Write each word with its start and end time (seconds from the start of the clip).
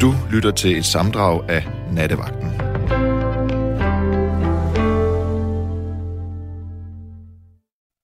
Du 0.00 0.14
lytter 0.30 0.50
til 0.50 0.78
et 0.78 0.84
samdrag 0.84 1.50
af 1.50 1.66
Nattevagten. 1.92 2.50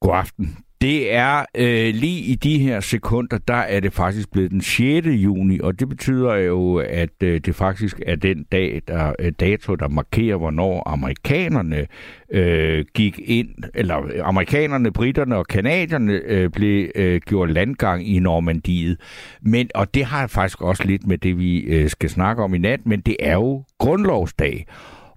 God 0.00 0.14
aften. 0.14 0.56
Det 0.82 1.14
er 1.14 1.44
øh, 1.54 1.94
lige 1.94 2.20
i 2.20 2.34
de 2.34 2.58
her 2.58 2.80
sekunder, 2.80 3.38
der 3.38 3.54
er 3.54 3.80
det 3.80 3.92
faktisk 3.92 4.30
blevet 4.32 4.50
den 4.50 4.60
6. 4.60 5.06
juni, 5.06 5.60
og 5.60 5.80
det 5.80 5.88
betyder 5.88 6.34
jo, 6.34 6.76
at 6.76 7.22
øh, 7.22 7.40
det 7.40 7.54
faktisk 7.54 8.00
er 8.06 8.16
den 8.16 8.44
dag, 8.52 8.82
der, 8.88 9.12
øh, 9.18 9.32
dato, 9.40 9.74
der 9.74 9.88
markerer, 9.88 10.36
hvornår 10.36 10.88
amerikanerne 10.88 11.86
øh, 12.30 12.84
gik 12.94 13.20
ind, 13.24 13.48
eller 13.74 14.22
amerikanerne, 14.24 14.92
britterne 14.92 15.36
og 15.36 15.46
kanadierne 15.46 16.12
øh, 16.12 16.50
blev 16.50 16.90
øh, 16.94 17.20
gjort 17.20 17.50
landgang 17.50 18.08
i 18.08 18.18
Normandiet. 18.18 19.00
Men, 19.42 19.70
og 19.74 19.94
det 19.94 20.04
har 20.04 20.26
faktisk 20.26 20.62
også 20.62 20.84
lidt 20.86 21.06
med 21.06 21.18
det, 21.18 21.38
vi 21.38 21.58
øh, 21.58 21.90
skal 21.90 22.10
snakke 22.10 22.42
om 22.42 22.54
i 22.54 22.58
nat, 22.58 22.86
men 22.86 23.00
det 23.00 23.16
er 23.20 23.34
jo 23.34 23.64
grundlovsdag. 23.78 24.66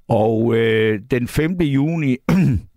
Og 0.10 0.56
øh, 0.56 1.00
den 1.12 1.28
5. 1.28 1.52
juni 1.62 2.18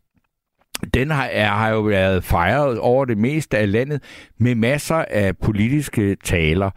den 0.95 1.11
har, 1.11 1.25
er, 1.25 1.49
har 1.49 1.69
jo 1.69 1.81
været 1.81 2.25
fejret 2.25 2.79
over 2.79 3.05
det 3.05 3.19
meste 3.19 3.59
af 3.59 3.73
landet 3.73 4.03
med 4.39 4.55
masser 4.55 5.05
af 5.11 5.37
politiske 5.37 6.17
taler. 6.25 6.71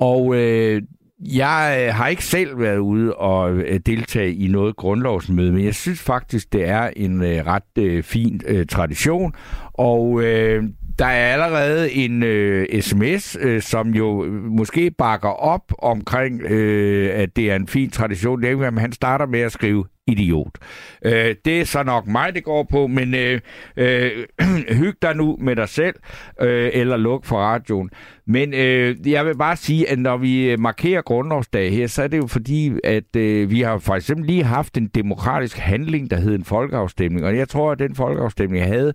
Og 0.00 0.34
øh, 0.34 0.82
jeg 1.20 1.84
øh, 1.86 1.94
har 1.94 2.08
ikke 2.08 2.24
selv 2.24 2.58
været 2.58 2.78
ude 2.78 3.14
og 3.14 3.52
øh, 3.52 3.80
deltage 3.86 4.34
i 4.34 4.48
noget 4.48 4.76
grundlovsmøde, 4.76 5.52
men 5.52 5.64
jeg 5.64 5.74
synes 5.74 6.02
faktisk, 6.02 6.52
det 6.52 6.68
er 6.68 6.90
en 6.96 7.22
øh, 7.22 7.46
ret 7.46 7.78
øh, 7.78 8.02
fin 8.02 8.40
øh, 8.46 8.66
tradition. 8.66 9.32
Og 9.72 10.22
øh, 10.22 10.64
der 10.98 11.06
er 11.06 11.32
allerede 11.32 11.92
en 11.92 12.22
øh, 12.22 12.82
sms, 12.82 13.36
øh, 13.40 13.62
som 13.62 13.88
jo 13.88 14.24
måske 14.44 14.90
bakker 14.90 15.28
op 15.28 15.72
omkring, 15.78 16.42
øh, 16.42 17.10
at 17.14 17.36
det 17.36 17.50
er 17.50 17.56
en 17.56 17.68
fin 17.68 17.90
tradition. 17.90 18.42
Det 18.42 18.50
er, 18.50 18.80
han 18.80 18.92
starter 18.92 19.26
med 19.26 19.40
at 19.40 19.52
skrive 19.52 19.84
idiot. 20.06 20.58
Øh, 21.04 21.34
det 21.44 21.60
er 21.60 21.64
så 21.64 21.82
nok 21.82 22.06
mig, 22.06 22.34
det 22.34 22.44
går 22.44 22.62
på, 22.70 22.86
men 22.86 23.14
øh, 23.14 23.40
øh, 23.76 24.10
hyg 24.78 24.94
dig 25.02 25.16
nu 25.16 25.36
med 25.40 25.56
dig 25.56 25.68
selv, 25.68 25.94
øh, 26.40 26.70
eller 26.72 26.96
luk 26.96 27.24
for 27.24 27.36
radioen. 27.36 27.90
Men 28.26 28.54
øh, 28.54 28.96
jeg 29.10 29.26
vil 29.26 29.36
bare 29.36 29.56
sige, 29.56 29.90
at 29.90 29.98
når 29.98 30.16
vi 30.16 30.50
øh, 30.50 30.60
markerer 30.60 31.02
grundlovsdag 31.02 31.72
her, 31.72 31.86
så 31.86 32.02
er 32.02 32.08
det 32.08 32.18
jo 32.18 32.26
fordi, 32.26 32.72
at 32.84 33.16
øh, 33.16 33.50
vi 33.50 33.60
har 33.60 33.78
for 33.78 33.94
eksempel 33.94 34.26
lige 34.26 34.44
haft 34.44 34.76
en 34.76 34.86
demokratisk 34.86 35.58
handling, 35.58 36.10
der 36.10 36.16
hed 36.16 36.34
en 36.34 36.44
folkeafstemning, 36.44 37.26
og 37.26 37.36
jeg 37.36 37.48
tror, 37.48 37.72
at 37.72 37.78
den 37.78 37.94
folkeafstemning 37.94 38.64
havde 38.64 38.92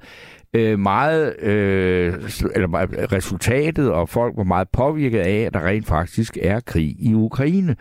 øh, 0.53 0.79
meget 0.79 1.39
øh, 1.39 2.13
eller 2.55 2.67
resultatet, 3.11 3.91
og 3.91 4.09
folk 4.09 4.37
var 4.37 4.43
meget 4.43 4.67
påvirket 4.73 5.19
af, 5.19 5.39
at 5.39 5.53
der 5.53 5.65
rent 5.65 5.87
faktisk 5.87 6.37
er 6.41 6.59
krig 6.59 6.95
i 6.99 7.13
Ukraine 7.13 7.75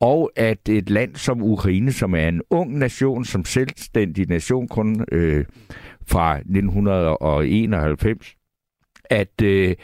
og 0.00 0.30
at 0.36 0.68
et 0.68 0.90
land 0.90 1.16
som 1.16 1.42
Ukraine, 1.42 1.92
som 1.92 2.14
er 2.14 2.28
en 2.28 2.42
ung 2.50 2.78
nation, 2.78 3.24
som 3.24 3.44
selvstændig 3.44 4.28
nation 4.28 4.68
kun 4.68 5.04
øh, 5.12 5.44
fra 6.06 6.36
1991, 6.38 8.36
at 9.10 9.42
øh, 9.42 9.76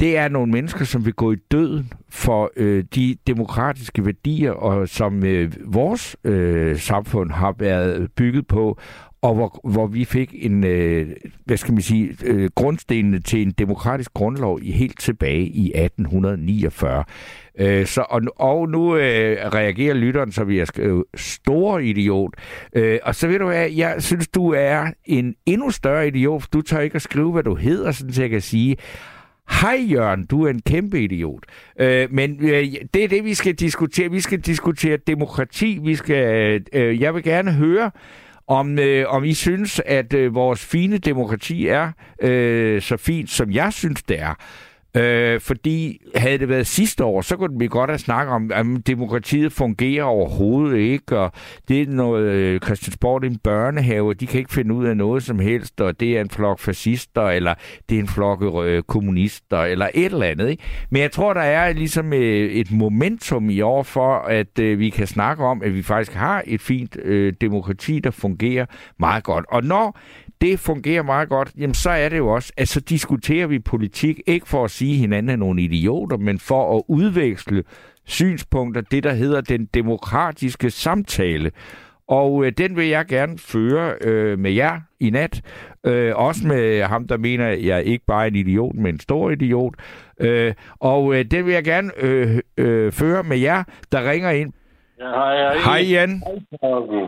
det 0.00 0.16
er 0.16 0.28
nogle 0.28 0.52
mennesker, 0.52 0.84
som 0.84 1.04
vil 1.04 1.14
gå 1.14 1.32
i 1.32 1.36
døden 1.50 1.92
for 2.08 2.50
øh, 2.56 2.84
de 2.94 3.16
demokratiske 3.26 4.04
værdier, 4.04 4.52
og 4.52 4.88
som 4.88 5.24
øh, 5.24 5.52
vores 5.64 6.16
øh, 6.24 6.78
samfund 6.78 7.30
har 7.30 7.54
været 7.58 8.12
bygget 8.16 8.46
på, 8.46 8.78
og 9.22 9.34
hvor, 9.34 9.60
hvor 9.64 9.86
vi 9.86 10.04
fik 10.04 10.34
en, 10.38 10.64
øh, 10.64 11.06
hvad 11.44 11.56
skal 11.56 11.74
man 11.74 11.82
sige, 11.82 12.16
øh, 12.24 12.50
grundstenene 12.54 13.20
til 13.20 13.42
en 13.42 13.50
demokratisk 13.50 14.14
grundlov 14.14 14.58
i 14.62 14.72
helt 14.72 15.00
tilbage 15.00 15.46
i 15.46 15.72
1849. 15.74 17.04
Øh, 17.58 17.86
så, 17.86 18.04
og, 18.10 18.20
og 18.36 18.68
nu 18.68 18.96
øh, 18.96 19.36
reagerer 19.54 19.94
lytteren, 19.94 20.32
så 20.32 20.44
vi 20.44 20.58
er 20.58 20.70
øh, 20.78 21.02
stor 21.14 21.78
idiot. 21.78 22.34
Øh, 22.72 22.98
og 23.02 23.14
så 23.14 23.28
ved 23.28 23.38
du 23.38 23.46
hvad, 23.46 23.70
jeg 23.70 23.94
synes, 23.98 24.28
du 24.28 24.52
er 24.52 24.86
en 25.04 25.34
endnu 25.46 25.70
større 25.70 26.06
idiot, 26.08 26.42
for 26.42 26.48
du 26.52 26.62
tør 26.62 26.80
ikke 26.80 26.96
at 26.96 27.02
skrive, 27.02 27.32
hvad 27.32 27.42
du 27.42 27.54
hedder, 27.54 27.92
sådan 27.92 28.12
så 28.12 28.22
jeg 28.22 28.30
kan 28.30 28.40
sige, 28.40 28.76
Hej 29.50 29.86
Jørgen, 29.90 30.26
du 30.26 30.44
er 30.44 30.50
en 30.50 30.62
kæmpe 30.62 31.00
idiot. 31.00 31.44
Øh, 31.80 32.08
men 32.12 32.38
øh, 32.40 32.64
det 32.94 33.04
er 33.04 33.08
det, 33.08 33.24
vi 33.24 33.34
skal 33.34 33.54
diskutere. 33.54 34.10
Vi 34.10 34.20
skal 34.20 34.40
diskutere 34.40 34.96
demokrati. 34.96 35.78
Vi 35.82 35.94
skal, 35.94 36.26
øh, 36.34 36.60
øh, 36.72 37.00
jeg 37.00 37.14
vil 37.14 37.22
gerne 37.22 37.52
høre, 37.52 37.90
om, 38.46 38.78
øh, 38.78 39.04
om 39.08 39.24
I 39.24 39.34
synes, 39.34 39.80
at 39.86 40.14
øh, 40.14 40.34
vores 40.34 40.64
fine 40.64 40.98
demokrati 40.98 41.66
er 41.66 41.92
øh, 42.22 42.82
så 42.82 42.96
fint, 42.96 43.30
som 43.30 43.50
jeg 43.50 43.72
synes, 43.72 44.02
det 44.02 44.20
er. 44.20 44.34
Øh, 44.96 45.40
fordi 45.40 46.00
havde 46.14 46.38
det 46.38 46.48
været 46.48 46.66
sidste 46.66 47.04
år, 47.04 47.20
så 47.20 47.36
kunne 47.36 47.58
vi 47.58 47.66
godt 47.66 47.90
have 47.90 47.98
snakket 47.98 48.32
om, 48.32 48.50
at 48.54 48.86
demokratiet 48.86 49.52
fungerer 49.52 50.04
overhovedet 50.04 50.78
ikke, 50.78 51.18
og 51.18 51.32
det 51.68 51.82
er 51.82 51.86
noget, 51.86 52.24
øh, 52.24 52.60
Christiansborg 52.60 53.22
er 53.24 53.26
en 53.26 53.38
børnehave, 53.38 54.14
de 54.14 54.26
kan 54.26 54.38
ikke 54.38 54.52
finde 54.52 54.74
ud 54.74 54.86
af 54.86 54.96
noget 54.96 55.22
som 55.22 55.38
helst, 55.38 55.80
og 55.80 56.00
det 56.00 56.16
er 56.16 56.20
en 56.20 56.30
flok 56.30 56.58
fascister, 56.58 57.28
eller 57.28 57.54
det 57.88 57.96
er 57.96 58.00
en 58.00 58.08
flok 58.08 58.64
øh, 58.64 58.82
kommunister, 58.82 59.58
eller 59.58 59.88
et 59.94 60.12
eller 60.12 60.26
andet. 60.26 60.48
Ikke? 60.48 60.62
Men 60.90 61.02
jeg 61.02 61.12
tror, 61.12 61.34
der 61.34 61.40
er 61.40 61.72
ligesom 61.72 62.12
øh, 62.12 62.50
et 62.50 62.72
momentum 62.72 63.50
i 63.50 63.60
år 63.60 63.82
for, 63.82 64.14
at 64.14 64.58
øh, 64.58 64.78
vi 64.78 64.90
kan 64.90 65.06
snakke 65.06 65.44
om, 65.44 65.62
at 65.62 65.74
vi 65.74 65.82
faktisk 65.82 66.16
har 66.16 66.42
et 66.46 66.60
fint 66.60 66.96
øh, 67.02 67.32
demokrati, 67.40 67.98
der 67.98 68.10
fungerer 68.10 68.66
meget 68.98 69.24
godt. 69.24 69.44
Og 69.48 69.64
når 69.64 69.98
det 70.40 70.58
fungerer 70.58 71.02
meget 71.02 71.28
godt, 71.28 71.52
jamen 71.58 71.74
så 71.74 71.90
er 71.90 72.08
det 72.08 72.18
jo 72.18 72.28
også, 72.28 72.52
at 72.56 72.68
så 72.68 72.80
diskuterer 72.80 73.46
vi 73.46 73.58
politik, 73.58 74.20
ikke 74.26 74.48
for 74.48 74.64
at 74.64 74.70
sige 74.70 74.96
hinanden 74.96 75.30
er 75.30 75.36
nogle 75.36 75.62
idioter, 75.62 76.16
men 76.16 76.38
for 76.38 76.76
at 76.76 76.82
udveksle 76.88 77.64
synspunkter, 78.04 78.80
det 78.80 79.04
der 79.04 79.12
hedder 79.12 79.40
den 79.40 79.66
demokratiske 79.74 80.70
samtale. 80.70 81.50
Og 82.08 82.44
øh, 82.44 82.52
den 82.52 82.76
vil 82.76 82.88
jeg 82.88 83.06
gerne 83.06 83.38
føre 83.38 83.94
øh, 84.00 84.38
med 84.38 84.50
jer 84.50 84.80
i 85.00 85.10
nat. 85.10 85.40
Øh, 85.86 86.16
også 86.16 86.46
med 86.46 86.82
ham, 86.82 87.08
der 87.08 87.16
mener, 87.16 87.46
at 87.46 87.64
jeg 87.64 87.84
ikke 87.84 88.04
bare 88.06 88.22
er 88.22 88.28
en 88.28 88.36
idiot, 88.36 88.74
men 88.74 88.94
en 88.94 89.00
stor 89.00 89.30
idiot. 89.30 89.74
Øh, 90.20 90.54
og 90.80 91.14
øh, 91.14 91.24
den 91.24 91.46
vil 91.46 91.54
jeg 91.54 91.64
gerne 91.64 91.90
øh, 91.98 92.38
øh, 92.56 92.92
føre 92.92 93.22
med 93.22 93.38
jer, 93.38 93.64
der 93.92 94.10
ringer 94.10 94.30
ind. 94.30 94.52
Ja, 94.98 95.04
hej, 95.04 95.36
hej. 95.36 95.58
Hej, 95.58 95.90
Jan. 95.90 96.22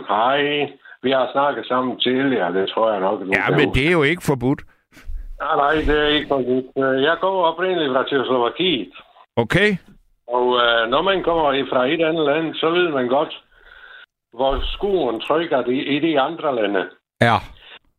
Hej. 0.09 0.69
Vi 1.03 1.11
har 1.11 1.29
snakket 1.33 1.67
sammen 1.67 2.01
tidligere, 2.01 2.53
det 2.53 2.69
tror 2.69 2.91
jeg 2.93 3.01
nok. 3.01 3.21
Ja, 3.21 3.57
men 3.57 3.75
det 3.75 3.87
er 3.89 3.93
jo 3.93 4.03
ikke 4.03 4.23
forbudt. 4.23 4.63
Nej, 5.41 5.57
nej, 5.57 5.75
det 5.75 5.99
er 6.05 6.07
ikke 6.07 6.29
forbudt. 6.29 6.67
Jeg 7.09 7.17
går 7.21 7.45
oprindeligt 7.45 7.93
fra 7.93 8.05
Tjekoslovakiet. 8.09 8.93
Okay. 9.37 9.77
Og 10.27 10.47
øh, 10.63 10.91
når 10.91 11.03
man 11.03 11.23
kommer 11.23 11.67
fra 11.73 11.87
et 11.87 12.03
andet 12.03 12.27
land, 12.27 12.55
så 12.55 12.71
ved 12.71 12.89
man 12.89 13.09
godt, 13.09 13.43
hvor 14.33 14.61
skoen 14.75 15.21
trykker 15.21 15.63
de, 15.63 15.75
i 15.75 15.99
de 16.01 16.21
andre 16.21 16.55
lande. 16.55 16.89
Ja. 17.21 17.37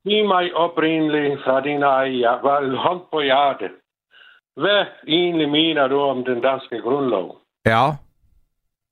Giv 0.04 0.28
mig 0.28 0.54
oprindeligt 0.54 1.44
fra 1.44 1.62
din 1.62 1.84
egen 1.84 2.76
hånd 2.76 3.02
på 3.12 3.22
hjertet. 3.22 3.72
Hvad 4.56 4.86
egentlig 5.08 5.50
mener 5.50 5.88
du 5.88 6.00
om 6.00 6.26
den 6.26 6.42
danske 6.42 6.82
grundlov? 6.82 7.38
Ja. 7.66 7.86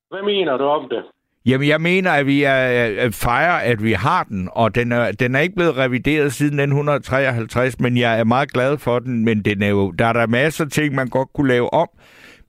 Hvad 0.09 0.21
mener 0.21 0.57
du 0.57 0.63
om 0.63 0.89
det? 0.89 1.03
Jamen, 1.47 1.67
jeg 1.67 1.81
mener, 1.81 2.11
at 2.11 2.25
vi 2.25 2.43
er, 2.43 2.61
øh, 2.89 3.05
øh, 3.05 3.11
fejrer, 3.11 3.71
at 3.71 3.83
vi 3.83 3.91
har 3.91 4.23
den, 4.23 4.49
og 4.51 4.75
den 4.75 4.91
er, 4.91 5.11
den 5.11 5.35
er 5.35 5.39
ikke 5.39 5.55
blevet 5.55 5.77
revideret 5.77 6.33
siden 6.33 6.59
1953, 6.59 7.79
men 7.79 7.97
jeg 7.97 8.19
er 8.19 8.23
meget 8.23 8.53
glad 8.53 8.77
for 8.77 8.99
den, 8.99 9.25
men 9.25 9.45
den 9.45 9.63
er 9.63 9.69
jo, 9.69 9.91
der 9.91 10.05
er 10.05 10.13
der 10.13 10.27
masser 10.27 10.65
af 10.65 10.71
ting, 10.71 10.95
man 10.95 11.07
godt 11.07 11.29
kunne 11.33 11.47
lave 11.47 11.73
om, 11.73 11.89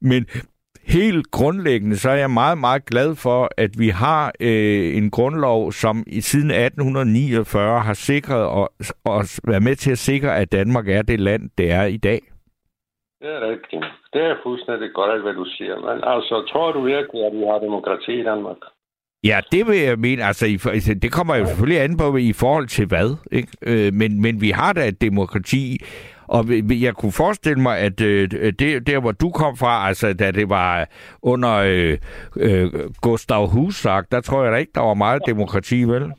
men 0.00 0.26
helt 0.86 1.30
grundlæggende, 1.30 1.96
så 1.96 2.10
er 2.10 2.14
jeg 2.14 2.30
meget, 2.30 2.58
meget 2.58 2.86
glad 2.86 3.16
for, 3.16 3.48
at 3.56 3.70
vi 3.78 3.88
har 3.88 4.32
øh, 4.40 4.96
en 4.96 5.10
grundlov, 5.10 5.72
som 5.72 6.04
i 6.06 6.20
siden 6.20 6.50
1849 6.50 7.80
har 7.80 7.94
sikret 7.94 8.46
os, 8.46 8.92
os, 9.04 9.40
været 9.48 9.62
med 9.62 9.76
til 9.76 9.90
at 9.90 9.98
sikre, 9.98 10.36
at 10.36 10.52
Danmark 10.52 10.88
er 10.88 11.02
det 11.02 11.20
land, 11.20 11.50
det 11.58 11.70
er 11.70 11.84
i 11.84 11.96
dag. 11.96 12.20
Det 13.20 13.30
er 13.36 13.40
rigtigt. 13.50 13.84
Det 14.12 14.22
er 14.22 14.36
fuldstændig 14.42 14.90
godt, 14.94 15.22
hvad 15.22 15.34
du 15.34 15.44
siger. 15.44 15.76
Men 15.76 16.04
altså, 16.04 16.44
tror 16.52 16.72
du 16.72 16.80
virkelig, 16.80 17.26
at 17.26 17.32
vi 17.32 17.44
har 17.50 17.58
demokrati 17.58 18.20
i 18.20 18.24
Danmark? 18.24 18.56
Ja, 19.24 19.40
det 19.52 19.66
vil 19.66 19.78
jeg 19.78 19.98
mene. 19.98 20.24
Altså, 20.24 20.70
altså, 20.72 20.94
det 20.94 21.12
kommer 21.12 21.36
jo 21.36 21.46
selvfølgelig 21.46 21.80
an 21.80 21.96
på 21.96 22.16
i 22.16 22.32
forhold 22.32 22.66
til 22.66 22.86
hvad. 22.86 23.16
Ikke? 23.32 23.48
Øh, 23.62 23.94
men, 23.94 24.22
men 24.22 24.40
vi 24.40 24.50
har 24.50 24.72
da 24.72 24.88
et 24.88 25.00
demokrati, 25.00 25.78
og 26.26 26.44
jeg 26.70 26.94
kunne 26.94 27.12
forestille 27.12 27.62
mig, 27.62 27.78
at 27.78 28.00
øh, 28.00 28.30
det, 28.30 28.86
der, 28.86 29.00
hvor 29.00 29.12
du 29.12 29.30
kom 29.30 29.56
fra, 29.56 29.88
altså 29.88 30.12
da 30.12 30.30
det 30.30 30.48
var 30.48 30.88
under 31.22 31.54
øh, 31.54 31.98
øh, 32.36 32.70
Gustav 33.02 33.48
Husak, 33.48 34.06
der 34.12 34.20
tror 34.20 34.42
jeg 34.42 34.52
da 34.52 34.56
ikke, 34.56 34.72
der 34.74 34.80
var 34.80 34.94
meget 34.94 35.22
demokrati, 35.26 35.84
vel? 35.84 36.12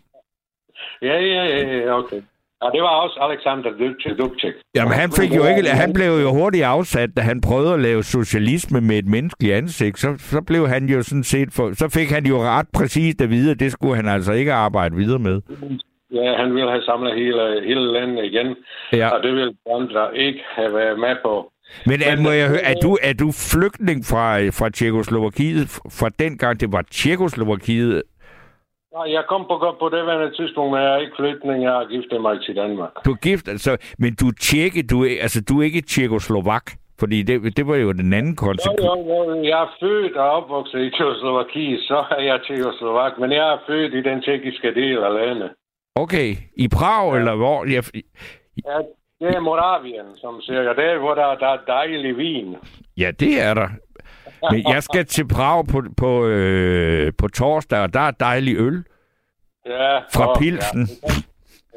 Ja, 1.01 1.19
ja, 1.19 1.43
ja, 1.45 1.97
okay. 1.97 2.21
Ja, 2.63 2.67
det 2.75 2.81
var 2.81 2.93
også 3.03 3.17
Alexander 3.27 3.71
Dubček. 4.19 4.53
Jamen, 4.75 4.93
han, 4.93 5.09
fik 5.11 5.35
jo 5.35 5.43
ikke, 5.45 5.69
han 5.69 5.93
blev 5.93 6.11
jo 6.25 6.29
hurtigt 6.33 6.63
afsat, 6.63 7.09
da 7.17 7.21
han 7.21 7.41
prøvede 7.41 7.73
at 7.73 7.79
lave 7.79 8.03
socialisme 8.03 8.81
med 8.81 8.97
et 8.97 9.07
menneskeligt 9.07 9.53
ansigt. 9.53 9.99
Så, 9.99 10.15
så 10.17 10.41
blev 10.41 10.67
han 10.67 10.89
jo 10.89 11.03
sådan 11.03 11.23
set... 11.23 11.49
For, 11.53 11.71
så 11.73 11.89
fik 11.97 12.09
han 12.11 12.25
jo 12.25 12.37
ret 12.43 12.67
præcist 12.73 13.21
at 13.21 13.29
vide, 13.29 13.51
at 13.51 13.59
det 13.59 13.71
skulle 13.71 13.95
han 13.95 14.07
altså 14.07 14.31
ikke 14.31 14.53
arbejde 14.53 14.95
videre 14.95 15.19
med. 15.19 15.41
Ja, 16.13 16.35
han 16.41 16.55
ville 16.55 16.69
have 16.69 16.83
samlet 16.83 17.15
hele, 17.15 17.61
hele 17.65 17.93
landet 17.93 18.25
igen. 18.25 18.55
Ja. 18.93 19.07
Og 19.09 19.23
det 19.23 19.31
ville 19.33 19.53
andre 19.75 20.17
ikke 20.17 20.39
have 20.55 20.73
været 20.73 20.99
med 20.99 21.15
på. 21.23 21.51
Men 21.85 22.01
er, 22.05 22.21
må 22.21 22.31
jeg 22.31 22.47
høre, 22.49 22.61
er 22.61 22.73
du, 22.83 22.97
er 23.03 23.13
du 23.13 23.31
flygtning 23.51 24.05
fra, 24.11 24.47
fra 24.47 24.69
Tjekoslovakiet, 24.69 25.67
fra 25.99 26.09
dengang 26.19 26.59
det 26.59 26.71
var 26.71 26.81
Tjekoslovakiet? 26.91 28.03
Jeg 28.93 29.23
kom 29.29 29.41
på, 29.49 29.75
på 29.79 29.89
det 29.89 30.05
værende 30.05 30.35
tidspunkt, 30.35 30.71
men 30.71 30.81
jeg 30.81 30.93
er 30.93 30.97
ikke 30.97 31.15
flygtning, 31.19 31.63
jeg 31.63 31.71
har 31.71 31.85
giftet 31.85 32.21
mig 32.21 32.41
til 32.45 32.55
Danmark. 32.55 32.91
Du 33.05 33.11
er 33.11 33.15
gift, 33.15 33.47
altså, 33.47 33.77
men 33.99 34.15
du 34.15 34.27
er 34.27 34.37
tjekke, 34.41 34.83
du 34.83 35.03
er, 35.05 35.09
altså, 35.21 35.39
du 35.49 35.59
er 35.59 35.63
ikke 35.63 35.81
tjekoslovak, 35.81 36.67
fordi 36.99 37.23
det, 37.23 37.57
det 37.57 37.67
var 37.67 37.75
jo 37.75 37.91
den 37.91 38.13
anden 38.13 38.35
konsekvens. 38.35 38.81
Jo, 38.81 38.95
jo, 39.09 39.35
jo, 39.35 39.43
jeg 39.43 39.61
er 39.61 39.71
født 39.79 40.15
og 40.17 40.29
opvokset 40.31 40.79
i 40.79 40.89
Tjekoslovakiet, 40.89 41.79
så 41.89 42.03
er 42.17 42.23
jeg 42.23 42.39
tjekoslovak, 42.47 43.13
men 43.19 43.31
jeg 43.31 43.53
er 43.53 43.57
født 43.67 43.93
i 43.93 44.01
den 44.09 44.21
tjekkiske 44.21 44.73
del 44.75 44.97
af 44.97 45.13
landet. 45.13 45.49
Okay, 45.95 46.35
i 46.57 46.67
Prag, 46.67 47.11
ja. 47.11 47.17
eller 47.17 47.35
hvor? 47.35 47.65
Jeg, 47.75 47.83
Ja, 48.65 48.77
det 49.21 49.35
er 49.35 49.39
Moravien, 49.39 50.09
som 50.17 50.41
siger. 50.41 50.73
Det 50.73 50.85
er, 50.85 50.97
hvor 50.97 51.15
der, 51.15 51.35
der 51.35 51.47
er 51.47 51.59
dejlig 51.67 52.17
vin. 52.17 52.55
ja, 52.97 53.11
det 53.19 53.41
er 53.41 53.53
der. 53.53 53.69
Men 54.51 54.63
jeg 54.73 54.83
skal 54.83 55.05
til 55.05 55.27
Prag 55.27 55.67
på, 55.67 55.83
på, 55.97 56.25
øh, 56.25 57.13
på 57.17 57.27
torsdag, 57.27 57.79
og 57.79 57.93
der 57.93 57.99
er 57.99 58.11
dejlig 58.11 58.57
øl 58.57 58.83
Ja, 59.65 59.97
fra 59.97 60.29
åh, 60.29 60.35
Pilsen. 60.39 60.87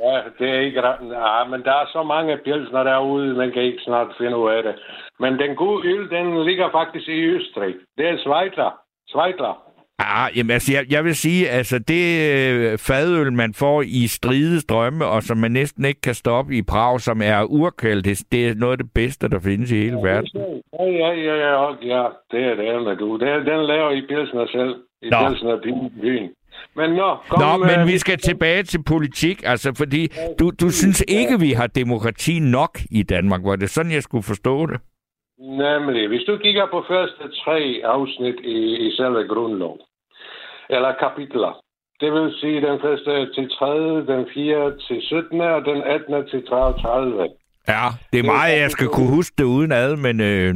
Ja, 0.03 0.13
ja, 0.13 0.21
det 0.39 0.51
er 0.51 0.61
ikke. 0.61 0.81
Ja, 0.87 1.45
men 1.45 1.63
der 1.63 1.73
er 1.73 1.87
så 1.93 2.03
mange 2.03 2.37
pilsner 2.37 2.83
derude, 2.83 3.35
man 3.35 3.53
kan 3.53 3.63
ikke 3.63 3.83
snart 3.85 4.07
finde 4.19 4.37
ud 4.37 4.51
af 4.51 4.63
det. 4.63 4.75
Men 5.19 5.39
den 5.39 5.57
gode 5.57 5.89
øl, 5.89 6.11
den 6.11 6.45
ligger 6.45 6.71
faktisk 6.71 7.09
i 7.09 7.25
Østrig. 7.25 7.75
Det 7.99 8.09
er 8.09 8.19
Schweitzer. 8.19 8.81
Schweitzer. 9.09 9.62
Ah, 9.99 10.31
jamen, 10.37 10.51
altså, 10.51 10.73
jeg, 10.73 10.85
jeg 10.91 11.05
vil 11.05 11.15
sige, 11.15 11.49
altså, 11.49 11.79
det 11.79 12.31
øh, 12.33 12.79
fadøl, 12.79 13.33
man 13.33 13.55
får 13.55 13.83
i 13.87 14.07
strides 14.07 14.65
drømme, 14.65 15.05
og 15.07 15.23
som 15.23 15.37
man 15.39 15.51
næsten 15.51 15.85
ikke 15.85 16.01
kan 16.01 16.15
stoppe 16.15 16.57
i 16.57 16.63
Prag, 16.63 17.01
som 17.01 17.23
er 17.23 17.45
urkaldt, 17.45 18.05
det, 18.05 18.23
det 18.33 18.49
er 18.49 18.55
noget 18.55 18.73
af 18.73 18.79
det 18.79 18.91
bedste, 18.95 19.29
der 19.29 19.41
findes 19.41 19.71
i 19.71 19.75
hele 19.77 19.97
verden. 19.97 20.29
Ja, 20.79 20.85
ja, 20.85 21.09
ja, 21.13 21.35
ja, 21.35 21.71
ja, 21.73 21.73
ja, 21.83 22.09
det 22.31 22.41
er 22.51 22.55
det, 22.55 22.83
med 22.85 22.97
du. 22.97 23.19
Det, 23.19 23.47
den 23.47 23.67
laver 23.67 23.91
I 23.91 24.01
Pilsner 24.09 24.47
selv. 24.53 24.75
I 25.03 25.09
Nå. 25.11 25.29
Pilsner 25.29 25.57
byen. 26.03 26.31
Men 26.77 26.91
nå, 26.91 27.17
kom 27.29 27.41
Nå, 27.43 27.57
med- 27.67 27.77
men 27.79 27.87
vi 27.89 27.99
skal 27.99 28.19
tilbage 28.19 28.63
til 28.63 28.83
politik, 28.83 29.43
altså, 29.47 29.73
fordi 29.77 30.09
du, 30.39 30.51
du 30.61 30.71
synes 30.71 31.05
ikke, 31.09 31.41
vi 31.41 31.51
har 31.53 31.67
demokrati 31.67 32.39
nok 32.39 32.79
i 32.91 33.03
Danmark. 33.03 33.41
Var 33.45 33.57
det 33.57 33.71
sådan, 33.71 33.93
jeg 33.93 34.03
skulle 34.03 34.23
forstå 34.23 34.67
det? 34.67 34.81
Nemlig, 35.43 36.09
hvis 36.09 36.25
du 36.27 36.37
kigger 36.37 36.67
på 36.67 36.85
første 36.89 37.25
tre 37.45 37.81
afsnit 37.85 38.39
i, 38.45 38.59
i 38.87 38.97
selve 38.97 39.29
grundlov, 39.29 39.79
eller 40.71 40.93
kapitler, 41.01 41.63
det 42.01 42.13
vil 42.13 42.35
sige 42.41 42.61
den 42.69 42.81
første 42.81 43.35
til 43.35 43.51
3., 43.59 44.07
den 44.13 44.27
4. 44.35 44.73
til 44.87 45.03
17. 45.03 45.41
og 45.41 45.65
den 45.65 45.83
18. 45.83 46.27
til 46.31 46.47
33. 46.47 47.29
Ja, 47.69 47.87
det 48.13 48.19
er 48.19 48.33
meget, 48.37 48.61
jeg 48.61 48.71
skal 48.71 48.89
kunne 48.89 49.15
huske 49.17 49.35
det 49.39 49.45
uden 49.45 49.73
ad, 49.73 49.97
men 49.97 50.21
øh, 50.21 50.55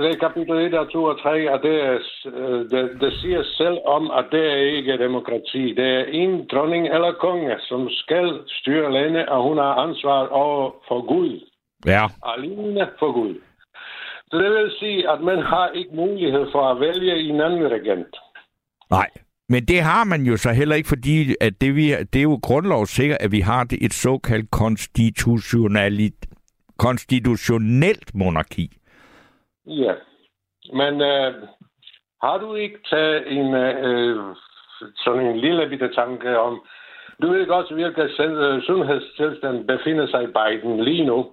Det 0.00 0.10
er 0.10 0.18
kapitel 0.20 0.56
1 0.56 0.74
og 0.74 0.92
2 0.92 1.04
og 1.04 1.22
3, 1.22 1.52
og 1.52 1.62
det, 1.62 1.74
er, 1.84 1.98
øh, 2.26 2.60
det, 2.70 3.00
det 3.00 3.12
siger 3.20 3.42
selv 3.42 3.78
om, 3.86 4.10
at 4.10 4.26
det 4.32 4.44
er 4.52 4.76
ikke 4.76 4.98
demokrati. 4.98 5.74
Det 5.74 5.88
er 5.98 6.04
en 6.04 6.46
dronning 6.52 6.84
eller 6.94 7.12
konge, 7.12 7.56
som 7.60 7.88
skal 7.90 8.38
styre 8.46 8.92
landet, 8.92 9.28
og 9.28 9.42
hun 9.42 9.58
har 9.58 9.74
ansvar 9.74 10.28
over 10.28 10.70
for 10.88 11.06
Gud. 11.06 11.40
ja. 11.86 12.04
Alene 12.22 12.88
for 12.98 13.12
Gud. 13.12 13.34
Så 14.30 14.38
det 14.38 14.50
vil 14.50 14.72
sige, 14.78 15.10
at 15.10 15.20
man 15.20 15.38
har 15.38 15.68
ikke 15.68 15.90
mulighed 15.94 16.46
for 16.52 16.62
at 16.70 16.80
vælge 16.80 17.20
en 17.20 17.40
anden 17.40 17.70
regent. 17.70 18.16
Nej. 18.90 19.10
Men 19.48 19.64
det 19.64 19.80
har 19.82 20.04
man 20.04 20.22
jo 20.22 20.36
så 20.36 20.52
heller 20.52 20.74
ikke, 20.76 20.88
fordi 20.88 21.34
at 21.40 21.60
det, 21.60 21.76
vi, 21.76 21.90
det 22.12 22.18
er 22.18 22.22
jo 22.22 22.38
grundlovssikkert, 22.42 23.18
at 23.20 23.32
vi 23.32 23.40
har 23.40 23.64
det 23.64 23.78
et 23.84 23.92
såkaldt 23.92 24.50
konstitutionalit, 24.50 26.26
konstitutionelt 26.78 28.14
monarki. 28.14 28.66
Ja. 29.66 29.94
Men 30.72 31.00
øh, 31.00 31.34
har 32.22 32.38
du 32.38 32.54
ikke 32.54 32.78
taget 32.90 33.32
en, 33.32 33.54
øh, 33.54 34.36
sådan 34.96 35.26
en 35.26 35.38
lille 35.38 35.68
bitte 35.68 35.94
tanke 35.94 36.38
om, 36.38 36.62
du 37.22 37.32
ved 37.32 37.46
godt, 37.46 37.72
hvilken 37.72 38.08
sund- 38.08 38.62
sundhedstilstand 38.66 39.66
befinder 39.66 40.06
sig 40.06 40.24
Biden 40.38 40.84
lige 40.84 41.06
nu? 41.06 41.26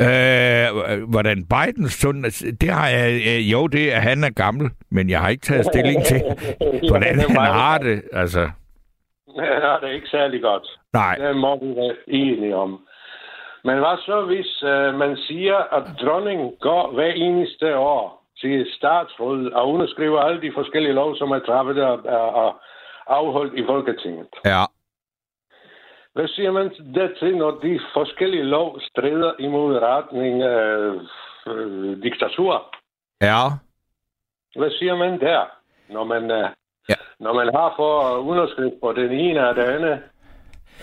Øh, 0.00 1.02
hvordan 1.08 1.44
Biden 1.52 1.88
sund, 1.88 2.24
det 2.60 2.70
har 2.70 2.88
jeg, 2.88 3.12
øh, 3.12 3.52
jo, 3.52 3.66
det 3.66 3.94
er, 3.94 3.98
han 4.00 4.24
er 4.24 4.30
gammel, 4.30 4.70
men 4.90 5.10
jeg 5.10 5.20
har 5.20 5.28
ikke 5.28 5.46
taget 5.46 5.66
stilling 5.66 6.04
til, 6.04 6.22
hvordan 6.90 7.18
han 7.20 7.36
har 7.36 7.78
det. 7.78 8.02
Altså, 8.12 8.50
Ja, 9.36 9.76
det 9.80 9.88
er 9.90 9.94
ikke 9.94 10.08
særlig 10.08 10.42
godt. 10.42 10.66
nej. 10.92 11.14
Det 11.14 11.36
må 11.36 11.58
vi 11.64 11.76
være 11.76 11.94
enige 12.08 12.56
om. 12.56 12.80
Men 13.64 13.78
hvad 13.78 13.96
så, 14.06 14.24
hvis 14.26 14.62
øh, 14.62 14.94
man 14.94 15.16
siger, 15.16 15.56
at 15.76 15.82
dronningen 16.00 16.52
går 16.60 16.92
hver 16.94 17.12
eneste 17.12 17.76
år 17.76 18.24
til 18.40 18.66
statsrådet 18.76 19.52
og 19.52 19.68
underskriver 19.72 20.20
alle 20.20 20.40
de 20.42 20.52
forskellige 20.54 20.92
lov, 20.92 21.16
som 21.16 21.30
er 21.30 21.38
træffet 21.38 21.82
og, 21.84 21.98
og, 22.04 22.34
og 22.34 22.60
afholdt 23.06 23.54
i 23.54 23.64
Folketinget? 23.66 24.26
Ja. 24.44 24.64
Hvad 26.14 26.28
siger 26.28 26.50
man 26.52 26.68
dertil, 26.94 27.36
når 27.36 27.50
de 27.50 27.80
forskellige 27.94 28.42
lov 28.44 28.80
strider 28.80 29.32
imod 29.38 29.76
retning 29.76 30.42
af 30.42 30.92
øh, 31.46 32.02
diktatur? 32.02 32.74
Ja. 33.22 33.42
Hvad 34.56 34.70
siger 34.70 34.96
man 34.96 35.20
der, 35.20 35.40
når 35.88 36.04
man, 36.04 36.30
øh, 36.30 36.48
Ja. 36.88 36.94
når 37.20 37.32
man 37.32 37.46
har 37.54 37.72
for 37.76 38.18
underskrift 38.18 38.74
på 38.82 38.92
den 38.92 39.10
ene 39.12 39.48
og 39.48 39.54
den 39.54 39.64
anden 39.64 39.98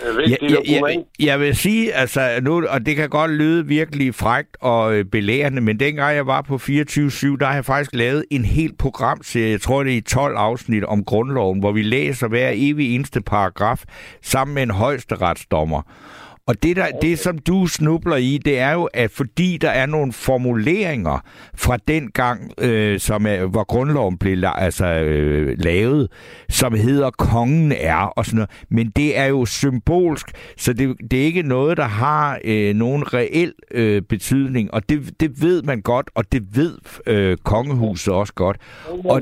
ja, 0.04 0.36
ja, 0.42 0.56
dokument? 0.56 1.08
jeg 1.20 1.40
vil 1.40 1.56
sige, 1.56 1.94
altså 1.94 2.40
nu, 2.42 2.68
og 2.68 2.86
det 2.86 2.96
kan 2.96 3.10
godt 3.10 3.32
lyde 3.32 3.68
virkelig 3.68 4.16
frægt 4.16 4.58
og 4.62 4.96
øh, 4.96 5.06
belærende, 5.06 5.62
men 5.62 5.80
dengang 5.80 6.16
jeg 6.16 6.28
var 6.28 6.42
på 6.42 6.56
24-7, 6.56 6.60
der 6.68 7.46
har 7.46 7.54
jeg 7.54 7.66
faktisk 7.66 7.92
lavet 7.94 8.26
en 8.32 8.46
helt 8.46 8.78
program 8.78 9.20
til, 9.20 9.42
jeg 9.42 9.62
tror 9.62 9.84
det 9.84 9.94
er 9.94 9.98
i 9.98 10.02
12 10.02 10.36
afsnit 10.38 10.84
om 10.84 11.04
grundloven, 11.04 11.60
hvor 11.60 11.72
vi 11.72 11.82
læser 11.82 12.28
hver 12.28 12.52
evig 12.54 12.96
eneste 12.96 13.22
paragraf 13.22 13.84
sammen 14.22 14.56
med 14.56 14.64
en 14.64 14.72
højesteretsdommer. 14.72 15.82
Og 16.50 16.56
det, 16.64 16.76
der, 16.76 16.86
det, 17.02 17.20
som 17.20 17.38
du 17.38 17.68
snubler 17.68 18.16
i, 18.16 18.40
det 18.46 18.60
er 18.60 18.74
jo, 18.74 18.84
at 18.94 19.12
fordi 19.12 19.58
der 19.62 19.70
er 19.70 19.86
nogle 19.86 20.12
formuleringer 20.14 21.18
fra 21.64 21.78
den 21.88 22.12
gang, 22.12 22.40
øh, 22.62 23.00
som 23.00 23.26
er, 23.26 23.46
hvor 23.46 23.64
grundloven 23.64 24.18
blev 24.18 24.38
la- 24.44 24.64
altså, 24.64 24.86
øh, 24.86 25.56
lavet, 25.60 26.08
som 26.50 26.74
hedder 26.74 27.10
kongen 27.10 27.72
er 27.80 28.14
og 28.18 28.26
sådan 28.26 28.36
noget. 28.38 28.50
Men 28.70 28.86
det 28.96 29.18
er 29.18 29.26
jo 29.26 29.46
symbolsk, 29.46 30.28
så 30.58 30.74
det, 30.74 30.96
det 31.12 31.20
er 31.22 31.26
ikke 31.26 31.42
noget, 31.42 31.78
der 31.78 31.84
har 32.04 32.40
øh, 32.44 32.74
nogen 32.76 33.14
reel 33.14 33.54
øh, 33.72 34.02
betydning. 34.02 34.74
Og 34.74 34.90
det, 34.90 34.98
det 35.20 35.30
ved 35.42 35.64
man 35.64 35.82
godt, 35.82 36.10
og 36.16 36.24
det 36.32 36.42
ved 36.56 36.74
øh, 37.08 37.38
kongehuset 37.38 38.14
også 38.14 38.34
godt. 38.34 38.58
Og, 38.90 39.22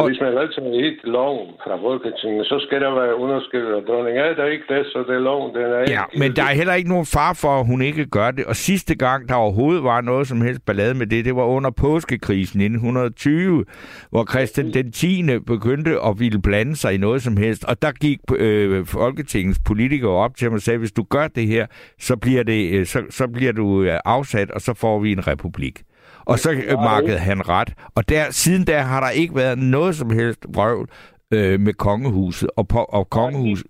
og- 0.00 0.06
hvis 0.08 0.20
man 0.20 0.32
vedtager 0.32 0.88
et 0.88 0.98
loven 1.04 1.48
fra 1.64 1.76
Folketinget, 1.86 2.46
så 2.46 2.56
skal 2.66 2.80
der 2.80 2.92
være 3.00 3.14
underskrevet 3.16 3.72
af 3.76 3.82
dronningen. 3.88 4.22
Er 4.24 4.34
der 4.34 4.46
ikke 4.54 4.64
det, 4.74 4.86
så 4.92 4.98
det 5.08 5.14
er 5.14 5.24
loven, 5.30 5.54
den 5.54 5.62
er 5.62 5.78
Ja, 5.78 5.82
ikke... 5.84 6.17
men 6.18 6.36
der 6.36 6.42
er 6.42 6.54
heller 6.54 6.74
ikke 6.74 6.88
nogen 6.88 7.06
far 7.06 7.32
for, 7.32 7.60
at 7.60 7.66
hun 7.66 7.82
ikke 7.82 8.06
gør 8.06 8.30
det. 8.30 8.44
Og 8.44 8.56
sidste 8.56 8.94
gang, 8.94 9.28
der 9.28 9.34
overhovedet 9.34 9.84
var 9.84 10.00
noget 10.00 10.28
som 10.28 10.40
helst 10.40 10.64
ballade 10.66 10.94
med 10.94 11.06
det, 11.06 11.24
det 11.24 11.36
var 11.36 11.44
under 11.44 11.70
påskekrisen 11.70 12.60
i 12.60 12.64
1920, 12.64 13.64
hvor 14.10 14.26
Christian 14.30 14.72
den 14.72 14.92
10. 14.92 15.38
begyndte 15.46 16.00
at 16.06 16.20
ville 16.20 16.42
blande 16.42 16.76
sig 16.76 16.94
i 16.94 16.96
noget 16.96 17.22
som 17.22 17.36
helst. 17.36 17.64
Og 17.64 17.82
der 17.82 17.92
gik 17.92 18.18
øh, 18.36 18.86
Folketingets 18.86 19.58
politikere 19.58 20.10
op 20.10 20.36
til 20.36 20.44
ham 20.44 20.54
og 20.54 20.62
sagde, 20.62 20.78
hvis 20.78 20.92
du 20.92 21.02
gør 21.02 21.28
det 21.28 21.46
her, 21.46 21.66
så 22.00 22.16
bliver, 22.16 22.42
det, 22.42 22.72
øh, 22.72 22.86
så, 22.86 23.02
så 23.10 23.26
bliver 23.26 23.52
du 23.52 23.82
øh, 23.82 24.00
afsat, 24.04 24.50
og 24.50 24.60
så 24.60 24.74
får 24.74 24.98
vi 24.98 25.12
en 25.12 25.26
republik. 25.26 25.82
Og 26.24 26.38
så 26.38 26.50
øh, 26.50 26.78
markede 26.78 27.18
han 27.18 27.48
ret. 27.48 27.74
Og 27.94 28.08
der, 28.08 28.30
siden 28.30 28.64
da 28.64 28.80
har 28.80 29.00
der 29.00 29.10
ikke 29.10 29.34
været 29.34 29.58
noget 29.58 29.96
som 29.96 30.10
helst 30.10 30.46
vrøvl 30.48 30.88
øh, 31.34 31.60
med 31.60 31.72
kongehuset. 31.72 32.50
Og, 32.56 32.68
på, 32.68 32.78
og 32.78 33.10
kongehuset... 33.10 33.66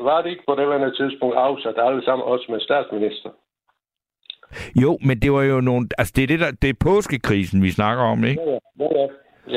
Var 0.00 0.22
det 0.22 0.30
ikke 0.30 0.42
på 0.48 0.54
det 0.54 0.72
andet 0.74 0.94
tidspunkt 0.96 1.36
afsat 1.36 1.74
alle 1.78 2.04
sammen, 2.04 2.24
også 2.26 2.46
med 2.48 2.60
statsminister? 2.60 3.30
Jo, 4.82 4.98
men 5.06 5.18
det 5.22 5.32
var 5.32 5.42
jo 5.42 5.60
nogle... 5.60 5.88
Altså, 5.98 6.12
det 6.16 6.22
er, 6.22 6.26
det, 6.26 6.40
der, 6.40 6.50
det 6.62 6.70
er 6.70 6.74
påskekrisen, 6.80 7.62
vi 7.62 7.70
snakker 7.70 8.04
om, 8.04 8.24
ikke? 8.24 8.42
Ja, 8.42 8.84
ja. 8.84 9.06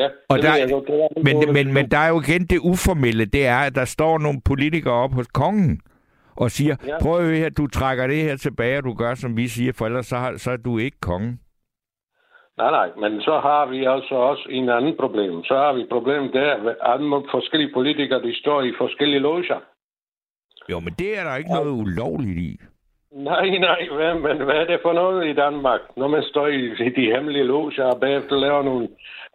ja. 0.01 0.07
Og 0.29 0.37
det 0.37 0.43
der- 0.43 0.55
jeg 0.55 0.69
godt. 0.69 1.23
Men, 1.23 1.53
men, 1.53 1.73
men 1.73 1.91
der 1.91 1.97
er 1.97 2.09
jo 2.09 2.21
igen 2.21 2.45
det 2.45 2.59
uformelle, 2.59 3.25
det 3.25 3.45
er, 3.47 3.57
at 3.57 3.75
der 3.75 3.85
står 3.85 4.17
nogle 4.17 4.41
politikere 4.45 4.93
op 4.93 5.13
hos 5.13 5.27
kongen 5.27 5.81
og 6.35 6.51
siger, 6.51 6.75
ja. 6.87 6.99
Prøv 7.01 7.29
at 7.29 7.37
her, 7.37 7.49
du 7.49 7.67
trækker 7.67 8.07
det 8.07 8.23
her 8.23 8.35
tilbage, 8.37 8.77
og 8.77 8.83
du 8.83 8.93
gør, 8.93 9.15
som 9.15 9.37
vi 9.37 9.47
siger, 9.47 9.73
for 9.73 9.85
ellers 9.85 10.05
så, 10.05 10.15
har, 10.15 10.37
så 10.37 10.51
er 10.51 10.57
du 10.57 10.77
ikke 10.77 10.99
kongen. 11.01 11.39
Nej, 12.57 12.71
nej, 12.71 12.89
men 12.97 13.21
så 13.21 13.39
har 13.39 13.65
vi 13.65 13.85
altså 13.85 14.15
også 14.15 14.45
en 14.49 14.69
anden 14.69 14.95
problem. 14.97 15.43
Så 15.43 15.55
har 15.55 15.73
vi 15.73 15.81
et 15.81 15.89
problem 15.89 16.31
der, 16.31 16.51
at 16.93 16.99
forskellige 17.31 17.73
politikere, 17.73 18.21
de 18.21 18.39
står 18.39 18.61
i 18.61 18.73
forskellige 18.77 19.19
loger. 19.19 19.59
Jo, 20.71 20.79
men 20.79 20.93
det 20.99 21.19
er 21.19 21.23
der 21.23 21.35
ikke 21.35 21.53
noget 21.53 21.81
ulovligt 21.81 22.37
i. 22.37 22.59
Nej, 23.11 23.49
nej, 23.49 23.87
hvad, 23.91 24.13
men 24.13 24.37
hvad 24.45 24.55
er 24.55 24.65
det 24.65 24.79
for 24.81 24.93
noget 24.93 25.27
i 25.27 25.33
Danmark, 25.33 25.81
når 25.97 26.07
man 26.07 26.23
står 26.23 26.47
i, 26.47 26.61
i 26.87 26.89
de 26.89 27.11
hemmelige 27.15 27.43
loger 27.43 27.83
og 27.83 27.99
bagefter 27.99 28.35
laver 28.35 28.63
nogle 28.63 28.87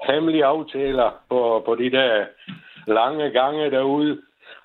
hemmelige 0.09 0.45
aftaler 0.45 1.11
på, 1.31 1.63
på 1.67 1.75
de 1.75 1.91
der 1.91 2.25
lange 2.87 3.31
gange 3.31 3.71
derude, 3.71 4.19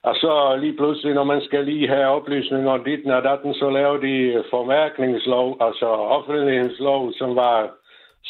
Og 0.04 0.16
så 0.16 0.58
lige 0.62 0.78
pludselig, 0.78 1.14
når 1.14 1.24
man 1.24 1.42
skal 1.42 1.66
lige 1.66 1.88
have 1.88 2.08
oplysninger 2.08 2.72
om 2.72 2.84
dit 2.84 3.06
og 3.06 3.24
datten, 3.24 3.54
så 3.54 3.70
laver 3.70 3.98
de 3.98 4.44
formærkningslov, 4.50 5.58
altså 5.62 5.86
offentlighedslov, 5.86 7.14
som 7.14 7.36
var 7.36 7.72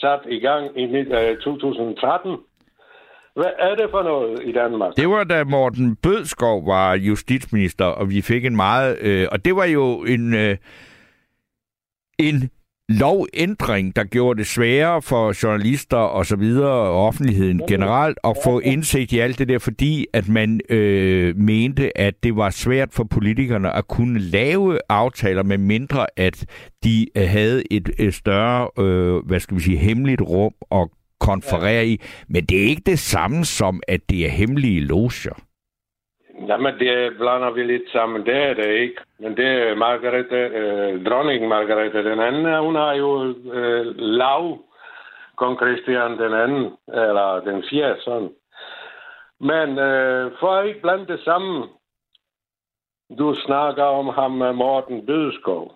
sat 0.01 0.19
i 0.29 0.39
gang 0.39 0.79
i 0.79 1.03
2013. 1.43 2.31
Øh, 2.31 2.37
Hvad 3.35 3.51
er 3.59 3.75
det 3.75 3.87
for 3.91 4.03
noget 4.03 4.39
i 4.43 4.51
Danmark? 4.51 4.95
Det 4.95 5.09
var 5.09 5.23
da 5.23 5.43
Morten 5.43 5.95
Bødskov 5.95 6.67
var 6.67 6.93
justitsminister, 6.95 7.85
og 7.85 8.09
vi 8.09 8.21
fik 8.21 8.45
en 8.45 8.55
meget... 8.55 8.97
Øh, 9.01 9.27
og 9.31 9.45
det 9.45 9.55
var 9.55 9.65
jo 9.65 10.03
en, 10.03 10.33
øh, 10.33 10.57
en 12.19 12.49
lovændring, 12.89 13.96
der 13.96 14.03
gjorde 14.03 14.39
det 14.39 14.48
sværere 14.48 15.01
for 15.01 15.44
journalister 15.44 15.98
og 15.98 16.25
så 16.25 16.36
videre, 16.36 16.72
og 16.72 17.06
offentligheden 17.06 17.62
generelt, 17.67 18.20
at 18.24 18.38
få 18.44 18.60
indsigt 18.60 19.12
i 19.12 19.20
alt 19.20 19.39
det 19.39 19.48
der, 19.48 19.60
fordi 19.60 20.06
at 20.13 20.27
man 20.29 20.62
øh, 20.70 21.38
mente, 21.38 21.98
at 21.98 22.24
det 22.24 22.36
var 22.36 22.50
svært 22.50 22.89
for 22.94 23.03
politikerne 23.03 23.75
at 23.75 23.88
kunne 23.88 24.20
lave 24.20 24.79
aftaler, 24.89 25.44
med 25.44 25.58
mindre 25.58 26.08
at 26.17 26.46
de 26.84 27.08
øh, 27.15 27.29
havde 27.29 27.74
et, 27.74 27.89
et 28.00 28.13
større, 28.13 28.84
øh, 28.84 29.25
hvad 29.25 29.39
skal 29.39 29.58
vi 29.58 29.62
sige, 29.62 29.77
hemmeligt 29.77 30.22
rum 30.22 30.53
at 30.72 30.88
konferere 31.20 31.88
i. 31.88 32.01
Men 32.29 32.46
det 32.46 32.63
er 32.63 32.67
ikke 32.67 32.84
det 32.86 33.00
samme 33.00 33.46
som, 33.46 33.82
at 33.88 34.00
det 34.10 34.25
er 34.25 34.29
hemmelige 34.29 34.79
loger. 34.79 35.44
Jamen, 36.48 36.79
det 36.79 37.17
blander 37.17 37.51
vi 37.51 37.63
lidt 37.63 37.91
sammen. 37.91 38.25
Det 38.25 38.36
er 38.36 38.53
det 38.53 38.67
ikke. 38.67 39.01
Men 39.20 39.38
det 39.38 39.46
er 39.46 39.75
Margrethe, 39.75 40.41
øh, 40.60 41.06
dronning 41.06 41.48
Margrethe 41.48 42.03
den 42.03 42.20
anden, 42.20 42.63
hun 42.63 42.75
har 42.75 42.94
jo 42.94 43.34
øh, 43.53 43.96
lav 43.98 44.60
kong 45.38 45.58
Christian 45.58 46.17
den 46.17 46.34
anden, 46.34 46.77
eller 46.88 47.41
den 47.46 47.63
fjerde, 47.70 48.01
sådan. 48.01 48.29
Men 49.39 49.79
øh, 49.79 50.32
for 50.39 50.51
at 50.56 50.67
ikke 50.67 50.82
blande 50.82 51.08
det 51.08 51.20
sammen, 51.20 51.70
du 53.20 53.36
snakker 53.36 53.84
om 53.84 54.08
ham 54.08 54.32
med 54.32 54.53
Morten 54.53 55.06
Bødskov. 55.06 55.72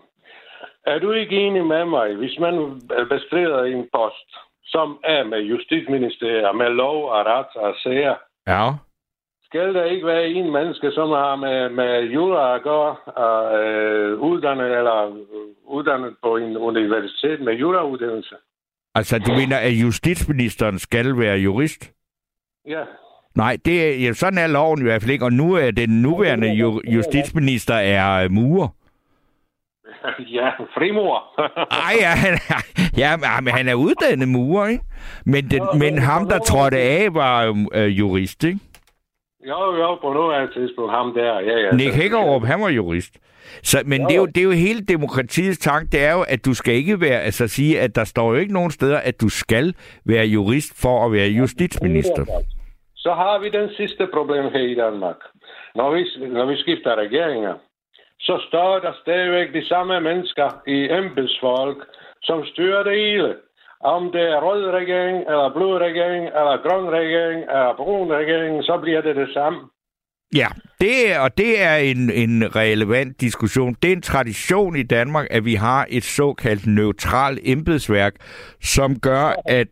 Er 0.86 1.00
du 1.00 1.12
ikke 1.12 1.36
enig 1.36 1.66
med 1.66 1.86
mig, 1.86 2.16
hvis 2.16 2.40
man 2.40 2.82
bestrider 3.10 3.64
en 3.64 3.90
post, 3.94 4.30
som 4.66 5.00
er 5.04 5.24
med 5.24 5.40
Justitsministeriet, 5.40 6.56
med 6.56 6.70
lov 6.70 7.10
og 7.10 7.26
ret 7.26 7.56
og 7.56 7.76
sager, 7.84 8.16
Ja 8.48 8.70
skal 9.52 9.74
der 9.74 9.84
ikke 9.84 10.06
være 10.08 10.28
en 10.28 10.52
menneske, 10.52 10.92
som 10.92 11.10
har 11.10 11.36
med, 11.36 11.70
med 11.70 12.04
jura 12.04 12.56
at 12.56 12.62
gøre, 12.64 12.96
og 13.26 13.60
øh, 13.60 14.20
uddannet, 14.20 14.78
eller 14.78 15.08
øh, 15.08 15.16
uddannet 15.76 16.16
på 16.24 16.38
en 16.38 16.58
universitet 16.58 17.42
med 17.42 17.54
jurauddannelse? 17.54 18.36
Altså, 18.96 19.20
du 19.20 19.32
mener, 19.32 19.58
at 19.58 19.72
justitsministeren 19.72 20.80
skal 20.80 21.18
være 21.20 21.38
jurist? 21.38 21.92
Ja. 22.68 22.84
Nej, 23.36 23.58
det 23.66 23.88
er, 23.88 24.06
ja, 24.06 24.14
sådan 24.14 24.38
er 24.40 24.48
loven 24.48 24.80
i 24.80 24.84
hvert 24.84 25.02
fald 25.02 25.12
ikke, 25.12 25.26
og 25.26 25.34
nu 25.34 25.54
er 25.54 25.72
den 25.72 26.02
nuværende 26.02 26.54
ju, 26.54 26.82
justitsminister 26.96 27.76
er 27.76 28.26
uh, 28.26 28.32
murer. 28.32 28.68
ja, 30.38 30.50
frimor. 30.50 31.24
Ej, 31.88 31.94
ja, 32.02 32.08
han, 32.10 32.34
er- 32.34 32.92
ja, 32.98 33.42
men 33.42 33.54
han 33.54 33.68
er 33.68 33.74
uddannet 33.74 34.28
murer, 34.28 34.68
ikke? 34.68 34.84
Men, 35.26 35.50
den, 35.52 35.62
men 35.80 35.98
ham, 35.98 36.28
der 36.30 36.40
trådte 36.40 36.78
af, 36.78 37.14
var 37.14 37.50
uh, 37.50 38.00
jurist, 38.00 38.44
ikke? 38.44 38.60
Jo, 39.48 39.76
jo, 39.76 39.96
på 39.96 40.14
nuværende 40.14 40.54
tidspunkt, 40.54 40.92
ham 40.92 41.14
der. 41.14 41.40
Ja, 41.40 41.58
ja. 41.60 41.72
Nick 41.72 41.94
Hækkerup, 41.94 42.44
han 42.44 42.62
var 42.62 42.70
jurist. 42.70 43.14
Så, 43.64 43.84
men 43.86 44.02
det 44.02 44.12
er, 44.12 44.16
jo, 44.16 44.26
det 44.26 44.38
er 44.38 44.44
jo 44.44 44.52
hele 44.52 44.82
demokratiets 44.82 45.60
tanke, 45.60 45.92
det 45.92 46.04
er 46.04 46.14
jo, 46.14 46.22
at 46.28 46.46
du 46.46 46.54
skal 46.54 46.74
ikke 46.74 47.02
være, 47.02 47.22
altså 47.22 47.48
sige, 47.48 47.80
at 47.80 47.96
der 47.96 48.04
står 48.04 48.34
jo 48.34 48.40
ikke 48.40 48.54
nogen 48.54 48.72
steder, 48.72 48.98
at 48.98 49.22
du 49.22 49.30
skal 49.30 49.74
være 50.06 50.26
jurist 50.26 50.82
for 50.82 51.06
at 51.06 51.12
være 51.12 51.30
justitsminister. 51.30 52.26
Så 52.96 53.14
har 53.14 53.40
vi 53.40 53.50
den 53.50 53.70
sidste 53.70 54.08
problem 54.14 54.44
her 54.54 54.66
i 54.74 54.76
Danmark. 54.76 55.16
Når 55.76 55.92
vi, 55.92 56.28
når 56.28 56.46
vi 56.46 56.56
skifter 56.58 56.96
regeringer, 56.96 57.54
så 58.20 58.44
står 58.48 58.80
der 58.80 58.94
stadigvæk 59.02 59.54
de 59.54 59.68
samme 59.68 60.02
mennesker 60.02 60.50
i 60.68 60.88
embedsfolk, 60.92 61.78
som 62.24 62.46
styrer 62.46 62.84
det 62.84 62.96
hele. 62.98 63.36
Om 63.84 64.12
det 64.12 64.22
er 64.22 64.40
rød 64.48 64.64
regering, 64.80 65.18
eller 65.18 65.52
blå 65.56 65.78
regering, 65.78 66.26
eller 66.26 66.56
grøn 66.66 66.90
regering, 67.00 67.40
eller 67.42 67.74
brun 67.78 68.12
regering, 68.12 68.64
så 68.64 68.80
bliver 68.82 69.02
det 69.02 69.16
det 69.16 69.30
samme. 69.34 69.60
Ja, 70.36 70.48
det 70.82 71.12
er, 71.12 71.20
og 71.20 71.38
det 71.38 71.62
er 71.62 71.76
en, 71.76 72.12
en 72.12 72.56
relevant 72.56 73.22
diskussion. 73.22 73.76
Det 73.82 73.92
er 73.92 73.96
en 73.96 74.02
tradition 74.02 74.76
i 74.76 74.84
Danmark, 74.84 75.28
at 75.32 75.46
vi 75.46 75.56
har 75.56 75.88
et 75.90 76.04
såkaldt 76.04 76.68
neutralt 76.68 77.40
embedsværk, 77.44 78.14
som 78.62 79.00
gør, 79.00 79.42
at, 79.46 79.68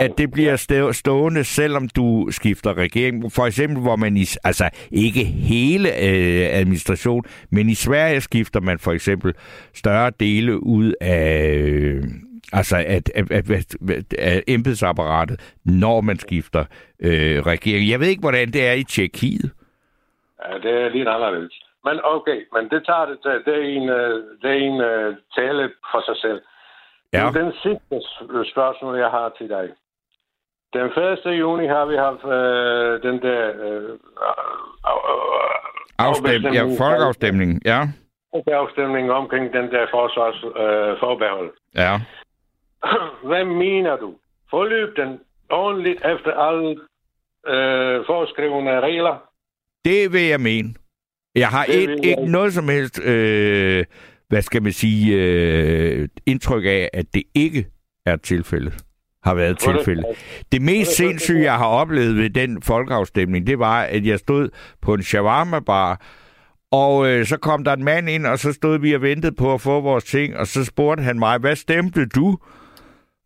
at 0.00 0.10
det 0.18 0.30
bliver 0.30 0.90
stående, 0.92 1.44
selvom 1.44 1.88
du 1.88 2.28
skifter 2.30 2.78
regering. 2.78 3.32
For 3.32 3.46
eksempel, 3.46 3.82
hvor 3.82 3.96
man 3.96 4.16
i, 4.16 4.24
altså 4.44 4.70
ikke 4.90 5.24
hele 5.24 5.88
øh, 5.88 6.48
administration, 6.52 7.24
men 7.50 7.68
i 7.68 7.74
Sverige 7.74 8.20
skifter 8.20 8.60
man 8.60 8.78
for 8.78 8.92
eksempel 8.92 9.34
større 9.74 10.12
dele 10.20 10.66
ud 10.66 10.94
af... 11.00 11.46
Øh, 11.46 12.04
Øh, 12.52 12.58
Altså 12.58 12.76
at, 12.76 13.10
at, 13.14 13.30
at, 13.32 13.50
at, 13.50 14.14
at 14.18 14.44
embedsapparatet, 14.48 15.56
når 15.64 16.00
man 16.00 16.18
skifter 16.18 16.64
øh, 17.00 17.38
regering. 17.46 17.90
Jeg 17.90 18.00
ved 18.00 18.06
ikke, 18.06 18.20
hvordan 18.20 18.48
det 18.52 18.66
er 18.66 18.72
i 18.72 18.84
Tjekkiet. 18.84 19.52
Ja, 20.44 20.58
det 20.58 20.72
er 20.82 20.88
lidt 20.88 21.08
anderledes. 21.08 21.54
Men 21.84 22.00
okay, 22.04 22.38
men 22.54 22.68
det 22.70 22.86
tager 22.86 23.06
det 23.06 23.18
til. 23.22 23.36
Det 23.46 23.54
er 23.62 23.66
en, 23.78 23.88
øh, 23.88 24.24
det 24.42 24.50
er 24.50 24.60
en 24.68 24.78
uh, 24.90 25.16
tale 25.36 25.70
for 25.92 26.00
sig 26.08 26.16
selv. 26.16 26.40
Ja. 27.12 27.30
Den 27.40 27.52
sidste 27.62 27.96
spørgsmål, 28.52 28.98
jeg 28.98 29.10
har 29.10 29.32
til 29.38 29.48
dig. 29.48 29.68
Den 30.72 30.86
1. 31.26 31.38
juni 31.38 31.66
har 31.66 31.84
vi 31.86 31.96
haft 31.96 32.24
øh, 32.24 33.02
den 33.02 33.22
der 33.22 33.42
øh, 33.66 33.98
Afstem, 35.98 36.42
ja, 36.42 36.62
folkeafstemning, 36.78 37.60
ja. 37.64 37.80
afstemning 38.46 39.12
omkring 39.12 39.52
den 39.52 39.70
der 39.70 39.86
forsvarsforbehold. 39.90 40.90
Øh, 40.90 40.98
forbehold. 41.00 41.50
Ja. 41.74 42.00
Hvad 43.28 43.44
mener 43.44 43.96
du? 43.96 44.14
Forløb 44.50 44.96
den 44.96 45.18
ordentligt 45.50 45.98
efter 45.98 46.32
alle 46.32 46.70
øh, 47.46 48.06
foreskrivende 48.06 48.80
regler? 48.80 49.22
Det 49.84 50.12
vil 50.12 50.22
jeg 50.22 50.40
mene. 50.40 50.74
Jeg 51.34 51.48
har 51.48 51.64
Det 51.64 51.74
ikke, 51.74 51.96
ikke 52.04 52.26
noget 52.26 52.52
som 52.52 52.68
helst, 52.68 53.00
øh, 53.04 53.84
hvad 54.28 54.42
skal 54.42 54.62
man 54.62 54.72
sige, 54.72 55.16
øh, 55.16 56.08
indtryk 56.26 56.64
af, 56.64 56.90
at 56.92 57.06
det 57.14 57.22
ikke 57.34 57.66
er 58.06 58.16
tilfældet. 58.16 58.84
Har 59.24 59.34
været 59.34 59.58
tilfældet. 59.58 60.04
Det 60.52 60.62
mest 60.62 60.90
sindssyge, 60.96 61.42
jeg 61.42 61.58
har 61.58 61.66
oplevet 61.66 62.16
ved 62.16 62.30
den 62.30 62.62
folkeafstemning, 62.62 63.46
det 63.46 63.58
var, 63.58 63.82
at 63.82 64.06
jeg 64.06 64.18
stod 64.18 64.48
på 64.82 64.94
en 64.94 65.02
shawarma-bar, 65.02 66.00
og 66.72 67.08
øh, 67.08 67.26
så 67.26 67.36
kom 67.36 67.64
der 67.64 67.72
en 67.72 67.84
mand 67.84 68.10
ind, 68.10 68.26
og 68.26 68.38
så 68.38 68.52
stod 68.52 68.78
vi 68.78 68.92
og 68.92 69.02
ventede 69.02 69.34
på 69.34 69.54
at 69.54 69.60
få 69.60 69.80
vores 69.80 70.04
ting, 70.04 70.36
og 70.36 70.46
så 70.46 70.64
spurgte 70.64 71.02
han 71.02 71.18
mig, 71.18 71.38
hvad 71.38 71.56
stemte 71.56 72.06
du? 72.06 72.38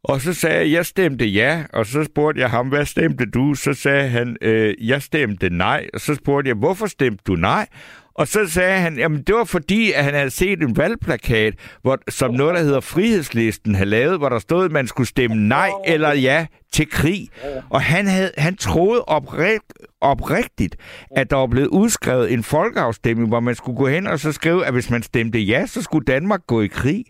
Og 0.05 0.21
så 0.21 0.35
sagde 0.35 0.57
jeg, 0.57 0.71
jeg 0.73 0.87
stemte 0.87 1.27
ja, 1.27 1.65
og 1.73 1.87
så 1.87 2.05
spurgte 2.05 2.41
jeg 2.41 2.51
ham, 2.51 2.69
hvad 2.69 2.85
stemte 2.85 3.27
du? 3.27 3.55
Så 3.55 3.73
sagde 3.75 4.09
han, 4.09 4.37
øh, 4.43 4.75
jeg 4.89 5.03
stemte 5.03 5.51
nej, 5.51 5.87
og 5.95 6.01
så 6.01 6.15
spurgte 6.15 6.49
jeg, 6.49 6.57
hvorfor 6.57 6.87
stemte 6.87 7.23
du 7.27 7.35
nej? 7.35 7.67
Og 8.15 8.29
så 8.29 8.47
sagde 8.47 8.81
han, 8.81 8.99
jamen 8.99 9.23
det 9.23 9.35
var 9.35 9.45
fordi, 9.45 9.93
at 9.93 10.05
han 10.05 10.15
havde 10.15 10.31
set 10.31 10.63
en 10.63 10.77
valgplakat, 10.77 11.55
hvor, 11.83 11.99
som 12.09 12.35
noget, 12.35 12.55
der 12.55 12.63
hedder 12.63 12.81
Frihedslisten, 12.81 13.75
havde 13.75 13.91
lavet, 13.91 14.19
hvor 14.19 14.29
der 14.29 14.39
stod, 14.39 14.65
at 14.65 14.73
man 14.73 14.87
skulle 14.87 15.09
stemme 15.09 15.37
nej 15.37 15.71
eller 15.87 16.13
ja 16.13 16.47
til 16.73 16.91
krig. 16.91 17.29
Og 17.71 17.81
han, 17.83 18.07
havde, 18.07 18.31
han 18.39 18.57
troede 18.57 19.05
oprigt, 19.05 19.73
oprigtigt, 20.01 20.77
at 21.17 21.31
der 21.31 21.37
var 21.37 21.47
blevet 21.47 21.69
udskrevet 21.69 22.33
en 22.33 22.43
folkeafstemning, 22.43 23.29
hvor 23.29 23.41
man 23.41 23.55
skulle 23.55 23.79
gå 23.79 23.89
hen 23.89 24.07
og 24.07 24.19
så 24.19 24.33
skrive, 24.33 24.67
at 24.67 24.73
hvis 24.73 24.91
man 24.91 25.03
stemte 25.03 25.39
ja, 25.39 25.67
så 25.67 25.83
skulle 25.83 26.05
Danmark 26.05 26.41
gå 26.47 26.61
i 26.61 26.67
krig. 26.67 27.05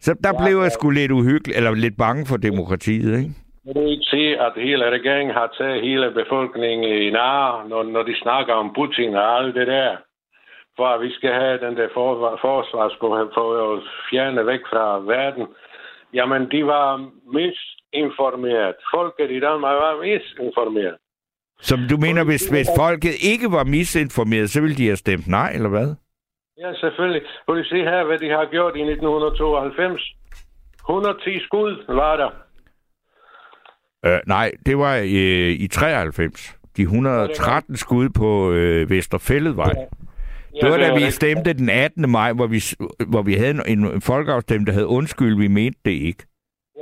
Så 0.00 0.14
der 0.24 0.32
ja, 0.34 0.44
blev 0.44 0.56
jeg 0.62 0.72
sgu 0.72 0.90
lidt 0.90 1.12
uhyggelig, 1.12 1.56
eller 1.56 1.74
lidt 1.74 1.96
bange 1.98 2.26
for 2.26 2.36
demokratiet, 2.36 3.18
ikke? 3.18 3.34
Kan 3.64 3.74
du 3.74 3.84
ikke 3.94 4.08
se, 4.14 4.24
at 4.46 4.52
hele 4.56 4.90
regeringen 4.90 5.34
har 5.34 5.48
taget 5.58 5.82
hele 5.82 6.10
befolkningen 6.10 6.84
i 7.02 7.10
nar, 7.10 7.66
når, 7.68 7.82
når 7.82 8.02
de 8.02 8.14
snakker 8.22 8.54
om 8.54 8.72
Putin 8.78 9.14
og 9.14 9.26
alt 9.38 9.54
det 9.54 9.66
der? 9.66 9.96
For 10.76 10.86
at 10.94 11.00
vi 11.00 11.10
skal 11.18 11.32
have 11.32 11.58
den 11.66 11.76
der 11.76 11.88
for, 11.94 12.38
forsvarsbog 12.40 13.30
for 13.34 13.48
at 13.64 13.82
fjerne 14.10 14.46
væk 14.46 14.60
fra 14.70 14.84
verden. 15.14 15.46
Jamen, 16.14 16.42
de 16.50 16.66
var 16.66 16.88
misinformeret. 17.36 18.74
Folket 18.94 19.30
i 19.36 19.40
Danmark 19.40 19.76
var 19.84 19.94
misinformeret. 20.02 20.96
Som 21.60 21.78
du 21.90 21.96
mener, 21.96 22.24
hvis, 22.24 22.48
hvis 22.48 22.68
folket 22.76 23.14
ikke 23.32 23.52
var 23.52 23.64
misinformeret, 23.64 24.50
så 24.50 24.60
ville 24.60 24.76
de 24.76 24.86
have 24.86 24.96
stemt 24.96 25.26
nej, 25.28 25.50
eller 25.54 25.68
hvad? 25.68 25.88
Ja, 26.58 26.74
selvfølgelig. 26.74 27.22
Kan 27.46 27.56
du 27.56 27.64
se 27.64 27.76
her, 27.76 28.04
hvad 28.04 28.18
de 28.18 28.28
har 28.30 28.44
gjort 28.44 28.76
i 28.76 28.80
1992? 28.80 30.02
110 30.88 31.40
skud 31.40 31.84
var 31.88 32.16
der. 32.16 32.30
Øh, 34.06 34.20
nej, 34.26 34.52
det 34.66 34.78
var 34.78 34.96
øh, 34.96 35.52
i 35.64 35.68
93. 35.68 36.56
De 36.76 36.82
113 36.82 37.76
skud 37.76 38.08
på 38.08 38.52
øh, 38.52 38.90
Vesterfælledvej. 38.90 39.74
Det 40.60 40.70
var 40.70 40.76
da 40.76 40.94
vi 40.94 41.10
stemte 41.10 41.52
den 41.52 41.70
18. 41.70 42.10
maj, 42.10 42.32
hvor 42.32 42.46
vi, 42.46 42.60
hvor 43.10 43.22
vi 43.22 43.34
havde 43.34 43.50
en, 43.50 43.60
en 43.68 44.00
folkeafstemning, 44.00 44.66
der 44.66 44.72
havde 44.72 44.86
undskyld, 44.86 45.38
vi 45.38 45.48
mente 45.48 45.78
det 45.84 45.90
ikke. 45.90 46.22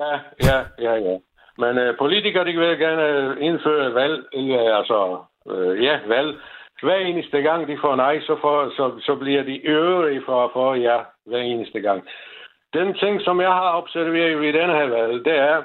Ja, 0.02 0.14
ja, 0.48 0.58
ja, 0.78 0.94
ja. 0.94 1.16
Men 1.58 1.78
øh, 1.78 1.98
politikere, 1.98 2.44
de 2.44 2.58
vil 2.58 2.78
gerne 2.78 3.40
indføre 3.40 3.94
valg, 3.94 4.24
øh, 4.34 4.78
altså, 4.78 5.18
øh, 5.50 5.84
ja, 5.84 5.98
valg, 6.08 6.30
hver 6.84 6.96
eneste 6.96 7.42
gang 7.42 7.68
de 7.68 7.78
får 7.80 7.96
nej, 7.96 8.20
så, 8.20 8.36
får, 8.40 8.70
så, 8.76 8.84
så 9.06 9.14
bliver 9.14 9.42
de 9.42 9.66
øvrige 9.66 10.22
for 10.26 10.44
at 10.44 10.50
få 10.52 10.74
ja 10.74 10.98
hver 11.26 11.38
eneste 11.38 11.80
gang. 11.80 12.04
Den 12.74 12.94
ting, 12.94 13.20
som 13.20 13.40
jeg 13.40 13.52
har 13.52 13.76
observeret 13.80 14.44
i 14.44 14.58
denne 14.58 14.74
her 14.78 14.88
valg, 14.88 15.24
det 15.24 15.36
er, 15.38 15.62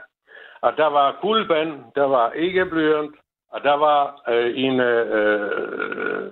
at 0.64 0.74
der 0.78 0.90
var 0.98 1.18
guldband, 1.22 1.72
der 1.96 2.04
var 2.04 2.32
ikke 2.32 2.66
blyant, 2.66 3.16
og 3.52 3.60
der 3.64 3.74
var 3.74 4.22
øh, 4.30 4.52
en 4.56 4.80
øh, 4.80 6.32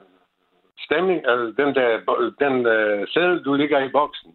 stemning, 0.86 1.28
altså 1.28 1.64
den 1.64 1.76
der 1.76 1.90
den 2.40 2.66
øh, 2.66 3.08
sædel, 3.08 3.44
du 3.46 3.54
ligger 3.54 3.80
i 3.80 3.90
boksen. 3.90 4.32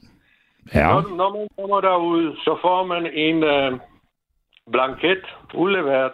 Ja. 0.74 0.86
Når, 0.92 1.16
når 1.16 1.30
man 1.38 1.48
kommer 1.58 1.80
derud, 1.80 2.36
så 2.36 2.58
får 2.62 2.84
man 2.84 3.06
en 3.06 3.44
øh, 3.44 3.72
blanket 4.72 5.24
udleveret, 5.54 6.12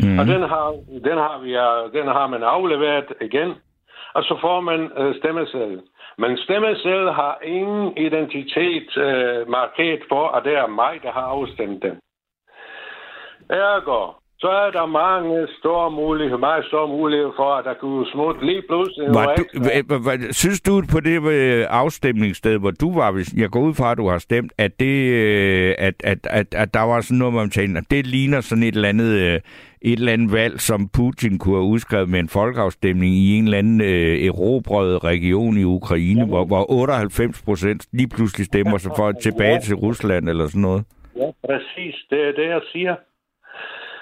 mm. 0.00 0.18
og 0.18 0.26
den 0.26 0.42
har, 0.52 0.66
den, 1.08 1.18
har 1.26 1.36
vi, 1.44 1.50
den 1.98 2.06
har 2.06 2.26
man 2.26 2.42
afleveret 2.42 3.08
igen, 3.20 3.50
og 4.14 4.22
så 4.22 4.38
får 4.40 4.60
man 4.60 4.80
øh, 4.98 5.14
stemmeseddel. 5.20 5.80
Men 6.18 6.38
stemmeseddel 6.38 7.12
har 7.12 7.38
ingen 7.42 7.98
identitet 8.06 8.96
øh, 8.96 9.48
markeret 9.48 10.02
for, 10.08 10.28
at 10.28 10.44
det 10.44 10.54
er 10.56 10.66
mig, 10.66 10.94
der 11.02 11.12
har 11.12 11.26
afstemt 11.36 11.82
den. 11.82 11.96
Ergo, 13.50 14.12
så 14.38 14.48
er 14.48 14.70
der 14.70 14.86
mange 14.86 15.46
store 15.58 15.90
muligheder, 15.90 16.38
meget 16.38 16.64
store 16.64 16.88
muligheder 16.88 17.32
for, 17.36 17.50
at 17.54 17.64
der 17.64 17.74
kunne 17.74 18.06
smutte 18.12 18.46
lige 18.46 18.62
pludselig. 18.68 19.08
Var 19.14 19.34
du, 19.36 19.44
hva, 19.66 19.96
hva, 20.04 20.32
synes 20.32 20.60
du 20.60 20.82
på 20.92 21.00
det 21.00 21.16
øh, 21.28 21.66
afstemningssted, 21.70 22.58
hvor 22.58 22.70
du 22.70 22.94
var, 22.94 23.10
hvis 23.12 23.32
jeg 23.36 23.50
går 23.50 23.60
ud 23.60 23.74
fra, 23.74 23.92
at 23.92 23.98
du 23.98 24.08
har 24.08 24.18
stemt, 24.18 24.52
at, 24.58 24.80
det, 24.80 24.96
øh, 25.12 25.74
at, 25.78 25.94
at, 26.04 26.18
at, 26.30 26.54
at 26.54 26.74
der 26.74 26.80
var 26.80 27.00
sådan 27.00 27.18
noget, 27.18 27.34
man 27.34 27.50
tænkte, 27.50 27.78
at 27.78 27.90
det 27.90 28.06
ligner 28.06 28.40
sådan 28.40 28.64
et 28.64 28.74
eller 28.74 28.88
andet 28.88 29.12
øh, 29.26 29.40
et 29.84 29.98
eller 29.98 30.12
andet 30.12 30.32
valg, 30.32 30.60
som 30.60 30.88
Putin 30.88 31.38
kunne 31.38 31.56
have 31.56 31.70
udskrevet 31.74 32.08
med 32.08 32.20
en 32.20 32.28
folkeafstemning 32.28 33.14
i 33.14 33.38
en 33.38 33.44
eller 33.44 33.58
anden 33.58 33.80
øh, 33.80 34.26
erobret 34.28 35.04
region 35.04 35.56
i 35.58 35.64
Ukraine, 35.64 36.20
ja. 36.20 36.26
hvor, 36.26 36.44
hvor 36.44 36.70
98 36.70 37.42
procent 37.42 37.88
lige 37.92 38.08
pludselig 38.16 38.46
stemmer 38.46 38.78
sig 38.78 38.92
for 38.96 39.12
tilbage 39.12 39.60
til 39.60 39.74
Rusland 39.74 40.28
eller 40.28 40.46
sådan 40.46 40.62
noget. 40.62 40.84
Ja, 41.16 41.28
præcis. 41.46 41.94
Det 42.10 42.20
er 42.28 42.32
det, 42.32 42.48
jeg 42.48 42.60
siger. 42.72 42.94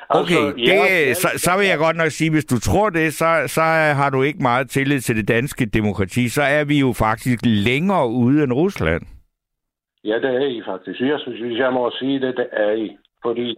Okay, 0.08 0.46
altså, 0.46 0.56
det, 0.56 0.68
ja, 0.68 1.14
så, 1.14 1.28
så 1.36 1.50
vil 1.58 1.66
jeg 1.66 1.78
godt 1.78 1.96
nok 1.96 2.10
sige, 2.10 2.30
hvis 2.30 2.44
du 2.44 2.60
tror 2.60 2.90
det, 2.90 3.12
så, 3.12 3.44
så 3.46 3.62
har 4.00 4.10
du 4.10 4.22
ikke 4.22 4.42
meget 4.42 4.70
tillid 4.70 5.00
til 5.00 5.16
det 5.16 5.28
danske 5.28 5.66
demokrati. 5.66 6.28
Så 6.28 6.42
er 6.42 6.64
vi 6.64 6.78
jo 6.80 6.92
faktisk 6.92 7.40
længere 7.44 8.08
ude 8.08 8.44
end 8.44 8.52
Rusland. 8.52 9.02
Ja, 10.04 10.14
det 10.14 10.30
er 10.42 10.46
I 10.46 10.62
faktisk. 10.66 11.00
Jeg 11.00 11.20
synes, 11.20 11.58
jeg 11.58 11.72
må 11.72 11.90
sige 11.98 12.20
det, 12.20 12.36
det 12.36 12.46
er 12.52 12.72
I. 12.72 12.96
Fordi 13.22 13.56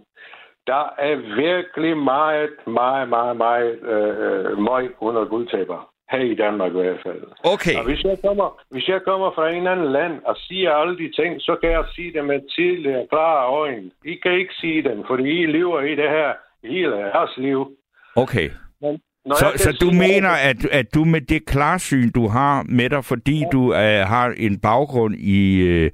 der 0.67 0.85
er 0.97 1.15
virkelig 1.45 1.97
meget, 1.97 2.49
meget, 2.67 3.09
meget, 3.09 3.37
meget 3.37 3.71
øh, 3.93 4.57
møg 4.57 4.85
under 4.99 5.25
guldtaber. 5.25 5.89
Her 6.11 6.19
i 6.19 6.35
Danmark 6.35 6.71
i 6.71 6.75
hvert 6.81 6.99
fald. 7.05 7.21
Okay. 7.43 7.75
Og 7.77 7.83
hvis 7.85 8.03
jeg, 8.03 8.17
kommer, 8.25 8.61
hvis 8.71 8.87
jeg 8.87 9.01
kommer 9.05 9.31
fra 9.35 9.49
en 9.49 9.67
anden 9.67 9.91
land 9.91 10.13
og 10.25 10.35
siger 10.37 10.71
alle 10.71 10.97
de 10.97 11.11
ting, 11.11 11.41
så 11.41 11.57
kan 11.61 11.71
jeg 11.71 11.83
sige 11.95 12.13
dem 12.13 12.25
med 12.25 12.39
tidligere 12.55 13.07
klare 13.09 13.47
øjne. 13.47 13.91
I 14.05 14.15
kan 14.23 14.31
ikke 14.31 14.53
sige 14.61 14.83
dem, 14.83 15.03
fordi 15.07 15.29
I 15.41 15.45
lever 15.45 15.81
i 15.81 15.95
det 15.95 16.09
her 16.09 16.33
hele 16.63 16.95
jeres 16.95 17.37
liv. 17.37 17.71
Okay. 18.15 18.49
Men, 18.81 18.99
så, 19.25 19.51
så 19.55 19.77
du 19.81 19.91
mener, 19.91 20.29
at, 20.29 20.65
at 20.65 20.95
du 20.95 21.03
med 21.03 21.21
det 21.21 21.45
klarsyn, 21.45 22.11
du 22.11 22.27
har 22.27 22.65
med 22.69 22.89
dig, 22.89 23.05
fordi 23.05 23.39
ja. 23.39 23.45
du 23.51 23.61
uh, 23.61 24.07
har 24.13 24.33
en 24.37 24.59
baggrund 24.59 25.15
i 25.15 25.41
uh, 25.85 25.91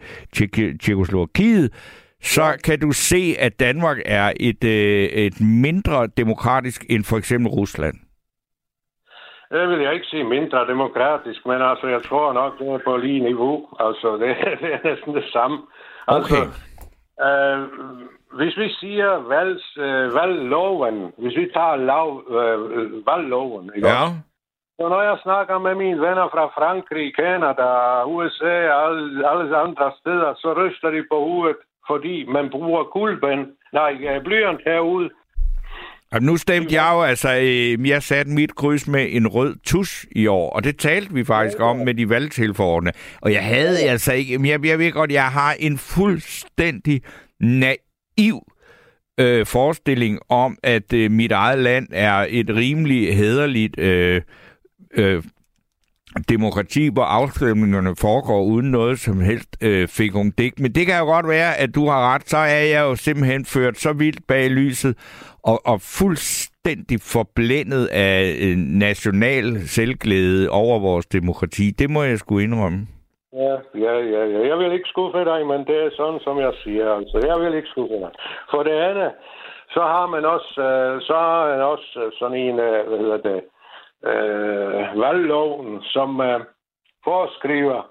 Tjekoslovakiet, 0.82 1.72
så 2.22 2.44
ja. 2.44 2.58
kan 2.58 2.80
du 2.80 2.92
se, 2.92 3.36
at 3.40 3.60
Danmark 3.60 3.98
er 4.06 4.34
et, 4.40 4.64
uh, 4.64 5.20
et 5.26 5.42
mindre 5.64 6.08
demokratisk 6.08 6.86
end 6.90 7.04
for 7.04 7.18
eksempel 7.18 7.50
Rusland? 7.52 7.96
Det 9.52 9.70
vil 9.70 9.80
jeg 9.80 9.94
ikke 9.94 10.06
sige 10.06 10.24
mindre 10.24 10.68
demokratisk, 10.68 11.46
men 11.46 11.62
altså, 11.62 11.88
jeg 11.88 12.04
tror 12.04 12.34
nok, 12.34 12.60
det 12.60 12.68
er 12.68 12.80
på 12.86 12.98
lige 12.98 13.20
niveau. 13.20 13.68
Altså, 13.80 14.08
det, 14.22 14.36
det 14.62 14.74
er 14.74 14.80
næsten 14.90 15.16
det 15.16 15.26
samme. 15.34 15.58
Altså, 16.08 16.36
okay. 16.36 16.46
Øh, 17.26 17.60
hvis 18.40 18.58
vi 18.58 18.70
siger 18.80 19.10
valgs, 19.36 19.78
øh, 19.78 20.16
valgloven, 20.16 21.14
hvis 21.18 21.36
vi 21.38 21.50
tager 21.54 21.76
lav, 21.76 22.24
øh, 22.30 23.08
valgloven, 23.08 23.72
ikke 23.76 23.88
ja. 23.88 24.06
Så 24.80 24.90
når 24.90 25.02
jeg 25.02 25.18
snakker 25.24 25.60
med 25.60 25.76
mine 25.76 26.02
venner 26.02 26.28
fra 26.34 26.46
Frankrig, 26.58 27.14
Canada, 27.16 27.68
USA 28.04 28.56
og 28.74 28.86
alle, 28.86 29.30
alle 29.30 29.58
andre 29.58 29.92
steder, 30.00 30.34
så 30.34 30.54
ryster 30.54 30.90
de 30.90 31.04
på 31.12 31.18
hovedet, 31.20 31.58
fordi 31.88 32.26
man 32.26 32.50
bruger 32.50 32.84
guldbænd, 32.84 33.48
nej, 33.74 34.20
blyant 34.24 34.62
herude, 34.66 35.10
og 36.12 36.24
nu 36.24 36.38
stemte 36.38 36.76
jeg 36.76 36.92
jo, 36.94 37.02
altså, 37.02 37.36
øh, 37.36 37.90
jeg 37.90 38.04
satte 38.04 38.32
mit 38.32 38.56
kryds 38.56 38.88
med 38.88 39.08
en 39.10 39.28
rød 39.28 39.56
tus 39.64 40.06
i 40.12 40.28
år, 40.28 40.50
og 40.50 40.64
det 40.64 40.78
talte 40.78 41.14
vi 41.14 41.24
faktisk 41.24 41.60
om 41.60 41.78
med 41.78 41.94
de 41.94 42.10
valgtilforordnede. 42.10 42.96
Og 43.22 43.34
jeg 43.34 43.46
havde 43.46 43.80
altså 43.80 44.14
ikke, 44.14 44.50
jeg, 44.50 44.66
jeg 44.66 44.80
ved 44.80 44.92
godt, 44.92 45.12
jeg 45.12 45.32
har 45.32 45.56
en 45.60 45.78
fuldstændig 45.78 47.02
naiv 47.40 48.42
øh, 49.20 49.46
forestilling 49.46 50.20
om, 50.30 50.58
at 50.64 50.94
øh, 50.94 51.12
mit 51.12 51.32
eget 51.32 51.60
land 51.60 51.88
er 51.92 52.26
et 52.30 52.50
rimelig 52.50 53.18
hederligt 53.18 53.80
øh, 53.80 54.22
øh, 54.94 55.24
demokrati, 56.30 56.90
hvor 56.94 57.04
afstemningerne 57.04 57.96
foregår 58.02 58.42
uden 58.44 58.72
noget 58.72 59.00
som 59.00 59.22
helst 59.22 59.58
øh, 59.64 59.88
dik. 60.38 60.60
Men 60.60 60.72
det 60.72 60.86
kan 60.86 61.00
jo 61.00 61.06
godt 61.06 61.28
være, 61.28 61.58
at 61.64 61.76
du 61.76 61.86
har 61.88 62.14
ret. 62.14 62.30
Så 62.30 62.38
er 62.38 62.64
jeg 62.76 62.82
jo 62.90 62.96
simpelthen 62.96 63.46
ført 63.46 63.78
så 63.78 63.94
vildt 63.94 64.28
bag 64.28 64.50
lyset 64.50 64.94
og, 65.44 65.60
og 65.66 65.78
fuldstændig 66.00 66.98
forblændet 67.14 67.86
af 67.92 68.20
øh, 68.46 68.58
national 68.58 69.46
selvglæde 69.76 70.50
over 70.50 70.80
vores 70.80 71.06
demokrati. 71.06 71.72
Det 71.80 71.90
må 71.90 72.04
jeg 72.04 72.18
skulle 72.18 72.44
indrømme. 72.44 72.88
Ja, 73.34 73.56
ja, 73.86 73.94
ja, 74.16 74.22
ja. 74.34 74.48
Jeg 74.50 74.58
vil 74.58 74.72
ikke 74.72 74.90
skuffe 74.94 75.26
dig, 75.32 75.48
men 75.48 75.60
det 75.70 75.78
er 75.86 75.90
sådan, 76.00 76.20
som 76.20 76.40
jeg 76.40 76.54
siger. 76.64 76.88
Altså, 77.00 77.18
jeg 77.28 77.40
vil 77.42 77.54
ikke 77.58 77.68
skuffe 77.68 77.96
dig. 78.04 78.12
For 78.52 78.64
det 78.64 78.72
andet, 78.90 79.12
så 79.76 79.82
har 79.94 80.08
man 80.08 80.26
også, 80.26 80.62
øh, 80.70 81.02
så 81.02 81.14
har 81.14 81.50
man 81.50 81.62
også 81.62 81.90
øh, 82.06 82.12
sådan 82.20 82.38
en, 82.38 82.60
øh, 82.60 82.88
hvad 82.88 83.00
hedder 83.00 83.18
det, 83.18 83.36
øh, 83.36 83.61
valgloven, 84.96 85.82
som 85.84 86.22
øh, 86.22 86.40
foreskriver 87.04 87.82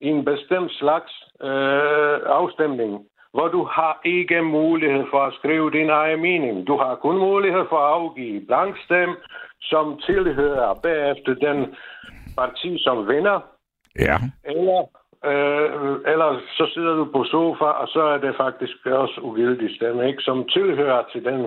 en 0.00 0.24
bestemt 0.24 0.72
slags 0.72 1.12
øh, 1.42 2.18
afstemning, 2.26 3.06
hvor 3.32 3.48
du 3.48 3.64
har 3.64 4.00
ikke 4.04 4.42
mulighed 4.42 5.04
for 5.10 5.20
at 5.24 5.34
skrive 5.34 5.70
din 5.70 5.90
egen 5.90 6.20
mening. 6.20 6.66
Du 6.66 6.76
har 6.76 6.94
kun 6.94 7.18
mulighed 7.18 7.64
for 7.68 7.76
at 7.76 7.92
afgive 7.92 8.46
blankstem, 8.46 9.10
som 9.60 10.00
tilhører 10.06 10.74
bagefter 10.74 11.34
den 11.34 11.74
parti, 12.38 12.78
som 12.78 13.08
vinder. 13.08 13.40
Ja. 13.98 14.16
Eller, 14.44 14.80
øh, 15.24 16.12
eller 16.12 16.40
så 16.56 16.70
sidder 16.74 16.94
du 16.94 17.04
på 17.04 17.24
sofa, 17.24 17.64
og 17.64 17.88
så 17.88 18.02
er 18.02 18.18
det 18.18 18.34
faktisk 18.36 18.86
også 18.86 19.20
ugyldig 19.22 19.76
stemme, 19.76 20.08
ikke? 20.08 20.22
som 20.22 20.48
tilhører 20.48 21.02
til 21.12 21.24
den 21.24 21.46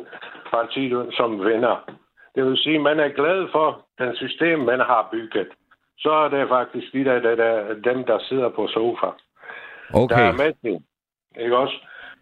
parti, 0.52 0.94
som 1.18 1.46
vinder. 1.46 1.76
Det 2.38 2.46
vil 2.46 2.58
sige, 2.58 2.76
at 2.76 2.82
man 2.82 3.00
er 3.00 3.10
glad 3.10 3.48
for 3.52 3.86
den 4.00 4.16
system, 4.16 4.60
man 4.60 4.80
har 4.80 5.10
bygget. 5.12 5.48
Så 5.98 6.12
er 6.12 6.28
det 6.30 6.50
faktisk 6.50 6.94
de 6.94 7.06
der, 7.06 7.20
der, 7.20 7.36
der, 7.36 7.74
dem, 7.74 8.04
der 8.04 8.20
sidder 8.20 8.50
på 8.50 8.68
sofa. 8.68 9.10
Okay. 9.94 10.16
Der 10.16 10.22
er 10.22 10.32
med 10.32 10.54
til. 10.62 10.78
Ikke 11.44 11.58
også? 11.58 11.78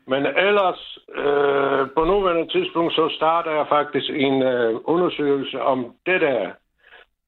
Men 0.08 0.26
ellers, 0.26 1.00
øh, 1.16 1.88
på 1.96 2.04
nuværende 2.04 2.52
tidspunkt, 2.52 2.94
så 2.94 3.10
starter 3.16 3.52
jeg 3.52 3.66
faktisk 3.70 4.10
en 4.10 4.44
øh, 4.44 4.76
undersøgelse 4.84 5.62
om 5.62 5.94
det 6.06 6.22
der, 6.22 6.52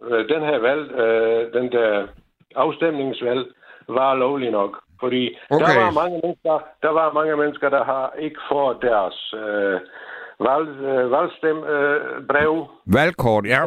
øh, 0.04 0.30
den 0.30 0.42
her 0.42 0.58
valg, 0.58 0.92
øh, 0.92 1.54
den 1.54 1.72
der 1.72 2.08
afstemningsvalg, 2.56 3.46
var 3.88 4.16
lovlig 4.16 4.52
nok. 4.52 4.80
Fordi 5.00 5.38
okay. 5.50 5.66
der 5.66 5.84
var 5.84 5.92
mange 5.92 6.20
mennesker, 6.24 6.60
der 6.82 6.90
var 6.90 7.14
mange 7.14 7.38
mennesker, 7.38 7.70
der 7.70 7.84
har 7.84 8.14
ikke 8.20 8.40
fået 8.52 8.78
deres 8.82 9.34
øh, 9.34 9.80
valg, 10.40 10.68
øh, 10.70 11.12
valgstembrev. 11.12 12.54
Øh, 12.60 12.94
Valgkort, 12.94 13.46
ja. 13.46 13.64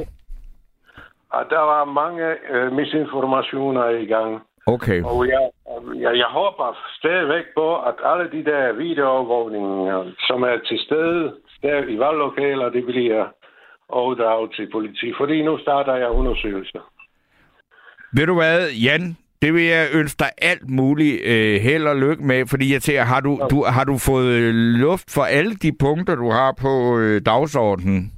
Og 1.30 1.44
der 1.50 1.58
var 1.72 1.84
mange 1.84 2.24
øh, 2.50 2.72
misinformationer 2.72 3.88
i 3.88 4.06
gang. 4.06 4.42
Okay. 4.66 5.02
Og 5.02 5.28
jeg, 5.28 5.50
jeg, 5.94 6.12
jeg 6.22 6.30
håber 6.38 6.78
stadigvæk 6.98 7.44
på, 7.56 7.76
at 7.76 7.94
alle 8.04 8.30
de 8.32 8.50
der 8.50 8.72
videoovervågninger, 8.72 10.12
som 10.28 10.42
er 10.42 10.56
til 10.68 10.78
stede 10.86 11.34
der 11.62 11.78
i 11.94 11.98
valglokaler, 11.98 12.68
det 12.68 12.84
bliver 12.84 13.26
overdraget 13.88 14.50
til 14.56 14.68
politi. 14.72 15.12
Fordi 15.20 15.42
nu 15.42 15.58
starter 15.58 15.94
jeg 15.94 16.10
undersøgelser. 16.10 16.92
Ved 18.12 18.26
du 18.26 18.34
hvad, 18.34 18.70
Jan? 18.70 19.16
Det 19.42 19.54
vil 19.54 19.64
jeg 19.64 19.88
ønske 19.92 20.18
dig 20.18 20.30
alt 20.38 20.70
muligt 20.70 21.22
øh, 21.24 21.60
held 21.60 21.86
og 21.86 21.96
lykke 21.96 22.24
med, 22.24 22.46
fordi 22.46 22.72
jeg 22.72 22.82
tænker, 22.82 23.02
har 23.02 23.20
du, 23.20 23.40
du, 23.50 23.64
har 23.64 23.84
du 23.84 23.98
fået 23.98 24.54
luft 24.54 25.10
for 25.10 25.22
alle 25.22 25.54
de 25.54 25.72
punkter, 25.80 26.14
du 26.14 26.30
har 26.30 26.54
på 26.60 26.98
øh, 26.98 27.22
dagsordenen? 27.26 28.12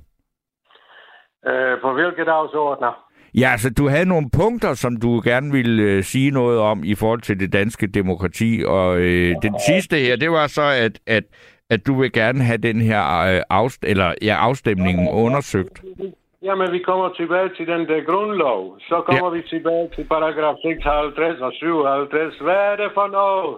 Øh, 1.47 1.81
på 1.83 1.93
hvilke 1.93 2.25
dagsordner? 2.25 2.93
Ja, 3.35 3.49
altså 3.53 3.71
du 3.71 3.89
havde 3.89 4.07
nogle 4.07 4.31
punkter, 4.31 4.75
som 4.75 4.97
du 4.97 5.21
gerne 5.25 5.53
ville 5.53 5.83
øh, 5.83 6.03
sige 6.05 6.31
noget 6.31 6.59
om 6.59 6.85
i 6.85 6.95
forhold 6.95 7.21
til 7.21 7.41
det 7.41 7.53
danske 7.53 7.87
demokrati, 7.87 8.63
og 8.67 8.99
øh, 8.99 9.35
den 9.43 9.55
sidste 9.69 9.97
her, 9.97 10.17
det 10.17 10.31
var 10.31 10.47
så, 10.47 10.63
at, 10.63 10.99
at, 11.07 11.25
at 11.71 11.87
du 11.87 12.01
vil 12.01 12.13
gerne 12.13 12.45
have 12.45 12.59
den 12.59 12.81
her 12.81 13.19
øh, 13.19 13.41
afst- 13.51 13.83
eller, 13.83 14.15
ja, 14.23 14.35
afstemningen 14.35 15.09
undersøgt. 15.09 15.83
Jamen, 16.42 16.72
vi 16.72 16.78
kommer 16.78 17.09
tilbage 17.09 17.48
til 17.57 17.66
den 17.66 17.88
der 17.88 18.00
grundlov. 18.11 18.78
Så 18.81 19.02
kommer 19.07 19.28
ja. 19.35 19.37
vi 19.37 19.48
tilbage 19.48 19.90
til 19.94 20.05
paragraf 20.05 20.57
56 20.62 21.40
og 21.40 21.52
57. 21.52 22.38
Hvad 22.38 22.55
er 22.55 22.76
det 22.76 22.90
for 22.94 23.07
noget? 23.07 23.57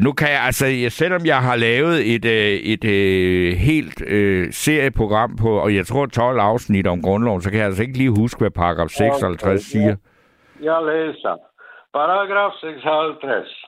Nu 0.00 0.12
kan 0.12 0.28
jeg, 0.28 0.42
altså, 0.42 0.64
selvom 0.88 1.26
jeg 1.26 1.40
har 1.42 1.56
lavet 1.56 2.14
et, 2.14 2.24
øh, 2.24 2.54
et, 2.72 2.84
et 2.84 2.84
øh, 2.84 3.52
helt 3.56 4.02
øh, 4.06 4.52
serieprogram 4.52 5.36
på, 5.36 5.50
og 5.58 5.74
jeg 5.74 5.86
tror 5.86 6.06
12 6.06 6.38
afsnit 6.40 6.86
om 6.86 7.02
grundloven, 7.02 7.42
så 7.42 7.50
kan 7.50 7.58
jeg 7.58 7.66
altså 7.66 7.82
ikke 7.82 7.98
lige 7.98 8.18
huske, 8.20 8.38
hvad 8.38 8.50
paragraf 8.50 8.88
56 8.88 9.44
okay, 9.44 9.58
siger. 9.58 9.96
Jeg 10.60 10.78
læser. 10.84 11.36
Paragraf 11.94 12.52
56. 12.60 13.67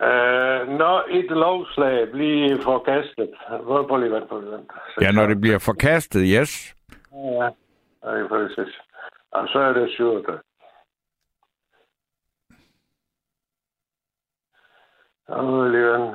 Uh, 0.00 0.68
når 0.78 1.04
et 1.08 1.30
lovslag 1.30 2.10
bliver 2.10 2.62
forkastet... 2.62 3.30
Hvor 3.62 3.98
lige 3.98 4.10
vent, 4.10 4.28
på 4.28 4.38
vent. 4.38 4.72
Ja, 5.00 5.10
når 5.12 5.26
det 5.26 5.40
bliver 5.40 5.58
forkastet, 5.58 6.22
yes. 6.36 6.76
Ja, 7.12 7.48
det 8.02 8.20
er 8.20 8.28
præcis. 8.28 8.74
Og 9.30 9.48
så 9.48 9.58
er 9.58 9.72
det 9.72 9.90
7. 9.90 10.24
Oliven. 15.28 16.14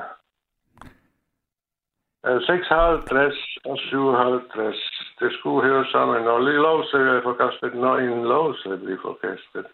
56 2.23 3.57
og 3.65 3.77
57. 3.77 4.75
Det 5.19 5.33
skulle 5.33 5.67
høre 5.67 5.85
sammen. 5.91 6.23
Når 6.23 6.39
lige 6.39 6.61
lovsag 6.67 7.01
er 7.01 7.21
forkastet, 7.23 7.73
når 7.75 7.97
en 7.97 8.23
lovsag 8.23 8.79
bliver 8.79 9.01
forkastet. 9.01 9.65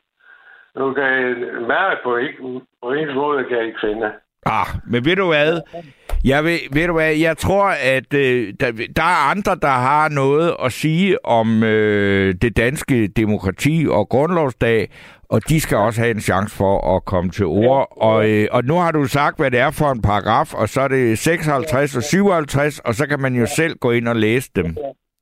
Nu 0.77 0.93
kan 0.93 1.03
jeg 1.03 1.35
mærke 1.67 1.99
på, 2.03 2.17
ikke, 2.17 2.37
på 2.83 2.91
en 2.91 3.15
måde, 3.15 3.43
kan 3.43 3.57
jeg 3.57 3.65
ikke 3.65 3.79
finde. 3.81 4.11
Ah, 4.45 4.67
men 4.91 5.05
ved 5.05 5.15
du 5.15 5.27
hvad? 5.27 5.61
Jeg, 6.25 6.43
ved, 6.43 6.57
ved 6.73 6.87
du 6.87 6.93
hvad, 6.93 7.15
jeg 7.15 7.37
tror, 7.37 7.67
at 7.95 8.13
øh, 8.13 8.53
der, 8.59 8.71
der 8.95 9.07
er 9.15 9.31
andre, 9.31 9.55
der 9.61 9.75
har 9.89 10.09
noget 10.09 10.55
at 10.65 10.71
sige 10.71 11.25
om 11.25 11.63
øh, 11.63 12.35
det 12.41 12.57
danske 12.57 13.07
demokrati 13.07 13.85
og 13.89 14.09
grundlovsdag, 14.09 14.89
og 15.29 15.49
de 15.49 15.61
skal 15.61 15.77
også 15.77 16.01
have 16.01 16.11
en 16.11 16.21
chance 16.21 16.57
for 16.57 16.95
at 16.95 17.05
komme 17.05 17.29
til 17.31 17.45
ord. 17.45 17.87
Og, 17.91 18.29
øh, 18.29 18.47
og 18.51 18.63
nu 18.63 18.73
har 18.73 18.91
du 18.91 19.05
sagt, 19.05 19.39
hvad 19.39 19.51
det 19.51 19.59
er 19.59 19.71
for 19.71 19.91
en 19.91 20.01
paragraf, 20.01 20.53
og 20.53 20.69
så 20.69 20.81
er 20.81 20.87
det 20.87 21.17
56 21.17 21.97
og 21.97 22.03
57, 22.03 22.79
og 22.79 22.93
så 22.93 23.07
kan 23.07 23.19
man 23.19 23.35
jo 23.35 23.45
selv 23.45 23.75
gå 23.75 23.91
ind 23.91 24.07
og 24.07 24.15
læse 24.15 24.51
dem. 24.55 24.75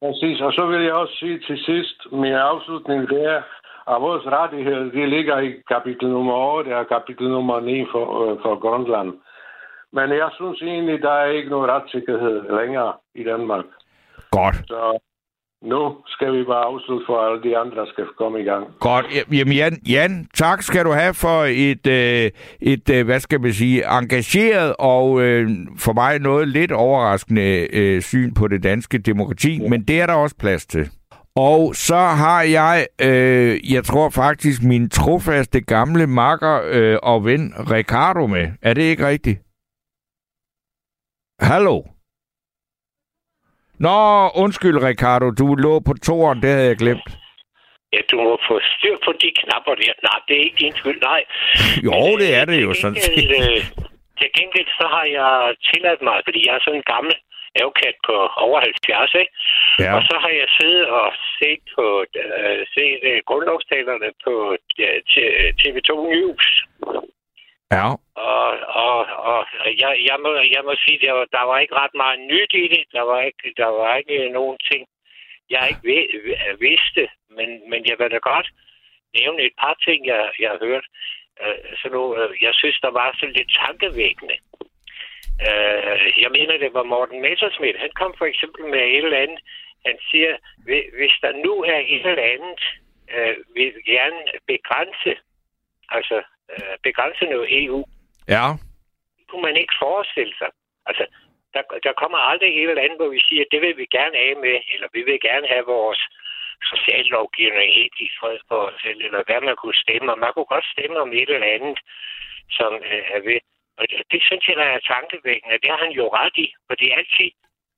Præcis, 0.06 0.42
og 0.42 0.52
så 0.54 0.66
vil 0.72 0.82
jeg 0.84 0.94
også 0.94 1.16
sige 1.22 1.40
til 1.40 1.58
sidst, 1.58 1.98
min 2.12 2.38
afslutning 2.52 3.10
det 3.10 3.22
er, 3.34 3.42
at 3.92 4.02
vores 4.02 4.26
rettigheder, 4.26 4.84
de 4.98 5.06
ligger 5.16 5.38
i 5.40 5.50
kapitel 5.74 6.10
nummer 6.10 6.34
8 6.34 6.78
og 6.78 6.88
kapitel 6.88 7.28
nummer 7.30 7.60
9 7.60 7.86
for, 7.92 8.06
øh, 8.24 8.38
for 8.44 8.54
Grønland. 8.64 9.12
Men 9.98 10.08
jeg 10.10 10.30
synes 10.40 10.62
egentlig, 10.62 11.02
der 11.02 11.12
er 11.12 11.32
ikke 11.38 11.50
nogen 11.50 11.70
retssikkerhed 11.70 12.36
længere 12.60 12.94
i 13.16 13.24
Danmark. 13.24 13.66
Godt. 14.32 14.56
Så 14.56 15.00
nu 15.62 15.96
skal 16.08 16.34
vi 16.34 16.44
bare 16.44 16.66
afslutte 16.66 17.06
for 17.08 17.18
alle 17.26 17.44
de 17.44 17.58
andre, 17.58 17.76
der 17.76 17.86
skal 17.94 18.06
komme 18.18 18.42
i 18.42 18.44
gang. 18.44 18.68
Godt. 18.80 19.06
Jamen 19.32 19.54
Jan, 19.54 19.78
Jan 19.90 20.28
tak 20.34 20.62
skal 20.62 20.86
du 20.86 20.92
have 20.92 21.14
for 21.14 21.40
et, 21.70 21.88
øh, 21.88 22.32
et 22.62 22.90
øh, 22.90 23.06
hvad 23.06 23.20
skal 23.20 23.42
man 23.42 23.54
sige, 23.54 23.98
engageret 24.00 24.76
og 24.80 25.22
øh, 25.22 25.50
for 25.80 25.94
mig 25.94 26.20
noget 26.20 26.48
lidt 26.48 26.72
overraskende 26.72 27.68
øh, 27.74 28.02
syn 28.02 28.34
på 28.34 28.48
det 28.48 28.64
danske 28.64 28.98
demokrati, 28.98 29.62
ja. 29.62 29.70
men 29.70 29.84
det 29.84 30.02
er 30.02 30.06
der 30.06 30.14
også 30.14 30.36
plads 30.40 30.66
til. 30.66 30.90
Og 31.38 31.76
så 31.76 32.02
har 32.24 32.42
jeg, 32.42 32.88
øh, 33.08 33.74
jeg 33.74 33.84
tror 33.84 34.10
faktisk, 34.10 34.64
min 34.64 34.90
trofaste 34.90 35.62
gamle 35.62 36.08
makker 36.08 36.56
øh, 36.76 36.98
og 37.04 37.26
ven 37.26 37.54
Ricardo 37.76 38.28
med. 38.28 38.46
Er 38.62 38.74
det 38.74 38.82
ikke 38.82 39.08
rigtigt? 39.08 39.40
Hallo? 41.40 41.76
Nå, 43.80 43.98
undskyld, 44.44 44.78
Ricardo. 44.90 45.28
Du 45.32 45.56
lå 45.56 45.80
på 45.80 45.94
toren, 45.94 46.42
det 46.42 46.50
havde 46.50 46.68
jeg 46.68 46.78
glemt. 46.78 47.10
Ja, 47.94 48.00
du 48.12 48.16
må 48.26 48.38
få 48.48 48.60
styr 48.74 48.96
på 49.06 49.12
de 49.22 49.30
knapper 49.42 49.76
der. 49.82 49.94
Nej, 50.08 50.20
det 50.28 50.34
er 50.38 50.44
ikke 50.48 50.60
din 50.64 50.76
skyld, 50.80 51.02
nej. 51.02 51.22
jo, 51.88 52.18
det 52.22 52.30
er 52.40 52.46
det 52.46 52.64
jo 52.68 52.74
sådan 52.74 53.02
set. 53.02 53.32
Øh, 53.40 53.60
til 54.20 54.30
gengæld 54.38 54.70
så 54.80 54.86
har 54.96 55.06
jeg 55.20 55.32
tilladt 55.68 56.02
mig, 56.08 56.18
fordi 56.28 56.40
jeg 56.48 56.54
er 56.56 56.64
sådan 56.66 56.80
en 56.80 56.90
gammel 56.94 57.14
avkat 57.64 57.98
på 58.08 58.16
over 58.46 58.60
70, 58.60 59.14
ikke? 59.22 59.34
Ja. 59.80 59.92
Og 59.96 60.02
så 60.10 60.16
har 60.24 60.32
jeg 60.42 60.48
siddet 60.60 60.86
og 61.00 61.08
set 61.40 61.64
på 61.76 61.86
uh, 62.24 62.60
set, 62.74 63.02
uh, 63.12 63.20
grundlovstalerne 63.30 64.10
på 64.26 64.34
uh, 64.52 64.98
TV2 65.62 65.92
News. 66.14 66.48
Ja. 67.72 67.86
Og, 68.32 68.48
og, 68.86 68.98
og 69.30 69.40
jeg, 69.82 69.92
jeg, 70.10 70.18
må, 70.24 70.32
jeg 70.56 70.64
må 70.68 70.74
sige, 70.84 71.00
der 71.06 71.14
var, 71.18 71.26
der 71.38 71.44
var 71.50 71.58
ikke 71.60 71.76
ret 71.82 71.96
meget 72.04 72.20
nyt 72.32 72.52
i 72.64 72.68
det. 72.74 72.84
Der 72.92 73.04
var 73.12 73.22
ikke, 73.22 73.54
der 73.58 73.72
var 73.80 73.96
ikke 73.96 74.30
nogen 74.30 74.58
ting, 74.72 74.88
jeg 75.50 75.62
ikke 75.70 75.84
vidste. 76.68 77.04
Men, 77.38 77.50
men 77.70 77.82
jeg 77.90 77.96
vil 78.00 78.12
da 78.12 78.20
godt 78.32 78.48
nævne 79.20 79.42
et 79.42 79.56
par 79.62 79.76
ting, 79.86 80.06
jeg, 80.06 80.32
jeg 80.40 80.50
har 80.50 80.60
hørt. 80.68 80.86
Uh, 81.42 81.60
så 81.80 81.86
nu, 81.96 82.02
uh, 82.22 82.44
jeg 82.46 82.54
synes, 82.54 82.78
der 82.86 82.92
var 82.92 83.10
så 83.20 83.26
lidt 83.26 83.52
tankevækkende. 83.62 84.38
Uh, 85.50 86.22
jeg 86.24 86.32
mener, 86.38 86.58
det 86.58 86.74
var 86.74 86.84
Morten 86.84 87.22
Messersmith. 87.22 87.80
Han 87.80 87.94
kom 88.00 88.14
for 88.18 88.26
eksempel 88.26 88.64
med 88.74 88.80
et 88.80 89.06
eller 89.06 89.24
andet. 89.26 89.40
Han 89.86 89.98
siger, 90.10 90.38
hvis 91.00 91.16
der 91.22 91.32
nu 91.46 91.54
er 91.64 91.80
et 91.96 92.06
eller 92.06 92.28
andet, 92.36 92.62
uh, 93.16 93.36
vil 93.56 93.74
gerne 93.86 94.22
begrænse, 94.48 95.12
altså 95.90 96.18
uh, 96.54 96.76
begrænse 96.84 97.26
noget 97.26 97.48
EU. 97.64 97.86
Ja. 98.28 98.46
Det 99.18 99.26
kunne 99.30 99.42
man 99.50 99.58
ikke 99.58 99.76
forestille 99.80 100.34
sig. 100.38 100.50
Altså, 100.86 101.06
der, 101.54 101.64
der 101.84 101.94
kommer 102.02 102.18
aldrig 102.18 102.50
et 102.50 102.70
eller 102.70 102.84
andet, 102.86 103.00
hvor 103.00 103.12
vi 103.16 103.22
siger, 103.30 103.44
det 103.52 103.62
vil 103.62 103.78
vi 103.78 103.86
gerne 103.98 104.18
af 104.18 104.34
med, 104.46 104.56
eller 104.74 104.88
vi 104.94 105.02
vil 105.10 105.20
gerne 105.30 105.48
have 105.48 105.66
vores 105.66 106.02
sociallovgivning 106.72 107.70
helt 107.80 108.00
i 108.00 108.10
fred 108.20 108.38
for 108.48 108.60
os 108.70 108.82
eller 108.86 109.24
hvad 109.28 109.42
man 109.42 109.56
kunne 109.56 109.82
stemme. 109.86 110.12
Og 110.12 110.20
man 110.20 110.34
kunne 110.34 110.54
godt 110.56 110.68
stemme 110.74 110.98
om 111.00 111.14
et 111.14 111.30
eller 111.30 111.54
andet, 111.56 111.78
som 112.58 112.72
uh, 112.74 113.04
er 113.16 113.22
ved 113.30 113.40
og 113.78 113.84
det, 113.90 113.98
det 114.12 114.22
synes 114.28 114.48
jeg, 114.48 114.56
der 114.62 114.68
er 114.76 114.88
tankevækkende. 114.94 115.62
Det 115.64 115.70
har 115.74 115.82
han 115.86 115.94
jo 116.00 116.06
ret 116.20 116.38
i, 116.46 116.48
for 116.68 116.76
det 116.76 116.88
er 116.92 116.96
altid, 117.02 117.30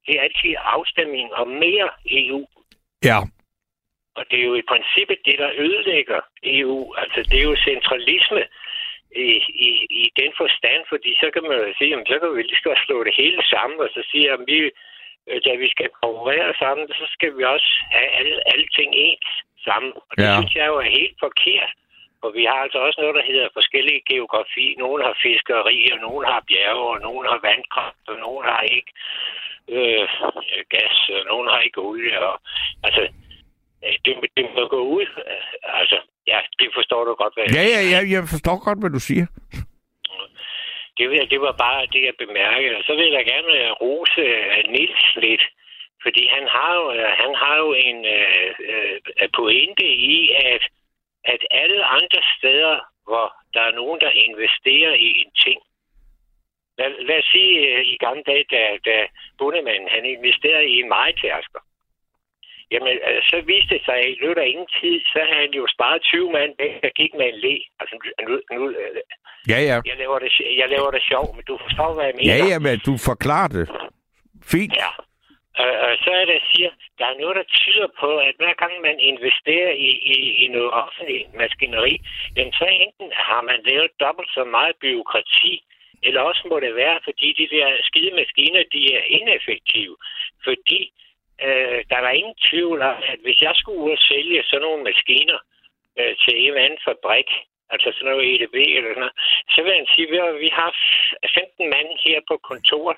det 0.05 0.13
er 0.17 0.21
altid 0.27 0.53
afstemning 0.77 1.33
om 1.33 1.47
mere 1.47 1.89
EU. 2.21 2.41
Ja. 3.09 3.19
Og 4.17 4.23
det 4.29 4.37
er 4.39 4.45
jo 4.51 4.55
i 4.55 4.69
princippet 4.71 5.19
det, 5.25 5.37
der 5.43 5.51
ødelægger 5.65 6.19
EU. 6.43 6.93
Altså, 7.01 7.19
det 7.29 7.37
er 7.39 7.47
jo 7.51 7.55
centralisme 7.69 8.41
i, 9.15 9.29
i, 9.67 9.69
i 10.03 10.03
den 10.21 10.31
forstand, 10.41 10.81
fordi 10.91 11.11
så 11.21 11.27
kan 11.33 11.43
man 11.43 11.57
jo 11.65 11.73
sige, 11.77 11.89
jamen, 11.89 12.09
så 12.11 12.15
kan 12.19 12.29
vi 12.35 12.41
lige 12.41 12.85
slå 12.85 13.03
det 13.03 13.15
hele 13.21 13.41
sammen, 13.53 13.79
og 13.79 13.89
så 13.95 14.01
sige, 14.11 14.31
at 14.31 14.39
vi, 14.47 14.59
øh, 15.27 15.39
da 15.45 15.51
vi 15.63 15.67
skal 15.75 15.89
konkurrere 16.03 16.53
sammen, 16.63 16.87
så 16.87 17.05
skal 17.15 17.31
vi 17.37 17.43
også 17.43 17.69
have 17.95 18.09
alle, 18.19 18.35
alle 18.51 18.67
ting 18.77 18.89
ens 18.95 19.29
sammen. 19.67 19.91
Og 20.09 20.13
det 20.17 20.23
ja. 20.27 20.35
synes 20.37 20.55
jeg 20.55 20.67
jo 20.67 20.77
er 20.85 20.89
helt 20.99 21.17
forkert. 21.25 21.71
Og 22.23 22.29
vi 22.37 22.43
har 22.49 22.59
altså 22.65 22.79
også 22.87 23.01
noget, 23.01 23.15
der 23.19 23.29
hedder 23.31 23.55
forskellige 23.59 24.01
geografi. 24.11 24.75
Nogle 24.77 25.03
har 25.07 25.15
fiskeri, 25.25 25.77
og 25.93 25.99
nogle 26.07 26.23
har 26.31 26.43
bjerge, 26.49 26.85
og 26.93 26.99
nogle 27.07 27.25
har 27.31 27.39
vandkraft, 27.49 28.03
og 28.11 28.17
nogle 28.25 28.43
har 28.51 28.61
ikke 28.77 28.91
øh, 29.75 30.07
gas, 30.75 30.97
og 31.17 31.23
nogle 31.31 31.47
har 31.51 31.61
ikke 31.67 31.81
olie. 31.89 32.19
Og, 32.29 32.35
altså, 32.83 33.01
øh, 33.85 33.95
det, 34.05 34.13
det 34.37 34.45
må 34.55 34.67
gå 34.67 34.81
ud. 34.97 35.07
Altså, 35.63 35.97
ja, 36.27 36.39
det 36.59 36.69
forstår 36.77 37.01
du 37.05 37.13
godt, 37.13 37.33
hvad 37.33 37.43
jeg 37.43 37.53
Ja, 37.57 37.63
ja, 37.75 37.81
ja, 37.93 37.99
jeg 38.13 38.21
forstår 38.33 38.57
godt, 38.67 38.79
hvad 38.81 38.91
du 38.97 39.01
siger. 39.09 39.25
Det, 40.97 41.31
det 41.31 41.41
var 41.41 41.55
bare 41.65 41.81
det, 41.93 42.01
jeg 42.09 42.15
bemærkede. 42.23 42.75
Og 42.77 42.83
så 42.87 42.93
vil 42.99 43.09
jeg 43.17 43.25
gerne 43.33 43.71
rose 43.81 44.23
Nils 44.73 45.05
lidt, 45.15 45.43
fordi 46.03 46.23
han 46.35 46.47
har 46.55 46.71
jo, 46.79 46.85
han 47.23 47.31
har 47.41 47.55
jo 47.63 47.69
en 47.73 47.99
øh, 48.05 48.49
øh, 48.71 49.29
pointe 49.39 49.85
i, 50.15 50.31
at 50.53 50.63
at 51.33 51.41
alle 51.51 51.85
andre 51.85 52.21
steder, 52.37 52.75
hvor 53.07 53.25
der 53.53 53.61
er 53.61 53.77
nogen, 53.81 53.99
der 54.01 54.11
investerer 54.25 54.93
i 55.07 55.09
en 55.21 55.31
ting, 55.45 55.59
lad, 56.77 56.89
lad 57.07 57.17
os 57.21 57.29
sige 57.35 57.53
øh, 57.67 57.81
i 57.93 57.95
gamle 58.05 58.23
dage, 58.23 58.45
da, 58.55 58.61
da 58.89 58.95
bundemanden 59.37 59.89
han 59.95 60.05
investerede 60.05 60.67
i 60.73 60.75
en 60.81 60.89
majtærsker, 60.89 61.61
Jamen, 62.71 62.95
øh, 63.07 63.19
så 63.29 63.35
viste 63.51 63.69
det 63.75 63.81
sig, 63.85 63.97
at 64.03 64.09
i 64.13 64.17
løbet 64.23 64.41
af 64.41 64.47
ingen 64.53 64.69
tid, 64.81 64.95
så 65.13 65.19
havde 65.27 65.41
han 65.45 65.53
jo 65.59 65.63
sparet 65.75 66.01
20 66.01 66.31
mand 66.37 66.51
der 66.59 66.89
gik 67.01 67.11
med 67.19 67.27
en 67.33 67.39
læ. 67.45 67.55
Altså, 67.79 67.93
nu, 68.27 68.33
nu, 68.55 68.61
øh, 68.81 69.01
ja, 69.51 69.59
ja. 69.69 69.77
Jeg 69.89 69.97
laver, 70.03 70.19
det, 70.19 70.31
jeg 70.61 70.67
laver 70.75 70.91
det 70.91 71.03
sjov, 71.11 71.25
men 71.35 71.43
du 71.49 71.55
forstår, 71.65 71.93
hvad 71.93 72.05
jeg 72.09 72.15
mener. 72.17 72.35
Ja, 72.35 72.45
ja, 72.51 72.59
men 72.59 72.75
du 72.87 72.93
forklarer 73.09 73.51
det. 73.57 73.65
Fint. 74.53 74.73
Ja. 74.83 74.91
Og, 75.63 75.71
og 75.85 75.91
så 76.03 76.09
er 76.19 76.25
det, 76.25 76.33
jeg 76.33 76.47
siger, 76.53 76.71
der 76.99 77.05
er 77.05 77.19
noget, 77.21 77.35
der 77.35 77.53
tyder 77.59 77.87
på, 77.99 78.09
at 78.17 78.35
hver 78.39 78.53
gang 78.53 78.73
man 78.81 78.99
investerer 78.99 79.71
i, 79.71 79.89
i, 80.13 80.17
i 80.43 80.47
noget 80.47 80.71
offentligt 80.71 81.33
maskineri, 81.33 81.95
jamen 82.35 82.53
så 82.53 82.65
enten 82.65 83.11
har 83.15 83.41
man 83.41 83.59
lavet 83.63 83.91
dobbelt 83.99 84.29
så 84.37 84.43
meget 84.43 84.75
byråkrati, 84.81 85.53
eller 86.03 86.21
også 86.21 86.43
må 86.49 86.59
det 86.59 86.75
være, 86.75 86.99
fordi 87.03 87.27
de 87.39 87.47
der 87.55 87.67
skide 87.83 88.11
maskiner, 88.15 88.63
de 88.73 88.81
er 88.97 89.03
ineffektive. 89.17 89.95
Fordi 90.43 90.81
øh, 91.45 91.79
der 91.89 91.97
er 91.97 92.19
ingen 92.19 92.37
tvivl 92.49 92.81
om, 92.81 92.97
at 93.11 93.19
hvis 93.23 93.41
jeg 93.41 93.53
skulle 93.55 93.79
ud 93.79 93.91
og 93.91 94.03
sælge 94.09 94.43
sådan 94.43 94.61
nogle 94.61 94.83
maskiner 94.83 95.39
øh, 95.99 96.15
til 96.23 96.33
en 96.37 96.47
eller 96.47 96.65
anden 96.65 96.79
fabrik, 96.85 97.29
altså 97.73 97.89
sådan 97.95 98.09
noget 98.11 98.25
EDB 98.33 98.55
eller 98.77 98.91
sådan 98.91 99.03
noget, 99.05 99.17
så 99.53 99.59
vil 99.63 99.73
jeg 99.79 99.87
sige, 99.95 100.21
at 100.21 100.39
vi 100.45 100.49
har 100.59 100.71
15 101.33 101.69
mand 101.73 101.89
her 102.05 102.19
på 102.29 102.35
kontoret. 102.49 102.97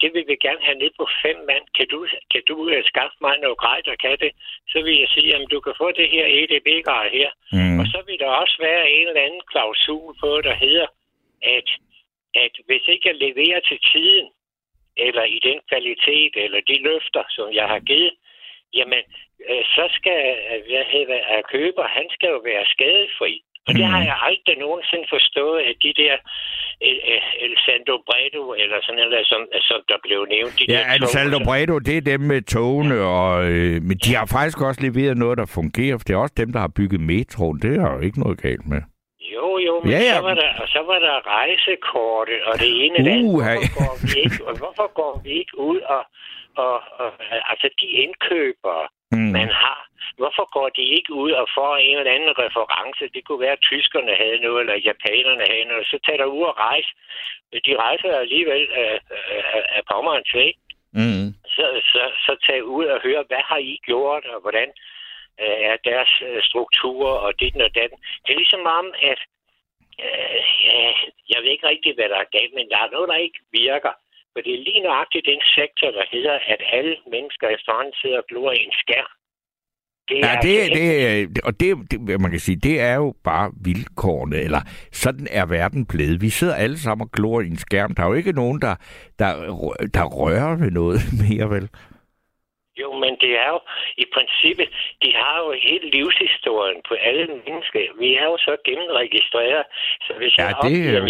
det 0.00 0.10
vil 0.14 0.24
vi 0.30 0.36
gerne 0.46 0.62
have 0.68 0.78
ned 0.82 0.90
på 1.00 1.06
fem 1.22 1.38
mand. 1.50 1.64
Kan 1.76 1.86
du, 1.92 1.98
kan 2.32 2.42
du 2.48 2.56
skaffe 2.90 3.16
mig 3.26 3.34
noget 3.38 3.58
grej, 3.58 3.78
der 3.88 3.96
kan 4.04 4.16
det? 4.24 4.32
Så 4.72 4.78
vil 4.84 4.98
jeg 5.02 5.08
sige, 5.14 5.34
at 5.36 5.50
du 5.50 5.60
kan 5.60 5.74
få 5.82 5.88
det 6.00 6.08
her 6.14 6.26
EDB-grej 6.38 7.06
her. 7.18 7.30
Mm. 7.52 7.78
Og 7.80 7.86
så 7.92 7.98
vil 8.06 8.18
der 8.18 8.30
også 8.42 8.56
være 8.60 8.90
en 8.90 9.08
eller 9.08 9.26
anden 9.26 9.44
klausul 9.50 10.14
på, 10.22 10.30
der 10.48 10.54
hedder, 10.54 10.86
at, 11.56 11.68
at 12.34 12.54
hvis 12.66 12.84
ikke 12.92 13.08
jeg 13.08 13.16
leverer 13.26 13.60
til 13.60 13.78
tiden, 13.92 14.26
eller 14.96 15.24
i 15.36 15.38
den 15.48 15.58
kvalitet, 15.68 16.32
eller 16.44 16.60
de 16.60 16.76
løfter, 16.88 17.24
som 17.28 17.52
jeg 17.52 17.68
har 17.68 17.80
givet, 17.80 18.14
jamen, 18.74 19.02
øh, 19.48 19.64
så 19.64 19.84
skal 19.98 20.18
hvad 20.68 20.84
hedder, 20.94 21.42
køber, 21.54 21.86
han 21.98 22.06
skal 22.10 22.28
jo 22.28 22.40
være 22.50 22.64
skadefri. 22.66 23.42
Og 23.70 23.74
det 23.80 23.86
har 23.92 24.00
mm. 24.00 24.08
jeg 24.10 24.16
aldrig 24.28 24.56
nogensinde 24.66 25.06
forstået, 25.14 25.58
at 25.68 25.76
de 25.84 25.92
der 26.02 26.14
El, 26.88 26.98
El 27.44 27.54
Sando 27.64 27.94
Bredo, 28.08 28.42
eller 28.62 28.78
sådan 28.82 29.00
noget, 29.00 29.26
som, 29.32 29.40
som 29.68 29.80
der 29.88 29.98
blev 30.06 30.20
nævnt. 30.34 30.52
De 30.58 30.64
ja, 30.68 30.94
El 30.94 31.06
Sando 31.06 31.38
Bredo, 31.48 31.78
det 31.78 31.96
er 31.96 32.04
dem 32.12 32.20
med 32.20 32.42
togene, 32.42 32.96
og, 33.00 33.30
øh, 33.50 33.74
men 33.88 33.96
de 34.04 34.10
har 34.18 34.26
faktisk 34.36 34.58
også 34.68 34.80
leveret 34.86 35.16
noget, 35.24 35.38
der 35.38 35.46
fungerer, 35.58 35.96
for 35.98 36.04
det 36.06 36.14
er 36.14 36.22
også 36.26 36.34
dem, 36.42 36.52
der 36.52 36.60
har 36.60 36.72
bygget 36.78 37.00
metroen. 37.00 37.58
Det 37.64 37.72
er 37.80 37.88
jo 37.94 38.00
ikke 38.06 38.20
noget 38.24 38.42
galt 38.46 38.66
med. 38.72 38.82
Jo, 39.34 39.58
jo, 39.66 39.74
men 39.80 39.90
ja, 39.92 40.00
ja. 40.10 40.16
Så, 40.16 40.22
var 40.28 40.34
der, 40.42 40.50
og 40.62 40.68
så 40.68 40.80
var 40.90 40.98
der 41.06 41.16
rejsekortet, 41.36 42.38
og 42.48 42.54
det 42.62 42.70
ene 42.84 42.96
uh, 42.98 43.00
andet. 43.00 43.22
Hvorfor 43.22 43.78
går, 43.80 43.94
vi 44.04 44.10
ikke, 44.24 44.40
og 44.48 44.54
hvorfor 44.62 44.86
går 45.00 45.20
vi 45.24 45.30
ikke 45.40 45.54
ud 45.70 45.80
og, 45.96 46.02
og, 46.64 46.76
og 47.02 47.08
altså 47.50 47.68
de 47.80 47.86
indkøbere, 48.04 48.84
mm. 49.12 49.30
man 49.38 49.48
har, 49.62 49.80
hvorfor 50.20 50.44
går 50.56 50.68
de 50.78 50.84
ikke 50.96 51.12
ud 51.24 51.32
og 51.40 51.46
får 51.56 51.76
en 51.76 51.98
eller 51.98 52.16
anden 52.16 52.34
reference? 52.44 53.02
Det 53.14 53.24
kunne 53.24 53.40
være, 53.40 53.58
at 53.58 53.66
tyskerne 53.70 54.14
havde 54.22 54.38
noget, 54.46 54.60
eller 54.60 54.86
japanerne 54.90 55.44
havde 55.52 55.70
noget. 55.72 55.86
Så 55.86 55.98
tager 56.04 56.20
der 56.22 56.34
ud 56.36 56.44
og 56.50 56.56
rejse. 56.58 56.90
De 57.66 57.76
rejser 57.84 58.10
alligevel 58.24 58.64
af, 58.84 59.00
af, 59.56 59.62
af 59.76 59.82
pommeren 59.92 60.24
til, 60.34 60.48
mm. 60.98 61.26
så, 61.54 61.64
så, 61.92 62.02
så 62.26 62.32
tag 62.46 62.64
ud 62.64 62.84
og 62.84 63.02
høre, 63.02 63.24
hvad 63.28 63.42
har 63.50 63.60
I 63.72 63.78
gjort, 63.88 64.24
og 64.26 64.40
hvordan 64.40 64.68
øh, 65.42 65.60
er 65.70 65.76
deres 65.84 66.12
øh, 66.28 66.42
strukturer, 66.42 67.16
og 67.26 67.40
det 67.40 67.62
og 67.68 67.74
den. 67.74 67.90
Det 68.22 68.30
er 68.32 68.42
ligesom 68.42 68.64
om, 68.78 68.86
at 69.10 69.20
øh, 70.04 70.40
jeg 71.32 71.38
ved 71.42 71.50
ikke 71.50 71.68
rigtig, 71.68 71.94
hvad 71.94 72.08
der 72.08 72.18
er 72.20 72.34
galt, 72.38 72.54
men 72.54 72.68
der 72.70 72.78
er 72.78 72.90
noget, 72.90 73.08
der 73.08 73.16
ikke 73.26 73.40
virker. 73.52 73.92
For 74.32 74.40
det 74.44 74.52
er 74.54 74.64
lige 74.68 74.82
nøjagtigt 74.88 75.26
den 75.32 75.42
sektor, 75.58 75.88
der 75.98 76.04
hedder, 76.12 76.36
at 76.52 76.60
alle 76.72 76.96
mennesker 77.14 77.46
efterhånden 77.48 77.94
sidder 78.00 78.18
og 78.18 78.26
glor 78.30 78.52
i 78.52 78.62
en 78.68 78.76
skærm. 78.82 79.10
Det 80.08 80.16
ja, 80.26 80.32
det, 80.42 80.58
altså 80.58 80.80
det, 81.34 81.44
og 81.44 81.52
det, 81.60 81.68
det, 81.90 82.20
man 82.20 82.30
kan 82.30 82.40
sige, 82.40 82.58
det 82.68 82.80
er 82.80 82.94
jo 82.94 83.14
bare 83.24 83.50
vilkårene, 83.64 84.36
eller 84.36 84.62
sådan 84.92 85.26
er 85.30 85.46
verden 85.46 85.86
blevet. 85.86 86.22
Vi 86.22 86.28
sidder 86.28 86.54
alle 86.54 86.78
sammen 86.78 87.04
og 87.06 87.12
glor 87.16 87.40
i 87.40 87.46
en 87.46 87.56
skærm. 87.56 87.94
Der 87.94 88.02
er 88.02 88.08
jo 88.08 88.14
ikke 88.14 88.32
nogen, 88.32 88.60
der, 88.60 88.74
der, 89.18 89.30
der 89.96 90.04
rører 90.20 90.52
ved 90.62 90.70
noget 90.70 90.98
mere, 91.24 91.50
vel? 91.54 91.68
Jo, 92.82 92.88
men 93.02 93.12
det 93.22 93.32
er 93.44 93.50
jo 93.54 93.60
i 94.04 94.06
princippet, 94.14 94.68
de 95.02 95.10
har 95.20 95.36
jo 95.44 95.48
hele 95.68 95.86
livshistorien 95.96 96.80
på 96.88 96.94
alle 97.08 97.26
mennesker. 97.46 97.80
Vi 98.02 98.08
er 98.20 98.26
jo 98.32 98.36
så 98.46 98.52
gennemregistreret, 98.68 99.64
så 100.06 100.12
hvis 100.20 100.38
ja, 100.38 100.42
jeg 100.44 100.54
det... 100.62 100.70
opgiver 100.70 101.02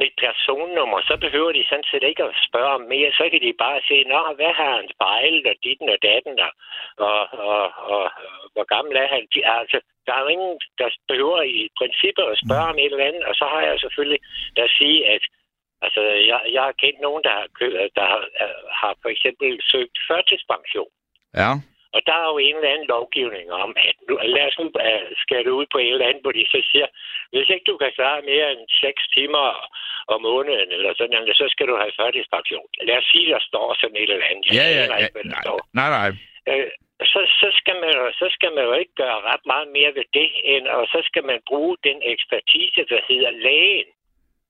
med 0.00 0.06
mit 0.06 0.16
personnummer, 0.24 1.00
så 1.08 1.14
behøver 1.24 1.52
de 1.52 1.64
sådan 1.70 1.88
set 1.90 2.04
ikke 2.10 2.24
at 2.28 2.38
spørge 2.48 2.72
om 2.78 2.84
mere. 2.92 3.10
Så 3.18 3.24
kan 3.30 3.40
de 3.46 3.62
bare 3.64 3.80
se, 3.88 3.96
Nå, 4.12 4.20
hvad 4.38 4.52
har 4.60 4.72
han 4.78 4.88
spejlet, 4.94 5.46
og 5.52 5.56
dit 5.64 5.80
og 5.94 5.98
datten, 6.08 6.36
og, 6.46 6.52
og, 7.08 7.20
og, 7.50 7.62
og, 7.94 8.04
hvor 8.54 8.66
gammel 8.74 8.94
er 9.04 9.08
han? 9.14 9.22
De, 9.34 9.38
altså, 9.60 9.78
der 10.06 10.12
er 10.14 10.20
jo 10.24 10.28
ingen, 10.34 10.54
der 10.80 10.88
behøver 11.10 11.42
i 11.42 11.68
princippet 11.80 12.24
at 12.32 12.40
spørge 12.44 12.70
om 12.72 12.78
et 12.78 12.92
eller 12.92 13.08
andet, 13.10 13.24
og 13.30 13.34
så 13.40 13.44
har 13.52 13.62
jeg 13.68 13.76
selvfølgelig 13.80 14.20
at 14.64 14.70
sige, 14.80 15.00
at 15.14 15.24
Altså, 15.86 16.00
jeg, 16.30 16.40
jeg 16.56 16.62
har 16.62 16.74
kendt 16.82 17.00
nogen, 17.00 17.22
der 17.26 17.32
har, 17.38 17.46
der 17.98 18.06
har, 18.12 18.22
øh, 18.44 18.62
har 18.80 18.92
for 19.02 19.08
eksempel 19.08 19.48
søgt 19.72 19.96
førtidspension. 20.08 20.92
Ja. 21.40 21.50
Og 21.94 22.00
der 22.06 22.16
er 22.22 22.28
jo 22.32 22.38
en 22.38 22.56
eller 22.56 22.72
anden 22.72 22.88
lovgivning 22.94 23.46
om, 23.64 23.70
at 23.88 23.96
nu, 24.08 24.14
lad 24.34 24.46
os 24.48 24.58
nu 24.58 24.66
uh, 24.88 25.06
skal 25.22 25.40
du 25.46 25.50
ud 25.60 25.66
på 25.72 25.78
et 25.78 25.92
eller 25.92 26.08
andet, 26.08 26.22
hvor 26.22 26.34
de 26.38 26.44
så 26.54 26.60
siger, 26.70 26.86
hvis 27.32 27.48
ikke 27.54 27.68
du 27.70 27.76
kan 27.82 27.92
klare 27.98 28.20
mere 28.30 28.46
end 28.52 28.62
6 28.68 29.08
timer 29.16 29.44
om 30.12 30.18
måneden, 30.22 30.68
eller 30.76 30.92
sådan 30.94 31.10
noget, 31.10 31.36
så 31.42 31.46
skal 31.54 31.66
du 31.70 31.76
have 31.82 31.92
førtidspension. 32.00 32.66
Lad 32.88 32.96
os 33.00 33.08
sige, 33.12 33.26
der 33.34 33.40
står 33.48 33.66
sådan 33.80 33.96
et 34.02 34.10
eller 34.10 34.30
andet. 34.30 34.46
ja, 34.58 34.66
ja, 34.76 34.84
ja. 34.90 34.96
Ikke, 35.04 35.28
nej, 35.34 35.44
nej, 35.80 35.88
nej. 35.98 36.10
Uh, 36.50 36.70
så, 37.12 37.20
så, 37.40 37.48
skal 37.60 37.76
man, 37.82 37.92
så 38.20 38.26
skal 38.36 38.50
man 38.54 38.64
jo 38.64 38.72
ikke 38.82 38.94
gøre 39.02 39.20
ret 39.30 39.44
meget 39.52 39.68
mere 39.76 39.90
ved 39.98 40.06
det, 40.18 40.30
end, 40.52 40.66
og 40.66 40.86
så 40.92 41.00
skal 41.08 41.24
man 41.30 41.38
bruge 41.50 41.76
den 41.88 41.98
ekspertise, 42.12 42.80
der 42.92 43.00
hedder 43.08 43.30
lægen 43.30 43.90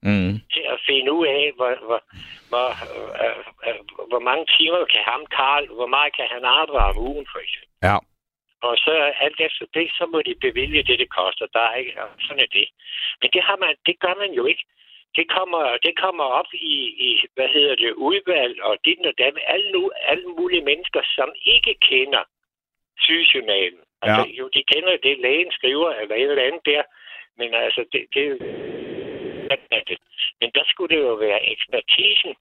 mm. 0.09 0.33
til 0.53 0.65
at 0.73 0.79
finde 0.89 1.11
ud 1.17 1.25
af, 1.27 1.51
hvor, 1.57 1.71
hvor, 1.87 2.01
hvor, 2.49 2.67
øh, 3.23 3.37
øh, 3.67 3.79
hvor 4.11 4.23
mange 4.29 4.45
timer 4.57 4.85
kan 4.93 5.03
ham, 5.11 5.25
Karl, 5.37 5.65
hvor 5.77 5.89
meget 5.95 6.15
kan 6.15 6.27
han 6.33 6.43
arbejde 6.43 6.89
om 6.89 6.97
ugen, 7.09 7.27
for 7.31 7.39
eksempel. 7.45 7.71
Ja. 7.89 7.97
Og 8.67 8.77
så 8.85 8.91
alt 9.25 9.39
efter 9.47 9.65
det, 9.73 9.87
så 9.97 10.05
må 10.11 10.21
de 10.21 10.35
bevilge 10.45 10.83
det, 10.83 10.99
det 10.99 11.09
koster. 11.19 11.45
Der 11.53 11.59
er 11.59 11.75
ikke, 11.75 11.93
sådan 12.25 12.43
er 12.43 12.51
det. 12.59 12.67
Men 13.21 13.29
det, 13.33 13.41
har 13.43 13.57
man, 13.63 13.75
det 13.85 13.99
gør 13.99 14.15
man 14.23 14.31
jo 14.33 14.45
ikke. 14.45 14.65
Det 15.15 15.25
kommer, 15.37 15.77
det 15.85 15.93
kommer 16.03 16.23
op 16.23 16.51
i, 16.53 16.75
i, 17.07 17.09
hvad 17.35 17.49
hedder 17.55 17.75
det, 17.75 17.91
udvalg 17.93 18.63
og 18.63 18.77
dit 18.85 18.99
og 19.05 19.13
dat. 19.17 19.33
Alle, 19.47 19.71
nu, 19.71 19.91
alle 20.11 20.27
mulige 20.39 20.65
mennesker, 20.69 21.01
som 21.15 21.29
ikke 21.45 21.75
kender 21.89 22.23
sygejournalen. 22.99 23.83
Altså, 24.01 24.25
ja. 24.27 24.33
jo, 24.39 24.49
de 24.55 24.63
kender 24.63 24.97
det, 25.03 25.19
lægen 25.19 25.51
skriver, 25.51 25.89
eller 25.91 26.15
et 26.15 26.21
eller 26.21 26.43
andet 26.43 26.65
der. 26.65 26.83
Men 27.37 27.53
altså, 27.53 27.85
det, 27.91 28.01
det 28.13 28.25
men 30.41 30.49
der 30.55 30.63
skulle 30.65 30.95
det 30.95 31.01
jo 31.03 31.13
være 31.13 31.39
ekspertisen. 31.53 32.33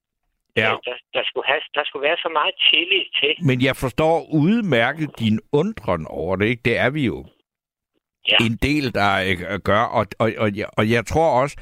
Ja. 0.57 0.77
Der, 0.85 0.97
der, 1.15 1.23
skulle 1.25 1.47
have, 1.47 1.61
der 1.75 1.85
skulle 1.85 2.03
være 2.09 2.17
så 2.17 2.31
meget 2.33 2.55
tillid 2.71 3.05
til. 3.21 3.47
Men 3.47 3.63
jeg 3.63 3.77
forstår 3.77 4.27
udmærket 4.33 5.11
din 5.19 5.41
undren 5.53 6.07
over 6.07 6.37
det, 6.37 6.47
ikke? 6.47 6.63
Det 6.65 6.79
er 6.79 6.91
vi 6.91 7.07
jo 7.07 7.27
ja. 8.29 8.37
en 8.47 8.57
del, 8.63 8.95
der 8.95 9.13
øh, 9.51 9.61
gør. 9.61 9.83
Og, 9.83 10.07
og, 10.19 10.33
og, 10.39 10.57
jeg, 10.57 10.67
og 10.79 10.91
jeg 10.91 11.07
tror 11.07 11.41
også, 11.43 11.57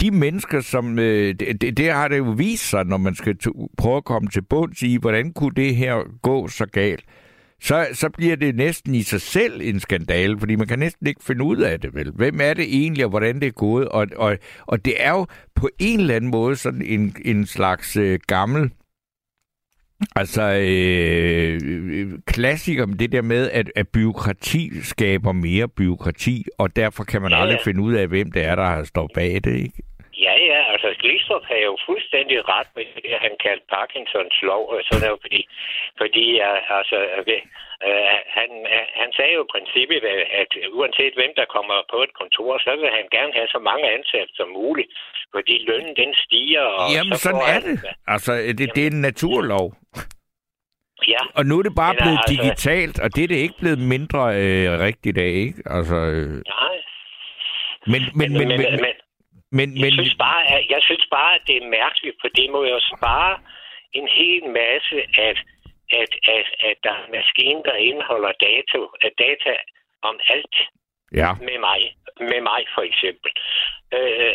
de 0.00 0.10
mennesker, 0.10 0.60
som... 0.60 0.98
Øh, 0.98 1.34
det, 1.34 1.76
det 1.76 1.92
har 1.92 2.08
det 2.08 2.18
jo 2.18 2.34
vist 2.38 2.70
sig, 2.70 2.84
når 2.84 2.96
man 2.96 3.14
skal 3.14 3.38
prøve 3.78 3.96
at 3.96 4.04
komme 4.04 4.28
til 4.28 4.42
bunds 4.42 4.82
i, 4.82 4.96
hvordan 5.00 5.32
kunne 5.32 5.54
det 5.54 5.76
her 5.76 6.20
gå 6.22 6.48
så 6.48 6.66
galt 6.66 7.04
så, 7.64 7.88
så 7.92 8.08
bliver 8.08 8.36
det 8.36 8.54
næsten 8.54 8.94
i 8.94 9.02
sig 9.02 9.20
selv 9.20 9.60
en 9.62 9.80
skandale, 9.80 10.38
fordi 10.38 10.56
man 10.56 10.66
kan 10.66 10.78
næsten 10.78 11.06
ikke 11.06 11.24
finde 11.24 11.44
ud 11.44 11.56
af 11.56 11.80
det, 11.80 11.94
vel? 11.94 12.10
Hvem 12.14 12.40
er 12.40 12.54
det 12.54 12.64
egentlig, 12.64 13.04
og 13.04 13.10
hvordan 13.10 13.40
det 13.40 13.46
er 13.46 13.50
gået? 13.50 13.88
Og, 13.88 14.06
og, 14.16 14.38
og 14.66 14.84
det 14.84 14.94
er 14.98 15.10
jo 15.10 15.26
på 15.54 15.68
en 15.78 16.00
eller 16.00 16.16
anden 16.16 16.30
måde 16.30 16.56
sådan 16.56 16.82
en, 16.82 17.16
en 17.24 17.46
slags 17.46 17.96
øh, 17.96 18.18
gammel 18.26 18.70
Altså, 20.16 20.42
øh, 20.42 22.10
klassiker 22.26 22.86
det 22.86 23.12
der 23.12 23.22
med, 23.22 23.50
at, 23.50 23.70
at 23.76 23.88
byråkrati 23.88 24.70
skaber 24.82 25.32
mere 25.32 25.68
byråkrati, 25.68 26.46
og 26.58 26.76
derfor 26.76 27.04
kan 27.04 27.22
man 27.22 27.30
ja, 27.30 27.40
aldrig 27.40 27.58
finde 27.64 27.82
ud 27.82 27.92
af, 27.92 28.08
hvem 28.08 28.32
det 28.32 28.44
er, 28.44 28.54
der 28.54 28.64
har 28.64 28.84
stået 28.84 29.10
bag 29.14 29.40
det, 29.44 29.56
ikke? 29.56 29.82
Glistrup 31.04 31.44
har 31.50 31.60
jo 31.68 31.74
fuldstændig 31.88 32.36
ret 32.54 32.70
med 32.76 32.84
det, 32.96 33.14
han 33.26 33.34
kaldte 33.44 33.66
Parkinsons 33.76 34.38
lov, 34.50 34.62
og 34.72 34.76
sådan 34.88 35.04
noget, 35.06 35.20
fordi, 35.24 35.40
fordi 36.00 36.26
altså, 36.78 36.98
øh, 37.32 38.16
han, 38.38 38.48
han 39.00 39.10
sagde 39.16 39.34
jo 39.38 39.42
i 39.44 39.52
princippet, 39.54 40.00
at 40.42 40.50
uanset 40.78 41.14
hvem 41.18 41.32
der 41.40 41.46
kommer 41.56 41.78
på 41.92 41.98
et 42.06 42.12
kontor, 42.20 42.50
så 42.66 42.70
vil 42.80 42.90
han 42.98 43.06
gerne 43.16 43.32
have 43.38 43.48
så 43.56 43.60
mange 43.70 43.84
ansatte 43.96 44.32
som 44.38 44.48
muligt, 44.60 44.90
fordi 45.34 45.54
lønnen 45.68 45.94
den 46.02 46.10
stiger. 46.24 46.66
Og 46.80 46.86
Jamen, 46.96 47.16
så 47.16 47.22
sådan 47.26 47.46
er 47.54 47.60
det. 47.66 47.76
Altså, 48.14 48.32
det, 48.58 48.66
det 48.74 48.82
er 48.86 48.90
en 48.96 49.04
naturlov. 49.10 49.66
Ja. 51.14 51.22
Og 51.38 51.42
nu 51.46 51.58
er 51.58 51.62
det 51.62 51.74
bare 51.84 51.94
blevet 52.00 52.20
altså... 52.22 52.34
digitalt, 52.34 52.96
og 53.04 53.08
det 53.14 53.24
er 53.24 53.28
det 53.28 53.40
ikke 53.46 53.58
blevet 53.62 53.82
mindre 53.94 54.20
øh, 54.42 54.66
rigtigt 54.86 55.18
af, 55.18 55.32
ikke? 55.46 55.60
Altså, 55.76 55.96
øh... 56.14 56.30
Nej. 56.56 56.76
Men, 57.92 58.02
men, 58.14 58.32
men, 58.32 58.32
men, 58.32 58.48
men, 58.48 58.58
men, 58.58 58.80
men, 58.86 58.94
men... 59.58 59.66
Jeg, 59.84 59.92
synes 59.92 60.16
bare, 60.26 60.42
at, 60.54 60.62
jeg 60.74 60.82
synes 60.88 61.06
bare, 61.16 61.32
at 61.34 61.42
det 61.48 61.56
er 61.56 61.74
mærkeligt, 61.80 62.16
for 62.22 62.28
det 62.38 62.46
må 62.54 62.60
jo 62.74 62.78
spare 62.94 63.34
en 63.98 64.08
hel 64.20 64.44
masse, 64.62 64.96
at, 65.28 65.38
at, 66.00 66.12
at, 66.36 66.46
at 66.68 66.76
der 66.86 66.94
er 67.02 67.10
maskiner, 67.16 67.62
der 67.62 67.76
indeholder 67.90 68.32
data, 68.48 68.76
data 69.24 69.54
om 70.08 70.14
alt 70.34 70.56
ja. 71.20 71.30
med 71.48 71.58
mig, 71.68 71.80
med 72.30 72.40
mig 72.50 72.62
for 72.74 72.82
eksempel. 72.90 73.30
Øh, 73.96 74.34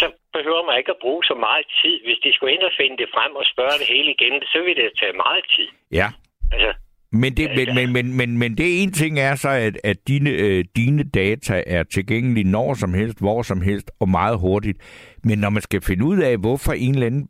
så 0.00 0.06
behøver 0.36 0.62
man 0.66 0.78
ikke 0.78 0.94
at 0.96 1.02
bruge 1.04 1.24
så 1.24 1.34
meget 1.46 1.66
tid. 1.82 1.96
Hvis 2.06 2.18
de 2.24 2.32
skulle 2.32 2.54
ind 2.54 2.62
og 2.70 2.76
finde 2.80 2.96
det 3.02 3.08
frem 3.14 3.32
og 3.40 3.44
spørge 3.52 3.76
det 3.80 3.88
hele 3.94 4.10
igen, 4.16 4.42
så 4.52 4.58
vil 4.64 4.76
det 4.76 4.98
tage 5.00 5.16
meget 5.24 5.44
tid. 5.56 5.68
Ja. 6.00 6.08
Altså, 6.52 6.70
men 7.16 7.36
det, 7.36 7.50
men, 7.56 7.74
men, 7.74 7.92
men, 7.92 8.16
men, 8.16 8.38
men 8.38 8.58
det 8.58 8.82
ene 8.82 8.92
ting 8.92 9.18
er 9.18 9.34
så, 9.34 9.48
at, 9.48 9.78
at 9.84 9.96
dine, 10.08 10.30
øh, 10.30 10.64
dine 10.76 11.02
data 11.02 11.62
er 11.66 11.82
tilgængelige 11.82 12.50
når 12.50 12.74
som 12.74 12.94
helst, 12.94 13.18
hvor 13.18 13.42
som 13.42 13.60
helst 13.60 13.90
og 14.00 14.08
meget 14.08 14.38
hurtigt. 14.38 14.78
Men 15.24 15.38
når 15.38 15.50
man 15.50 15.62
skal 15.62 15.80
finde 15.80 16.04
ud 16.04 16.18
af, 16.18 16.36
hvorfor 16.36 16.72
en 16.72 16.94
eller 16.94 17.06
anden 17.06 17.28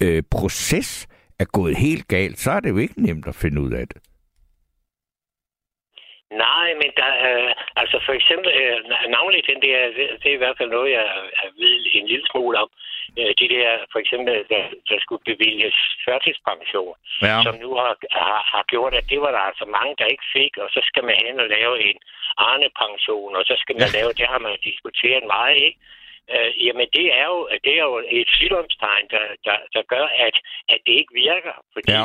øh, 0.00 0.22
proces 0.30 1.06
er 1.38 1.44
gået 1.44 1.76
helt 1.76 2.08
galt, 2.08 2.40
så 2.40 2.50
er 2.50 2.60
det 2.60 2.70
jo 2.70 2.76
ikke 2.76 3.02
nemt 3.02 3.26
at 3.26 3.34
finde 3.34 3.60
ud 3.60 3.72
af 3.72 3.88
det. 3.88 3.96
Nej, 6.30 6.68
men 6.80 6.90
der 6.96 7.12
er, 7.28 7.54
altså 7.76 7.96
for 8.06 8.12
eksempel, 8.12 8.50
øh, 8.60 8.78
navnlig 9.16 9.42
den 9.46 9.62
der, 9.62 9.78
det, 9.98 10.06
det 10.22 10.28
er 10.30 10.36
i 10.36 10.42
hvert 10.42 10.58
fald 10.58 10.70
noget, 10.70 10.90
jeg 10.92 11.06
ved 11.58 11.74
en 11.92 12.06
lille 12.06 12.26
smule 12.30 12.58
om. 12.58 12.70
Øh, 13.18 13.32
de 13.40 13.48
der, 13.54 13.70
for 13.92 13.98
eksempel, 13.98 14.34
der, 14.52 14.62
der 14.90 14.98
skulle 15.00 15.24
bevilges 15.30 15.76
førtidspension, 16.04 16.96
ja. 17.22 17.42
som 17.44 17.54
nu 17.64 17.70
har, 17.82 17.94
har, 18.20 18.40
har 18.52 18.64
gjort, 18.72 18.94
at 18.94 19.06
det 19.10 19.20
var 19.20 19.30
der 19.36 19.42
altså 19.50 19.64
mange, 19.78 19.94
der 19.98 20.06
ikke 20.14 20.26
fik, 20.36 20.52
og 20.62 20.68
så 20.74 20.80
skal 20.88 21.04
man 21.04 21.16
hen 21.24 21.40
og 21.40 21.48
lave 21.56 21.74
en 21.88 21.98
Arne-pension, 22.36 23.36
og 23.36 23.44
så 23.44 23.54
skal 23.62 23.74
man 23.76 23.90
ja. 23.92 23.98
lave, 23.98 24.18
det 24.20 24.26
har 24.32 24.38
man 24.38 24.58
diskuteret 24.70 25.24
meget, 25.36 25.56
ikke? 25.68 25.78
Øh, 26.34 26.66
jamen, 26.66 26.88
det 26.96 27.06
er 27.20 27.26
jo, 27.32 27.48
det 27.64 27.72
er 27.78 27.84
jo 27.90 27.96
et 28.20 28.28
sygdomstegn, 28.38 29.06
der, 29.14 29.24
der, 29.46 29.56
der 29.74 29.82
gør, 29.94 30.06
at, 30.26 30.36
at 30.68 30.78
det 30.86 30.94
ikke 31.00 31.14
virker, 31.26 31.54
fordi 31.74 31.92
ja 31.92 32.04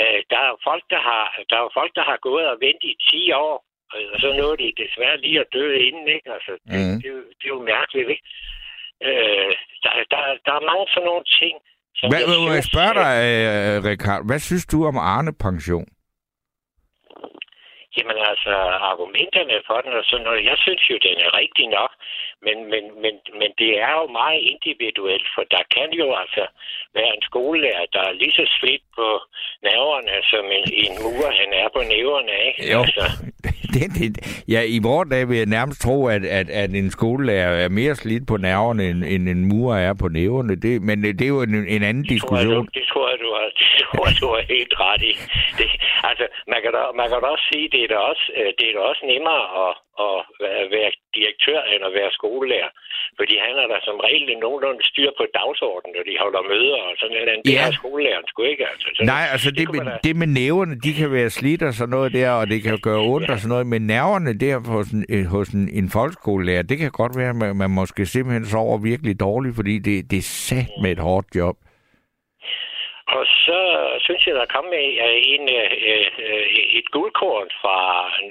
Øh, 0.00 0.20
der 0.30 0.38
er 0.44 0.48
jo 0.52 0.58
folk, 0.68 0.84
der 0.94 1.00
har, 1.10 1.24
der 1.50 1.56
er 1.58 1.76
folk, 1.80 1.92
der 1.98 2.04
har 2.10 2.18
gået 2.28 2.46
og 2.52 2.56
ventet 2.66 2.88
i 2.94 2.96
10 3.10 3.32
år, 3.46 3.56
og 4.12 4.18
så 4.22 4.28
nåede 4.40 4.58
de 4.62 4.78
desværre 4.82 5.16
lige 5.24 5.40
at 5.44 5.52
dø 5.56 5.66
inden, 5.88 6.06
ikke? 6.16 6.28
Altså, 6.36 6.52
det, 6.70 6.80
mm. 6.80 6.96
det, 7.02 7.02
det, 7.04 7.12
det 7.38 7.46
er 7.48 7.54
jo 7.56 7.62
mærkeligt, 7.74 8.08
ikke? 8.14 8.24
Øh, 9.08 9.52
der, 9.84 9.92
der, 10.12 10.20
der 10.46 10.52
er 10.58 10.68
mange 10.70 10.86
sådan 10.94 11.08
nogle 11.10 11.26
ting. 11.40 11.54
Som 11.98 12.06
hvad, 12.10 12.20
jeg, 12.20 12.28
synes, 12.28 12.56
jeg 12.58 12.66
spørger 12.72 12.96
dig, 13.04 13.14
Rikard, 13.88 14.22
hvad 14.28 14.40
synes 14.48 14.66
du 14.72 14.78
om 14.90 14.96
Arne-pension? 15.12 15.86
Jamen 17.96 18.18
altså, 18.30 18.54
argumenterne 18.90 19.56
for 19.68 19.78
den 19.84 19.92
og 20.00 20.04
sådan 20.04 20.24
noget, 20.28 20.44
jeg 20.50 20.58
synes 20.64 20.82
jo, 20.90 20.96
den 21.08 21.16
er 21.26 21.30
rigtig 21.40 21.66
nok, 21.78 21.92
men, 22.46 22.56
men, 22.72 22.84
men, 23.02 23.14
men 23.40 23.50
det 23.60 23.70
er 23.86 23.92
jo 24.00 24.06
meget 24.20 24.40
individuelt, 24.52 25.26
for 25.34 25.42
der 25.54 25.62
kan 25.74 25.88
jo 26.02 26.08
altså 26.22 26.44
være 26.96 27.10
en 27.16 27.22
skolelærer, 27.30 27.86
der 27.92 28.02
er 28.08 28.12
lige 28.22 28.36
så 28.40 28.46
slidt 28.58 28.84
på 28.98 29.08
nerverne, 29.68 30.14
som 30.32 30.44
en, 30.58 30.66
en 30.84 30.94
mur, 31.04 31.26
han 31.40 31.50
er 31.62 31.68
på 31.76 31.82
næverne, 31.94 32.32
ikke? 32.48 32.72
Jo, 32.72 32.80
altså. 32.80 33.04
det, 33.74 33.84
det, 33.98 34.08
ja, 34.48 34.60
i 34.76 34.78
vores 34.88 35.08
dag 35.10 35.28
vil 35.28 35.36
jeg 35.36 35.46
nærmest 35.46 35.82
tro, 35.82 36.06
at, 36.06 36.24
at, 36.24 36.50
at 36.50 36.70
en 36.70 36.90
skolelærer 36.90 37.64
er 37.64 37.68
mere 37.68 37.94
slidt 37.94 38.26
på 38.26 38.36
nerverne, 38.36 38.82
end, 38.90 39.04
end 39.04 39.28
en 39.28 39.44
mur 39.44 39.74
er 39.74 39.94
på 39.94 40.08
næverne, 40.08 40.56
det, 40.56 40.82
men 40.82 41.02
det 41.02 41.22
er 41.22 41.28
jo 41.36 41.42
en, 41.42 41.54
en 41.54 41.82
anden 41.82 42.02
det 42.02 42.10
diskussion. 42.10 42.54
Tror 42.54 42.62
jeg, 42.62 42.74
det 42.74 42.84
tror 42.92 43.11
du 43.26 43.30
har, 43.36 43.46
det 43.58 43.66
tror 43.82 44.04
jeg, 44.08 44.16
du 44.22 44.28
har 44.34 44.42
helt 44.54 44.74
ret 44.86 45.02
i. 45.12 45.14
Det, 45.58 45.68
altså, 46.10 46.24
man 46.52 46.60
kan, 46.62 46.70
da, 46.76 46.80
man 47.00 47.06
kan 47.08 47.18
da 47.22 47.28
også 47.34 47.46
sige, 47.52 47.66
det 47.74 47.80
er 47.84 47.90
da 47.94 47.98
også, 48.10 48.24
øh, 48.38 48.50
det 48.58 48.64
er 48.66 48.74
da 48.76 48.80
også 48.90 49.02
nemmere 49.12 49.42
at, 49.64 49.72
at 50.08 50.66
være 50.76 50.90
direktør 51.16 51.60
end 51.72 51.82
at 51.88 51.92
være 51.98 52.10
skolelærer. 52.18 52.70
Fordi 53.18 53.34
han 53.44 53.54
har 53.60 53.66
der 53.72 53.80
som 53.88 53.96
regel 54.06 54.38
nogenlunde 54.44 54.82
styr 54.90 55.10
på 55.18 55.24
dagsordenen, 55.38 55.92
når 55.96 56.04
de 56.10 56.14
holder 56.24 56.42
møder 56.52 56.80
og 56.88 56.94
sådan 57.00 57.14
noget. 57.16 57.44
Det 57.46 57.52
ja. 57.52 57.60
har 57.66 57.72
skolelæreren 57.80 58.26
sgu 58.30 58.42
ikke. 58.52 58.64
Altså. 58.70 58.86
Så 58.94 59.00
Nej, 59.14 59.24
altså 59.34 59.50
det, 59.50 59.58
det, 59.58 59.74
med, 59.74 59.84
da... 59.84 59.98
det 60.06 60.14
med 60.22 60.26
næverne, 60.26 60.74
de 60.84 60.92
kan 61.00 61.12
være 61.12 61.30
slidt 61.30 61.62
og 61.62 61.72
sådan 61.74 61.94
noget 61.96 62.12
der, 62.12 62.30
og 62.40 62.44
det 62.52 62.62
kan 62.62 62.78
gøre 62.88 63.02
ondt 63.14 63.28
ja. 63.28 63.32
og 63.32 63.38
sådan 63.38 63.52
noget. 63.54 63.66
Men 63.66 63.82
nerverne 63.86 64.32
der 64.44 64.54
hos 64.74 64.88
en, 64.96 65.04
øh, 65.14 65.24
hos 65.34 65.48
en, 65.48 65.68
en 65.78 65.86
folkeskolelærer, 65.96 66.62
det 66.62 66.78
kan 66.78 66.90
godt 66.90 67.12
være, 67.16 67.30
at 67.34 67.36
man, 67.36 67.56
man 67.56 67.70
måske 67.70 68.06
simpelthen 68.06 68.46
sover 68.46 68.78
virkelig 68.78 69.20
dårligt, 69.20 69.56
fordi 69.56 69.74
det, 69.78 70.10
det 70.10 70.18
er 70.18 70.28
sat 70.48 70.70
med 70.82 70.90
et 70.92 70.98
hårdt 70.98 71.26
job. 71.36 71.56
Og 73.16 73.26
så 73.26 73.58
synes 74.04 74.26
jeg, 74.26 74.34
der 74.34 74.52
kom 74.54 74.64
med 74.64 74.84
en, 75.34 75.44
øh, 75.60 75.70
øh, 75.88 76.06
øh, 76.26 76.46
et 76.78 76.88
guldkorn 76.90 77.50
fra 77.60 77.78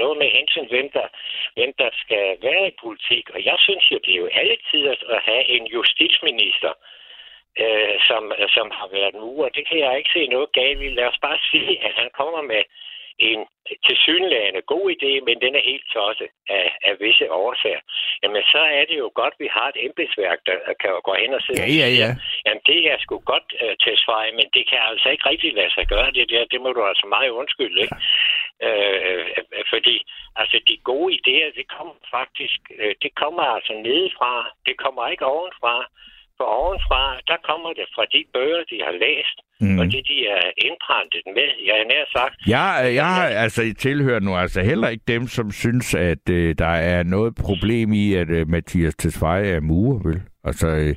noget 0.01 0.17
med 0.17 0.29
hensyn, 0.37 0.67
hvem 0.73 0.89
der, 0.97 1.07
hvem 1.55 1.71
der 1.81 1.89
skal 2.03 2.25
være 2.41 2.67
i 2.67 2.79
politik. 2.83 3.29
Og 3.33 3.45
jeg 3.45 3.57
synes 3.59 3.91
jo, 3.91 3.97
det 4.05 4.11
er 4.13 4.21
jo 4.25 4.29
altid 4.43 4.83
at 5.15 5.21
have 5.29 5.45
en 5.55 5.65
justitsminister, 5.67 6.73
øh, 7.63 7.95
som, 8.07 8.23
som 8.55 8.67
har 8.79 8.87
været 8.97 9.13
murer. 9.13 9.49
Det 9.49 9.67
kan 9.67 9.79
jeg 9.79 9.97
ikke 9.97 10.13
se 10.13 10.27
noget 10.27 10.51
galt 10.51 10.81
i. 10.81 10.89
Lad 10.89 11.07
os 11.11 11.19
bare 11.21 11.39
sige, 11.51 11.83
at 11.85 11.93
han 12.01 12.09
kommer 12.19 12.41
med 12.41 12.63
en 13.29 13.41
tilsyneladende 13.87 14.61
god 14.73 14.85
idé, 14.95 15.11
men 15.27 15.35
den 15.43 15.53
er 15.59 15.63
helt 15.71 15.87
tosset 15.93 16.29
af, 16.49 16.67
af 16.87 16.93
visse 17.03 17.25
årsager. 17.31 17.81
Jamen, 18.23 18.43
så 18.53 18.61
er 18.79 18.83
det 18.89 18.97
jo 19.03 19.11
godt, 19.19 19.33
at 19.35 19.43
vi 19.43 19.49
har 19.57 19.67
et 19.69 19.79
embedsværk, 19.87 20.39
der 20.45 20.57
kan 20.81 20.89
gå 21.07 21.13
hen 21.23 21.33
og 21.37 21.41
sige, 21.45 21.61
ja, 21.61 21.67
ja, 21.81 21.89
ja. 22.01 22.09
jamen, 22.45 22.63
det 22.69 22.79
er 22.91 22.97
sgu 22.99 23.15
godt 23.33 23.47
uh, 23.61 23.67
øh, 23.67 23.75
til 23.83 23.95
svar, 24.03 24.21
men 24.39 24.47
det 24.55 24.63
kan 24.69 24.79
altså 24.89 25.07
ikke 25.13 25.29
rigtig 25.31 25.51
lade 25.59 25.73
sig 25.73 25.85
gøre, 25.93 26.11
det 26.17 26.29
der. 26.29 26.51
Det 26.53 26.61
må 26.61 26.69
du 26.73 26.81
altså 26.91 27.05
meget 27.15 27.29
undskylde, 27.39 27.81
ikke? 27.85 27.95
Ja. 28.61 28.67
Øh, 28.67 29.25
fordi, 29.73 29.95
altså, 30.35 30.57
de 30.67 30.77
gode 30.91 31.09
idéer, 31.19 31.49
det 31.59 31.67
kommer 31.75 31.95
faktisk, 32.17 32.59
øh, 32.79 32.93
det 33.03 33.11
kommer 33.15 33.43
altså 33.43 33.73
nedefra. 33.73 34.33
Det 34.67 34.75
kommer 34.77 35.07
ikke 35.07 35.25
ovenfra. 35.25 35.75
For 36.41 36.47
ovenfra, 36.61 37.03
der 37.31 37.39
kommer 37.49 37.69
det 37.79 37.87
fra 37.95 38.03
de 38.13 38.21
bøger, 38.33 38.63
de 38.71 38.77
har 38.87 38.95
læst, 39.05 39.37
mm. 39.63 39.79
og 39.79 39.85
det, 39.85 40.01
de 40.11 40.17
er 40.37 40.45
indprintet 40.67 41.23
med. 41.37 41.49
Jeg 41.67 41.75
har 41.79 41.87
nær 41.93 42.05
sagt... 42.17 42.35
Ja, 42.47 42.65
jeg 42.99 43.07
har 43.15 43.27
altså 43.43 43.61
tilhører 43.79 44.19
nu 44.19 44.35
altså 44.35 44.61
heller 44.61 44.87
ikke 44.87 45.03
dem, 45.07 45.27
som 45.27 45.51
synes, 45.51 45.95
at 45.95 46.29
øh, 46.29 46.55
der 46.57 46.73
er 46.93 47.03
noget 47.03 47.35
problem 47.35 47.93
i, 47.93 48.13
at 48.13 48.29
øh, 48.29 48.47
Mathias 48.49 48.95
Tesfaye 48.95 49.47
er 49.47 49.59
murer, 49.59 49.99
vel? 50.07 50.21
Altså, 50.43 50.67
øh, 50.67 50.95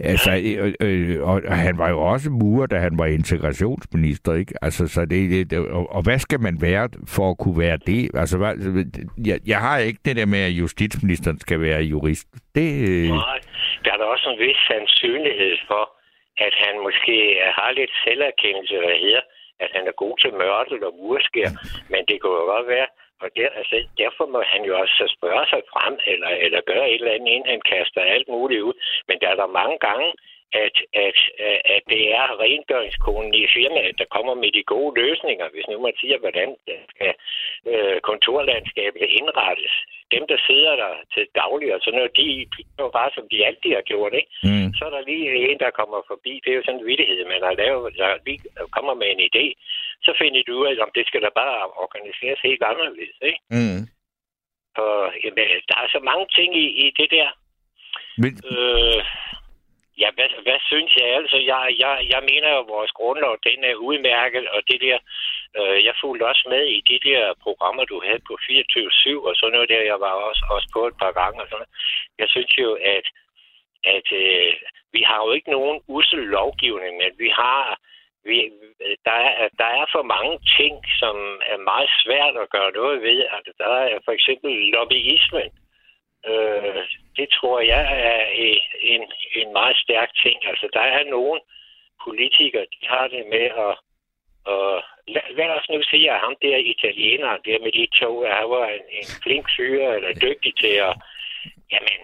Altså, 0.00 0.30
øh, 0.44 0.72
øh, 0.80 1.22
og 1.22 1.42
han 1.56 1.78
var 1.78 1.88
jo 1.88 2.00
også 2.00 2.30
murer, 2.30 2.66
da 2.66 2.78
han 2.78 2.98
var 2.98 3.06
integrationsminister, 3.06 4.34
ikke? 4.34 4.54
Altså, 4.62 4.86
så 4.86 5.04
det, 5.04 5.50
det 5.50 5.58
og, 5.58 5.94
og 5.94 6.02
hvad 6.02 6.18
skal 6.18 6.40
man 6.40 6.60
være 6.60 6.88
for 7.06 7.30
at 7.30 7.38
kunne 7.38 7.58
være 7.58 7.78
det? 7.86 8.10
Altså, 8.14 8.38
hvad, 8.38 8.54
jeg, 9.26 9.40
jeg 9.46 9.60
har 9.60 9.78
ikke 9.78 10.00
det 10.04 10.16
der 10.16 10.26
med, 10.26 10.38
at 10.38 10.50
justitsministeren 10.50 11.40
skal 11.40 11.60
være 11.60 11.82
jurist. 11.82 12.28
Det, 12.54 12.88
øh... 12.88 13.08
Nej, 13.08 13.35
der 13.86 13.92
er 13.92 14.00
der 14.02 14.14
også 14.14 14.28
en 14.30 14.38
vis 14.38 14.60
sandsynlighed 14.68 15.56
for, 15.70 15.84
at 16.46 16.54
han 16.64 16.74
måske 16.86 17.16
har 17.58 17.70
lidt 17.70 17.92
selverkendelse, 18.04 18.74
der 18.74 18.94
hedder, 19.04 19.20
at 19.64 19.70
han 19.74 19.84
er 19.86 19.92
god 20.02 20.18
til 20.18 20.32
mørtel 20.34 20.84
og 20.84 20.94
murskær, 21.00 21.50
men 21.92 22.02
det 22.08 22.20
kunne 22.20 22.38
jo 22.42 22.46
godt 22.54 22.68
være, 22.68 22.88
og 23.22 23.28
der, 23.36 23.48
altså, 23.60 23.76
derfor 24.02 24.26
må 24.26 24.40
han 24.52 24.62
jo 24.68 24.72
også 24.82 25.14
spørge 25.16 25.46
sig 25.52 25.62
frem, 25.72 25.94
eller, 26.12 26.28
eller 26.44 26.60
gøre 26.70 26.90
et 26.90 27.00
eller 27.00 27.12
andet, 27.12 27.32
inden 27.32 27.52
han 27.54 27.62
kaster 27.72 28.00
alt 28.14 28.28
muligt 28.28 28.62
ud. 28.68 28.74
Men 29.08 29.16
der 29.20 29.28
er 29.28 29.36
der 29.42 29.56
mange 29.60 29.78
gange, 29.78 30.08
at, 30.52 30.76
at, 31.06 31.18
at 31.74 31.82
det 31.88 32.14
er 32.14 32.40
rengøringskonen 32.40 33.34
i 33.34 33.46
firmaet, 33.56 33.98
der 33.98 34.14
kommer 34.16 34.34
med 34.34 34.52
de 34.52 34.62
gode 34.62 35.00
løsninger, 35.00 35.46
hvis 35.52 35.68
nu 35.70 35.80
man 35.80 35.96
siger, 36.00 36.18
hvordan 36.18 36.56
skal 36.92 37.14
øh, 37.72 38.00
kontorlandskabet 38.00 39.02
indrettes. 39.20 39.74
Dem, 40.14 40.24
der 40.30 40.38
sidder 40.46 40.76
der 40.76 40.92
til 41.14 41.26
daglig, 41.34 41.74
og 41.74 41.80
sådan 41.80 41.98
noget, 41.98 42.16
de 42.16 42.46
er 42.78 42.90
bare, 43.00 43.10
som 43.14 43.28
de 43.32 43.46
altid 43.46 43.72
har 43.74 43.86
gjort, 43.92 44.14
ikke? 44.20 44.30
Mm. 44.48 44.68
Så 44.76 44.82
er 44.84 44.90
der 44.90 45.08
lige 45.10 45.50
en, 45.50 45.58
der 45.58 45.78
kommer 45.80 46.00
forbi. 46.06 46.40
Det 46.44 46.50
er 46.50 46.56
jo 46.56 46.66
sådan 46.66 46.80
en 46.80 46.86
vittighed, 46.86 47.24
man 47.24 47.42
har 47.48 47.54
lavet, 47.62 47.96
der 47.96 48.10
lige 48.26 48.40
kommer 48.76 48.94
med 48.94 49.08
en 49.10 49.22
idé. 49.28 49.44
Så 50.06 50.10
finder 50.20 50.42
du 50.46 50.52
ud 50.60 50.66
af, 50.66 50.82
om 50.86 50.90
det 50.94 51.06
skal 51.06 51.22
da 51.22 51.30
bare 51.34 51.58
organiseres 51.84 52.40
helt 52.48 52.62
anderledes, 52.62 53.18
ikke? 53.22 53.40
Mm. 53.50 53.82
Og 54.84 55.12
jamen, 55.24 55.48
der 55.68 55.76
er 55.82 55.88
så 55.88 56.00
mange 56.10 56.26
ting 56.36 56.56
i, 56.64 56.66
i 56.84 56.86
det 56.98 57.10
der. 57.10 57.28
Men... 58.22 58.32
Øh, 58.52 59.02
Ja, 60.02 60.08
hvad, 60.16 60.28
hvad 60.42 60.58
synes 60.70 60.96
jeg? 60.96 61.08
Altså, 61.20 61.36
jeg, 61.36 61.62
jeg, 61.78 61.94
jeg 62.12 62.22
mener 62.30 62.48
jo, 62.50 62.58
at 62.60 62.72
vores 62.76 62.92
grundlov, 62.92 63.36
den 63.48 63.64
er 63.64 63.74
udmærket, 63.74 64.48
og 64.48 64.60
det 64.70 64.80
der, 64.80 64.98
øh, 65.58 65.84
jeg 65.84 65.94
fulgte 66.00 66.28
også 66.30 66.44
med 66.48 66.62
i 66.76 66.80
de 66.90 66.98
der 67.08 67.34
programmer, 67.42 67.84
du 67.84 68.00
havde 68.06 68.22
på 68.28 68.34
24-7, 68.42 69.28
og 69.28 69.36
sådan 69.36 69.52
noget 69.52 69.68
der, 69.68 69.82
jeg 69.92 70.00
var 70.00 70.14
også, 70.28 70.42
også 70.50 70.68
på 70.72 70.86
et 70.86 70.96
par 71.02 71.12
gange. 71.20 71.42
Og 71.42 71.46
sådan 71.48 71.58
noget. 71.58 71.72
Jeg 72.18 72.28
synes 72.28 72.52
jo, 72.58 72.70
at, 72.94 73.06
at 73.84 74.08
øh, 74.22 74.52
vi 74.92 75.02
har 75.08 75.18
jo 75.24 75.32
ikke 75.32 75.50
nogen 75.50 75.78
usel 75.88 76.22
lovgivning, 76.38 76.96
men 76.96 77.12
vi 77.18 77.28
har, 77.28 77.78
vi, 78.24 78.36
der, 79.04 79.18
er, 79.28 79.48
der 79.60 79.68
er 79.80 79.86
for 79.94 80.02
mange 80.02 80.38
ting, 80.58 80.74
som 81.00 81.16
er 81.52 81.58
meget 81.72 81.90
svært 82.02 82.36
at 82.36 82.50
gøre 82.50 82.72
noget 82.72 83.02
ved. 83.02 83.18
Altså, 83.36 83.52
der 83.58 83.68
er 83.68 83.98
for 84.04 84.12
eksempel 84.12 84.52
lobbyismen. 84.74 85.50
Øh, 85.52 85.65
Øh, 86.30 86.82
det 87.16 87.28
tror 87.30 87.60
jeg 87.60 87.84
er 88.12 88.20
en, 88.80 89.12
en 89.34 89.52
meget 89.52 89.76
stærk 89.76 90.10
ting. 90.22 90.46
Altså, 90.46 90.68
der 90.72 90.80
er 90.80 91.04
nogen 91.04 91.40
politikere, 92.04 92.66
de 92.74 92.88
har 92.88 93.08
det 93.08 93.26
med 93.26 93.46
at... 93.66 93.74
at 94.54 94.82
lad, 95.08 95.22
lad 95.36 95.50
os 95.58 95.68
nu 95.70 95.82
sige, 95.82 96.10
at 96.10 96.20
ham 96.20 96.34
der 96.42 96.56
italiener, 96.56 97.36
der 97.36 97.58
med 97.64 97.72
de 97.72 97.86
to, 98.00 98.20
at 98.22 98.34
han 98.36 98.50
var 98.50 98.68
en, 98.68 98.86
en 98.98 99.08
flink 99.22 99.46
fyr, 99.56 99.88
eller 99.96 100.12
dygtig 100.12 100.52
til 100.56 100.74
at... 100.88 100.94
Jamen, 101.72 101.98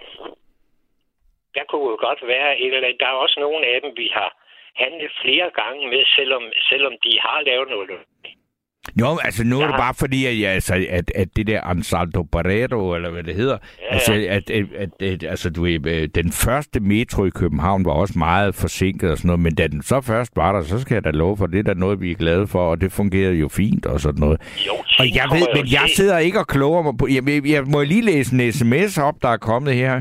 der 1.55 1.65
kunne 1.65 1.91
jo 1.91 1.97
godt 2.01 2.27
være 2.27 2.61
et 2.61 2.75
eller 2.75 2.89
andet. 2.89 3.01
Der 3.01 3.07
er 3.07 3.23
også 3.25 3.41
nogle 3.41 3.67
af 3.67 3.81
dem, 3.83 3.97
vi 3.97 4.09
har 4.13 4.31
handlet 4.77 5.13
flere 5.23 5.51
gange 5.51 5.89
med, 5.89 6.05
selvom, 6.17 6.45
selvom 6.71 6.95
de 7.05 7.21
har 7.21 7.41
lavet 7.41 7.69
noget 7.69 7.91
jo, 9.01 9.19
altså 9.25 9.45
nu 9.45 9.61
er 9.61 9.67
det 9.67 9.75
bare 9.79 9.95
fordi, 9.95 10.27
at, 10.27 10.41
ja, 10.41 10.49
altså, 10.49 10.87
at, 10.91 11.13
at 11.15 11.29
det 11.37 11.47
der 11.47 11.61
Ansaldo 11.61 12.23
Barreto, 12.23 12.95
eller 12.95 13.11
hvad 13.11 13.23
det 13.23 13.35
hedder, 13.35 13.59
ja. 13.91 13.95
altså, 13.95 14.13
at, 14.13 14.51
at, 14.51 14.67
at, 14.79 15.03
at 15.03 15.25
altså, 15.25 15.51
du 15.51 15.63
ved, 15.63 15.87
øh, 15.87 16.09
den 16.15 16.33
første 16.33 16.81
metro 16.81 17.25
i 17.25 17.31
København 17.31 17.85
var 17.85 17.93
også 17.93 18.19
meget 18.19 18.55
forsinket 18.55 19.11
og 19.11 19.17
sådan 19.17 19.27
noget, 19.27 19.41
men 19.41 19.55
da 19.55 19.67
den 19.67 19.83
så 19.83 20.01
først 20.01 20.33
var 20.37 20.53
der, 20.53 20.63
så 20.63 20.79
skal 20.79 20.95
jeg 20.95 21.05
da 21.05 21.11
love 21.11 21.37
for, 21.37 21.47
det 21.47 21.59
er 21.59 21.63
der 21.63 21.75
noget, 21.75 22.01
vi 22.01 22.11
er 22.11 22.15
glade 22.15 22.47
for, 22.47 22.71
og 22.71 22.81
det 22.81 22.93
fungerede 22.93 23.35
jo 23.35 23.49
fint 23.49 23.87
og 23.87 24.01
sådan 24.01 24.21
noget. 24.21 24.41
Jo, 24.67 24.73
og 24.99 25.15
jeg 25.15 25.29
ved, 25.33 25.47
men 25.55 25.73
jeg 25.73 25.89
sidder 25.97 26.19
ikke 26.19 26.39
og 26.39 26.47
kloger 26.47 26.83
mig 26.83 26.93
på, 26.99 27.09
jeg, 27.11 27.47
jeg 27.47 27.65
må 27.65 27.83
lige 27.83 28.03
læse 28.03 28.35
en 28.35 28.53
sms 28.53 28.99
op, 28.99 29.15
der 29.23 29.29
er 29.29 29.37
kommet 29.37 29.75
her, 29.75 30.01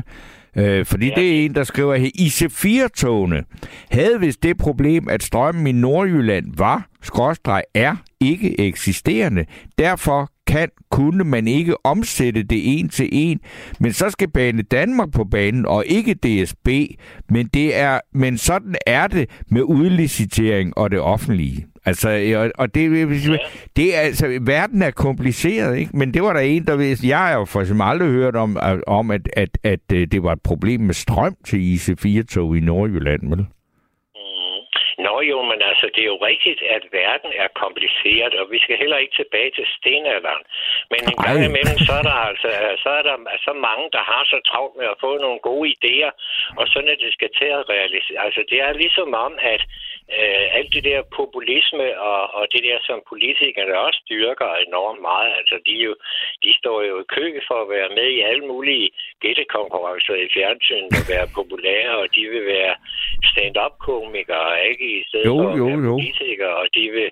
Øh, 0.56 0.86
fordi 0.86 1.08
ja. 1.08 1.14
det 1.14 1.40
er 1.40 1.44
en, 1.44 1.54
der 1.54 1.64
skriver 1.64 1.94
her, 1.94 2.10
IC4-togene 2.18 3.44
havde 3.90 4.20
vist 4.20 4.42
det 4.42 4.58
problem, 4.58 5.08
at 5.08 5.22
strømmen 5.22 5.66
i 5.66 5.72
Nordjylland 5.72 6.46
var, 6.56 6.88
skråstreg 7.02 7.62
er, 7.74 7.96
ikke 8.20 8.60
eksisterende. 8.60 9.44
Derfor 9.78 10.30
kan, 10.46 10.68
kunne 10.90 11.24
man 11.24 11.48
ikke 11.48 11.86
omsætte 11.86 12.42
det 12.42 12.78
en 12.78 12.88
til 12.88 13.08
en, 13.12 13.40
men 13.80 13.92
så 13.92 14.10
skal 14.10 14.30
Bane 14.30 14.62
Danmark 14.62 15.12
på 15.12 15.24
banen, 15.24 15.66
og 15.66 15.84
ikke 15.86 16.14
DSB. 16.14 16.68
Men, 17.28 17.46
det 17.54 17.76
er, 17.76 18.00
men 18.14 18.38
sådan 18.38 18.74
er 18.86 19.06
det 19.06 19.30
med 19.50 19.62
udlicitering 19.62 20.78
og 20.78 20.90
det 20.90 21.00
offentlige. 21.00 21.66
Altså, 21.84 22.08
og, 22.36 22.50
og 22.58 22.74
det, 22.74 23.08
det 23.76 23.96
er, 23.96 24.00
altså, 24.00 24.38
verden 24.40 24.82
er 24.82 24.90
kompliceret, 24.90 25.78
ikke? 25.78 25.96
Men 25.96 26.14
det 26.14 26.22
var 26.22 26.32
der 26.32 26.40
en, 26.40 26.66
der 26.66 26.76
vidste. 26.76 27.08
Jeg 27.08 27.18
har 27.18 27.34
jo 27.38 27.44
for 27.44 27.60
eksempel 27.60 27.86
aldrig 27.86 28.08
hørt 28.08 28.36
om, 28.36 28.56
om 28.86 29.10
at, 29.10 29.28
at, 29.32 29.58
at, 29.64 29.80
øh, 29.94 30.06
det 30.12 30.22
var 30.22 30.32
et 30.32 30.42
problem 30.42 30.80
med 30.80 30.94
strøm 30.94 31.36
til 31.44 31.56
IC4-tog 31.56 32.56
i 32.56 32.60
Nordjylland, 32.60 33.28
vel? 33.28 33.46
Nå 35.06 35.14
jo, 35.30 35.38
men 35.50 35.60
altså, 35.70 35.86
det 35.94 36.02
er 36.02 36.10
jo 36.14 36.26
rigtigt, 36.30 36.60
at 36.76 36.84
verden 37.02 37.30
er 37.42 37.48
kompliceret, 37.62 38.32
og 38.40 38.46
vi 38.54 38.58
skal 38.64 38.76
heller 38.82 38.98
ikke 39.02 39.16
tilbage 39.20 39.50
til 39.58 39.66
stenalderen. 39.76 40.44
Men 40.92 41.00
en 41.10 41.18
gang 41.24 41.38
imellem, 41.50 41.78
så 41.86 41.92
er 42.00 42.04
der 42.10 42.18
altså 42.30 42.48
så 42.84 42.90
er 42.98 43.02
der 43.08 43.16
så 43.48 43.52
mange, 43.68 43.84
der 43.96 44.02
har 44.10 44.22
så 44.32 44.38
travlt 44.50 44.74
med 44.80 44.86
at 44.92 45.00
få 45.04 45.10
nogle 45.24 45.40
gode 45.48 45.66
idéer, 45.74 46.10
og 46.60 46.64
sådan 46.72 46.92
at 46.94 47.02
det 47.04 47.12
skal 47.12 47.30
til 47.40 47.50
at 47.58 47.68
realisere. 47.74 48.18
Altså, 48.26 48.42
det 48.50 48.58
er 48.66 48.80
ligesom 48.84 49.08
om, 49.26 49.32
at 49.54 49.62
øh, 50.18 50.46
alt 50.58 50.70
det 50.74 50.84
der 50.90 51.00
populisme 51.20 51.86
og, 52.10 52.22
og 52.38 52.44
det 52.52 52.62
der, 52.68 52.78
som 52.88 52.98
politikerne 53.12 53.74
også 53.86 53.98
styrker 54.04 54.50
enormt 54.66 55.00
meget, 55.10 55.30
altså 55.38 55.56
de, 55.66 55.74
jo, 55.86 55.92
de 56.44 56.50
står 56.60 56.78
jo 56.88 56.94
i 57.02 57.06
kø 57.16 57.26
for 57.48 57.58
at 57.64 57.70
være 57.76 57.90
med 57.98 58.08
i 58.18 58.20
alle 58.30 58.44
mulige 58.52 58.86
gættekonkurrencer 59.22 60.16
i 60.24 60.28
fjernsynet 60.34 60.92
og 61.00 61.06
være 61.14 61.26
populære, 61.38 61.92
og 62.02 62.06
de 62.14 62.22
vil 62.32 62.44
være 62.56 62.74
stand-up-komikere, 63.30 64.52
ikke? 64.70 64.84
I 64.98 65.02
stedet 65.08 65.26
jo, 65.30 65.36
for 65.42 65.50
at 65.52 65.58
jo, 65.58 65.66
være 65.66 65.84
jo. 65.88 65.94
politikere, 65.96 66.54
og 66.62 66.66
de 66.76 66.84
vil... 66.96 67.08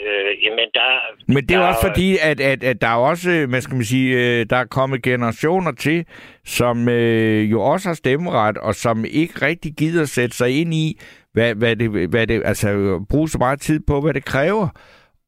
Øh, 0.00 0.30
jamen, 0.44 0.68
der... 0.78 0.90
Men 1.34 1.42
det 1.46 1.54
er 1.54 1.60
der, 1.60 1.68
også 1.70 1.86
fordi, 1.88 2.08
at, 2.30 2.38
at, 2.52 2.60
at 2.70 2.76
der 2.82 2.90
er 2.96 3.00
også, 3.12 3.30
hvad 3.50 3.60
skal 3.60 3.74
man 3.80 3.88
sige, 3.94 4.08
øh, 4.20 4.46
der 4.50 4.56
er 4.56 4.64
kommet 4.78 5.02
generationer 5.02 5.72
til, 5.72 5.98
som 6.44 6.88
øh, 6.88 7.50
jo 7.52 7.58
også 7.72 7.88
har 7.88 7.94
stemmeret, 7.94 8.58
og 8.58 8.74
som 8.74 9.04
ikke 9.04 9.34
rigtig 9.46 9.72
gider 9.78 10.04
sætte 10.04 10.36
sig 10.36 10.60
ind 10.60 10.74
i, 10.74 10.86
hvad, 11.32 11.54
hvad, 11.54 11.76
det, 11.76 12.08
hvad 12.08 12.26
det, 12.26 12.42
altså 12.44 13.00
bruge 13.08 13.28
så 13.28 13.38
meget 13.38 13.60
tid 13.60 13.80
på, 13.86 14.00
hvad 14.00 14.14
det 14.14 14.24
kræver 14.24 14.68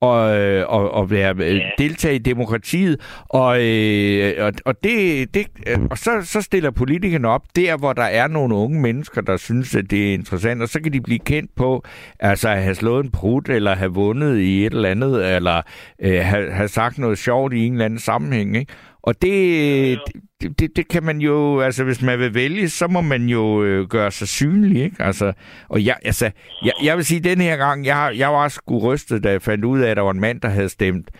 og, 0.03 0.37
øh, 0.37 0.65
og, 0.69 0.91
og 0.91 1.11
være, 1.11 1.35
øh, 1.39 1.57
ja. 1.57 1.63
deltage 1.79 2.15
i 2.15 2.19
demokratiet. 2.19 3.01
Og, 3.29 3.63
øh, 3.63 4.47
og, 4.47 4.53
og, 4.65 4.85
det, 4.85 5.35
det, 5.35 5.47
og 5.91 5.99
så, 5.99 6.11
så 6.25 6.41
stiller 6.41 6.71
politikerne 6.71 7.29
op 7.29 7.43
der, 7.57 7.77
hvor 7.77 7.93
der 7.93 8.03
er 8.03 8.29
nogle 8.29 8.55
unge 8.55 8.81
mennesker, 8.81 9.21
der 9.21 9.37
synes, 9.37 9.75
at 9.75 9.91
det 9.91 10.09
er 10.09 10.15
interessant, 10.15 10.63
og 10.63 10.69
så 10.69 10.81
kan 10.83 10.93
de 10.93 11.01
blive 11.01 11.19
kendt 11.19 11.51
på 11.57 11.85
altså 12.21 12.49
at 12.49 12.63
have 12.63 12.75
slået 12.75 13.05
en 13.05 13.11
prut, 13.11 13.49
eller 13.49 13.75
have 13.75 13.95
vundet 13.95 14.39
i 14.39 14.67
et 14.67 14.73
eller 14.73 14.89
andet, 14.89 15.35
eller 15.37 15.63
øh, 16.03 16.25
have, 16.25 16.53
have 16.53 16.69
sagt 16.69 16.99
noget 16.99 17.19
sjovt 17.19 17.53
i 17.53 17.67
en 17.67 17.73
eller 17.73 17.85
anden 17.85 17.99
sammenhæng. 17.99 18.57
Ikke? 18.57 18.73
Og 19.03 19.23
det, 19.23 19.99
det, 20.41 20.59
det, 20.59 20.77
det 20.77 20.89
kan 20.89 21.03
man 21.03 21.21
jo, 21.21 21.61
altså 21.61 21.85
hvis 21.85 22.03
man 22.03 22.19
vil 22.19 22.35
vælge, 22.35 22.69
så 22.69 22.87
må 22.87 23.01
man 23.01 23.27
jo 23.27 23.63
øh, 23.63 23.89
gøre 23.89 24.11
sig 24.11 24.29
synlig, 24.29 24.83
ikke? 24.85 24.97
Altså, 25.03 25.33
og 25.69 25.85
jeg, 25.85 25.97
altså, 26.05 26.31
jeg, 26.65 26.73
jeg 26.83 26.97
vil 26.97 27.05
sige, 27.05 27.21
den 27.21 27.41
her 27.41 27.57
gang, 27.57 27.87
jeg, 27.87 28.13
jeg 28.17 28.33
var 28.33 28.49
sgu 28.49 28.79
rystet, 28.79 29.25
da 29.25 29.31
jeg 29.31 29.43
fandt 29.43 29.65
ud 29.65 29.81
af, 29.81 29.91
at 29.91 29.97
der 29.97 30.03
var 30.03 30.11
en 30.11 30.21
mand, 30.21 30.41
der 30.41 30.49
havde 30.49 30.69
stemt 30.69 31.11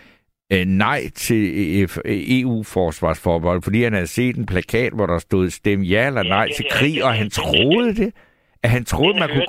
øh, 0.53 0.65
nej 0.65 1.09
til 1.15 1.83
EU-forsvarsforbehold, 2.05 3.61
fordi 3.61 3.83
han 3.83 3.93
havde 3.93 4.07
set 4.07 4.35
en 4.35 4.45
plakat, 4.45 4.93
hvor 4.93 5.05
der 5.05 5.19
stod 5.19 5.49
stem 5.49 5.81
ja 5.81 6.07
eller 6.07 6.23
nej 6.23 6.47
ja, 6.49 6.55
til 6.55 6.65
krig, 6.71 7.03
og 7.03 7.13
han 7.13 7.29
troede 7.29 7.95
det. 7.95 8.13
At 8.63 8.69
han 8.69 8.85
troede, 8.85 9.19
man 9.19 9.29
kunne... 9.29 9.45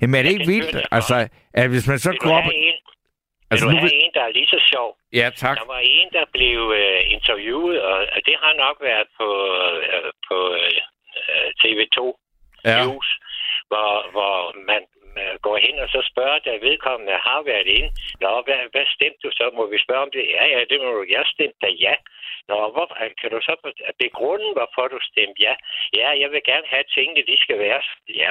Jamen 0.00 0.14
er 0.14 0.22
det 0.22 0.30
ikke 0.32 0.46
vildt? 0.46 0.76
Altså, 0.90 1.28
at 1.54 1.68
hvis 1.68 1.86
man 1.88 1.98
så 1.98 2.16
går 2.20 2.30
op... 2.30 2.44
Altså, 3.50 3.66
vil 3.66 3.74
du 3.74 3.80
have 3.80 4.02
en, 4.04 4.10
der 4.14 4.22
er 4.28 4.32
lige 4.38 4.50
så 4.54 4.60
sjov? 4.72 4.88
Ja, 5.20 5.26
tak. 5.42 5.56
Der 5.60 5.66
var 5.74 5.82
en, 5.98 6.08
der 6.12 6.24
blev 6.36 6.58
øh, 6.80 7.00
interviewet, 7.16 7.82
og 7.82 8.20
det 8.28 8.36
har 8.42 8.54
nok 8.64 8.76
været 8.80 9.08
på, 9.18 9.28
øh, 9.92 10.10
på 10.28 10.38
øh, 10.60 11.48
TV2 11.60 11.98
ja. 12.64 12.84
News, 12.84 13.08
hvor, 13.70 13.92
hvor 14.14 14.36
man 14.70 14.82
øh, 15.20 15.34
går 15.46 15.56
hen 15.64 15.76
og 15.84 15.88
så 15.94 16.00
spørger, 16.10 16.38
der 16.38 16.64
vedkommende 16.68 17.16
har 17.28 17.40
været 17.52 17.68
inde. 17.76 17.90
Nå, 18.24 18.30
hvad, 18.46 18.60
hvad 18.72 18.86
stemte 18.96 19.20
du 19.24 19.30
så? 19.38 19.44
Må 19.58 19.64
vi 19.72 19.78
spørge 19.84 20.04
om 20.06 20.12
det? 20.16 20.24
Ja, 20.36 20.44
ja, 20.54 20.60
det 20.70 20.78
må 20.82 20.88
du. 20.96 21.02
Jeg 21.16 21.24
stemte 21.34 21.58
da 21.64 21.70
ja. 21.86 21.94
Nå, 22.48 22.56
hvor, 22.74 22.86
kan 23.20 23.30
du 23.34 23.40
så 23.48 23.54
begrunde, 24.04 24.48
hvorfor 24.56 24.84
du 24.94 24.98
stemte 25.10 25.38
ja? 25.46 25.54
Ja, 26.00 26.08
jeg 26.22 26.28
vil 26.32 26.42
gerne 26.50 26.66
have 26.74 26.86
tingene, 26.96 27.22
de 27.30 27.36
skal 27.44 27.58
være. 27.58 27.82
Ja, 28.22 28.30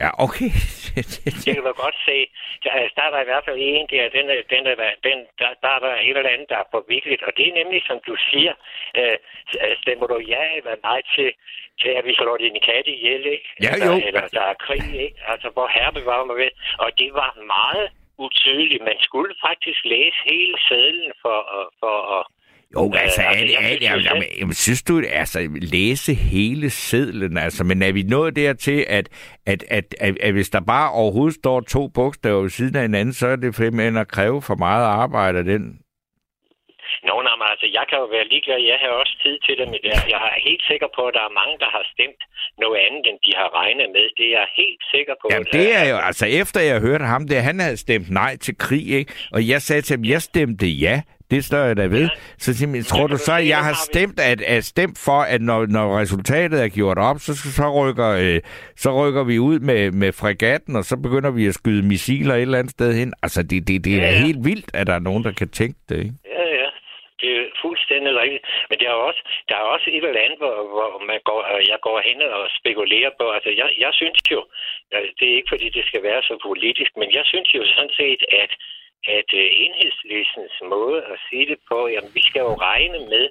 Ja, 0.00 0.10
okay. 0.26 0.50
det 1.44 1.54
kan 1.56 1.64
du 1.68 1.72
godt 1.84 1.98
se. 2.08 2.16
Der, 2.64 2.72
der 2.96 3.02
er 3.02 3.10
der 3.10 3.20
i 3.22 3.28
hvert 3.30 3.44
fald 3.44 3.58
en 3.60 3.86
der, 3.90 4.08
den, 4.16 4.28
den, 4.28 4.64
den, 4.66 4.78
den, 5.06 5.18
der, 5.38 5.50
der 5.62 5.70
er 5.76 5.80
der 5.84 5.94
et 5.94 6.16
eller 6.16 6.34
andet, 6.34 6.48
der 6.48 6.58
er 6.64 6.68
forviklet. 6.70 7.22
Og 7.22 7.32
det 7.36 7.48
er 7.48 7.54
nemlig, 7.60 7.82
som 7.86 7.98
du 8.06 8.16
siger, 8.30 8.54
øh, 8.98 9.16
stemmer 9.82 10.06
du 10.06 10.18
ja 10.34 10.44
eller 10.56 10.74
nej 10.82 11.00
til, 11.14 11.32
til 11.80 11.88
at 11.98 12.04
vi 12.04 12.14
slår 12.14 12.36
dine 12.36 12.60
katte 12.60 12.90
ihjel, 12.90 13.26
ikke? 13.26 13.48
Ja, 13.62 13.72
eller, 13.74 13.86
jo. 13.86 14.06
Eller 14.06 14.24
der 14.36 14.44
er 14.52 14.54
krig, 14.66 14.86
ikke? 15.06 15.18
Altså, 15.32 15.48
hvor 15.54 15.68
herre 15.74 15.92
bevarer 15.92 16.24
mig 16.24 16.36
ved. 16.36 16.50
Og 16.78 16.88
det 16.98 17.10
var 17.20 17.30
meget 17.56 17.90
utydeligt. 18.18 18.82
Man 18.90 18.98
skulle 19.00 19.34
faktisk 19.46 19.80
læse 19.84 20.18
hele 20.24 20.54
sædlen 20.68 21.12
for, 21.22 21.38
for 21.80 21.96
at 22.18 22.22
jo, 22.76 22.92
altså, 22.94 23.22
alt, 23.22 23.40
alt, 23.40 23.66
alt, 23.66 23.82
jamen, 23.82 24.04
jamen, 24.04 24.24
jamen, 24.40 24.54
synes 24.54 24.82
du, 24.82 25.02
altså, 25.12 25.38
læse 25.72 26.14
hele 26.14 26.70
sedlen, 26.70 27.38
altså, 27.38 27.64
men 27.64 27.82
er 27.82 27.92
vi 27.92 28.02
nået 28.02 28.36
dertil, 28.36 28.84
at, 28.88 29.08
at, 29.46 29.64
at, 29.70 29.94
at, 30.00 30.18
at 30.20 30.32
hvis 30.32 30.50
der 30.50 30.60
bare 30.60 30.92
overhovedet 30.92 31.34
står 31.34 31.60
to 31.60 31.88
bogstaver 31.88 32.42
ved 32.42 32.50
siden 32.50 32.76
af 32.76 32.82
hinanden, 32.82 33.14
så 33.14 33.26
er 33.26 33.36
det 33.36 33.54
simpelthen 33.56 33.96
at 33.96 34.08
kræve 34.08 34.42
for 34.42 34.54
meget 34.54 34.84
arbejde 34.86 35.38
af 35.38 35.44
den? 35.44 35.82
Nå, 37.08 37.14
nej, 37.26 37.34
men 37.40 37.46
altså, 37.52 37.66
jeg 37.78 37.84
kan 37.88 37.98
jo 38.02 38.06
være 38.16 38.26
ligeglad. 38.32 38.58
Jeg 38.72 38.78
har 38.82 38.90
også 39.02 39.14
tid 39.24 39.36
til 39.46 39.54
det 39.60 39.66
med 39.72 39.80
det. 39.84 39.92
Jeg 40.14 40.20
er 40.30 40.40
helt 40.48 40.64
sikker 40.70 40.88
på, 40.96 41.02
at 41.08 41.14
der 41.18 41.24
er 41.30 41.34
mange, 41.40 41.54
der 41.62 41.70
har 41.76 41.84
stemt 41.94 42.22
noget 42.62 42.78
andet, 42.86 43.02
end 43.08 43.18
de 43.26 43.32
har 43.40 43.48
regnet 43.60 43.88
med. 43.96 44.04
Det 44.18 44.26
er 44.30 44.34
jeg 44.40 44.48
helt 44.62 44.82
sikker 44.94 45.14
på. 45.20 45.26
Jamen, 45.32 45.48
det 45.58 45.68
er 45.80 45.84
jo, 45.92 45.96
altså, 46.08 46.24
efter 46.40 46.60
jeg 46.70 46.80
hørte 46.80 47.04
ham, 47.04 47.22
det, 47.28 47.48
han 47.50 47.60
havde 47.64 47.78
stemt 47.86 48.10
nej 48.10 48.32
til 48.44 48.54
krig, 48.64 48.86
ikke? 49.00 49.12
Og 49.36 49.40
jeg 49.52 49.60
sagde 49.62 49.82
til 49.82 49.94
ham, 49.96 50.04
jeg 50.14 50.22
stemte 50.30 50.66
ja. 50.86 50.96
Det 51.32 51.40
står 51.48 51.64
jeg 51.68 51.76
da 51.76 51.86
ved. 51.96 52.06
Ja. 52.12 52.16
Så 52.44 52.50
simpelthen, 52.58 52.86
tror 52.92 53.06
du 53.12 53.16
så, 53.28 53.34
at 53.42 53.48
jeg 53.54 53.62
har 53.68 53.76
stemt, 53.90 54.18
at, 54.30 54.40
at 54.54 54.62
stemt 54.72 54.98
for, 55.06 55.20
at 55.34 55.40
når, 55.50 55.60
når 55.76 55.86
resultatet 56.02 56.58
er 56.64 56.70
gjort 56.78 56.98
op, 57.08 57.18
så, 57.26 57.32
så, 57.58 57.66
rykker, 57.80 58.10
øh, 58.24 58.40
så 58.82 58.88
rykker 59.00 59.24
vi 59.30 59.36
ud 59.48 59.58
med, 59.68 59.82
med 60.02 60.10
fregatten, 60.20 60.72
og 60.76 60.84
så 60.90 60.96
begynder 61.04 61.30
vi 61.38 61.42
at 61.50 61.54
skyde 61.60 61.82
missiler 61.92 62.34
et 62.34 62.42
eller 62.42 62.58
andet 62.58 62.74
sted 62.78 62.90
hen. 63.00 63.10
Altså, 63.24 63.40
det, 63.50 63.58
det, 63.68 63.84
det 63.84 63.92
er 63.94 64.06
ja, 64.06 64.12
ja. 64.12 64.24
helt 64.26 64.42
vildt, 64.50 64.68
at 64.78 64.86
der 64.86 64.94
er 64.94 65.06
nogen, 65.08 65.24
der 65.26 65.32
kan 65.40 65.48
tænke 65.60 65.78
det, 65.88 65.98
ikke? 66.04 66.16
Ja, 66.38 66.46
ja. 66.60 66.68
Det 67.20 67.30
er 67.40 67.46
fuldstændig 67.64 68.12
rigtigt. 68.22 68.44
Men 68.70 68.76
der 68.80 68.88
er 68.94 68.98
også, 69.08 69.22
der 69.48 69.56
er 69.56 69.66
også 69.74 69.86
et 69.96 70.04
eller 70.08 70.24
andet, 70.26 70.38
hvor, 70.42 70.56
hvor 70.74 70.90
man 71.10 71.20
går, 71.28 71.40
jeg 71.72 71.78
går 71.86 71.98
hen 72.08 72.18
og 72.38 72.44
spekulerer 72.60 73.12
på. 73.20 73.24
Altså, 73.36 73.50
jeg, 73.60 73.68
jeg 73.84 73.92
synes 74.00 74.18
jo, 74.34 74.40
det 75.18 75.26
er 75.30 75.36
ikke 75.38 75.52
fordi, 75.54 75.66
det 75.78 75.84
skal 75.90 76.02
være 76.02 76.22
så 76.22 76.34
politisk, 76.48 76.90
men 77.00 77.08
jeg 77.18 77.24
synes 77.32 77.48
jo 77.58 77.62
sådan 77.74 77.94
set, 78.00 78.22
at 78.42 78.52
at 79.08 79.28
øh, 79.34 79.48
enhedslistens 79.64 80.56
måde 80.74 81.04
at 81.12 81.18
sige 81.28 81.46
det 81.46 81.58
på, 81.70 81.88
jamen 81.88 82.14
vi 82.14 82.22
skal 82.28 82.40
jo 82.40 82.54
regne 82.54 82.98
med, 82.98 83.26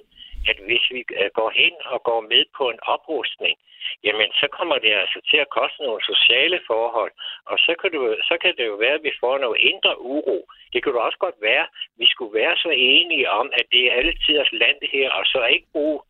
at 0.50 0.58
hvis 0.66 0.84
vi 0.90 1.00
øh, 1.20 1.30
går 1.38 1.50
hen 1.60 1.74
og 1.84 2.02
går 2.02 2.20
med 2.20 2.44
på 2.56 2.64
en 2.70 2.80
oprustning, 2.94 3.56
jamen 4.04 4.30
så 4.40 4.46
kommer 4.58 4.78
det 4.78 4.92
altså 5.02 5.20
til 5.30 5.36
at 5.36 5.50
koste 5.58 5.82
nogle 5.82 6.02
sociale 6.12 6.60
forhold, 6.66 7.12
og 7.50 7.58
så 7.58 7.72
kan, 7.80 7.90
du, 7.92 8.16
så 8.22 8.34
kan 8.42 8.56
det 8.56 8.66
jo 8.66 8.74
være, 8.74 8.94
at 8.98 9.06
vi 9.08 9.12
får 9.20 9.38
noget 9.38 9.60
indre 9.60 10.00
uro. 10.00 10.38
Det 10.72 10.82
kan 10.82 10.92
også 10.94 11.18
godt 11.18 11.38
være, 11.40 11.62
at 11.62 11.68
vi 12.00 12.06
skulle 12.10 12.34
være 12.40 12.56
så 12.56 12.70
enige 12.70 13.30
om, 13.30 13.46
at 13.58 13.66
det 13.72 13.82
er 13.86 13.92
alle 13.92 14.14
tiders 14.26 14.52
land 14.52 14.78
her, 14.92 15.10
og 15.10 15.26
så 15.26 15.44
ikke 15.44 15.66
bruge 15.72 16.00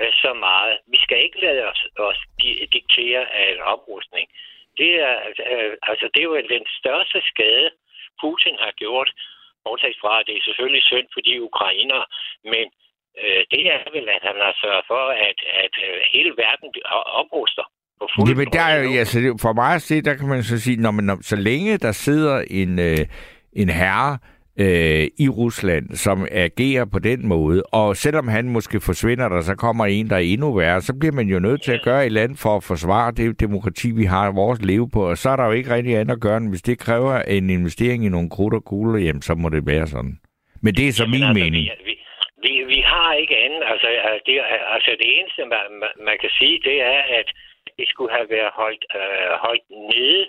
øh, 0.00 0.12
så 0.12 0.32
meget. 0.34 0.78
Vi 0.86 0.98
skal 1.04 1.24
ikke 1.24 1.40
lade 1.40 1.62
os, 1.70 1.86
os 1.96 2.20
diktere 2.72 3.22
af 3.38 3.52
en 3.52 3.60
oprustning. 3.60 4.26
Det 4.78 4.92
er, 5.00 5.16
øh, 5.50 5.72
altså, 5.82 6.06
det 6.14 6.20
er 6.20 6.30
jo 6.32 6.36
den 6.36 6.66
største 6.80 7.20
skade, 7.30 7.70
Putin 8.22 8.56
har 8.64 8.72
gjort, 8.82 9.10
bortset 9.64 9.96
fra, 10.02 10.12
at 10.20 10.26
det 10.28 10.34
er 10.36 10.44
selvfølgelig 10.48 10.84
synd 10.90 11.08
for 11.14 11.20
de 11.28 11.34
ukrainere, 11.48 12.04
men 12.52 12.66
øh, 13.20 13.40
det 13.52 13.62
er 13.74 13.78
vel, 13.96 14.06
at 14.16 14.22
han 14.28 14.36
har 14.46 14.54
sørget 14.62 14.84
for, 14.92 15.02
at, 15.28 15.38
at 15.64 15.74
øh, 15.86 15.98
hele 16.14 16.32
verden 16.44 16.68
opruster. 17.22 17.66
Jamen, 18.28 18.48
der 18.52 18.66
er 18.72 18.78
jo, 18.82 18.98
altså, 18.98 19.18
for 19.44 19.52
mig 19.52 19.74
at 19.74 19.82
se, 19.82 20.02
der 20.02 20.14
kan 20.14 20.28
man 20.28 20.42
så 20.42 20.60
sige, 20.60 20.76
når 20.76 20.90
man, 20.90 21.22
så 21.22 21.36
længe 21.36 21.78
der 21.78 21.92
sidder 21.92 22.44
en, 22.50 22.78
øh, 22.78 23.06
en 23.52 23.68
herre, 23.68 24.18
øh, 24.58 25.08
i 25.18 25.28
Rusland, 25.28 25.90
som 25.90 26.26
agerer 26.30 26.84
på 26.92 26.98
den 26.98 27.28
måde. 27.28 27.62
Og 27.62 27.96
selvom 27.96 28.28
han 28.28 28.48
måske 28.48 28.80
forsvinder, 28.80 29.28
der 29.28 29.40
så 29.40 29.54
kommer 29.54 29.86
en, 29.86 30.10
der 30.10 30.16
er 30.16 30.20
endnu 30.20 30.54
værre, 30.54 30.80
så 30.80 30.92
bliver 31.00 31.12
man 31.12 31.28
jo 31.28 31.38
nødt 31.38 31.62
til 31.62 31.72
at 31.72 31.82
gøre 31.84 32.00
et 32.00 32.06
eller 32.06 32.22
andet 32.22 32.38
for 32.38 32.56
at 32.56 32.64
forsvare 32.64 33.12
det 33.12 33.40
demokrati, 33.40 33.90
vi 33.90 34.04
har 34.04 34.32
vores 34.32 34.62
liv 34.62 34.90
på. 34.94 35.10
Og 35.10 35.16
så 35.18 35.30
er 35.30 35.36
der 35.36 35.46
jo 35.46 35.52
ikke 35.52 35.74
rigtig 35.74 35.96
andet 35.96 36.14
at 36.14 36.20
gøre, 36.20 36.40
hvis 36.50 36.62
det 36.62 36.78
kræver 36.78 37.22
en 37.22 37.50
investering 37.50 38.04
i 38.04 38.08
nogle 38.08 38.30
krudt 38.30 38.54
og 38.54 38.64
kugler, 38.64 38.98
jamen, 38.98 39.22
så 39.22 39.34
må 39.34 39.48
det 39.48 39.66
være 39.66 39.86
sådan. 39.86 40.14
Men 40.62 40.74
det 40.74 40.88
er 40.88 40.92
så 40.92 41.02
jamen, 41.02 41.12
min 41.14 41.28
altså, 41.28 41.44
mening. 41.44 41.64
Vi, 41.88 41.94
vi, 42.44 42.52
vi 42.74 42.80
har 42.92 43.12
ikke 43.22 43.36
andet. 43.44 43.62
Altså, 43.72 43.88
det, 44.26 44.34
altså 44.76 44.90
det 45.00 45.08
eneste, 45.18 45.40
man, 45.54 45.64
man 46.08 46.16
kan 46.20 46.30
sige, 46.38 46.60
det 46.68 46.76
er, 46.82 47.00
at 47.18 47.28
det 47.78 47.88
skulle 47.88 48.12
have 48.16 48.28
været 48.36 48.52
holdt, 48.60 48.84
øh, 49.00 49.32
holdt 49.44 49.66
nede 49.92 50.24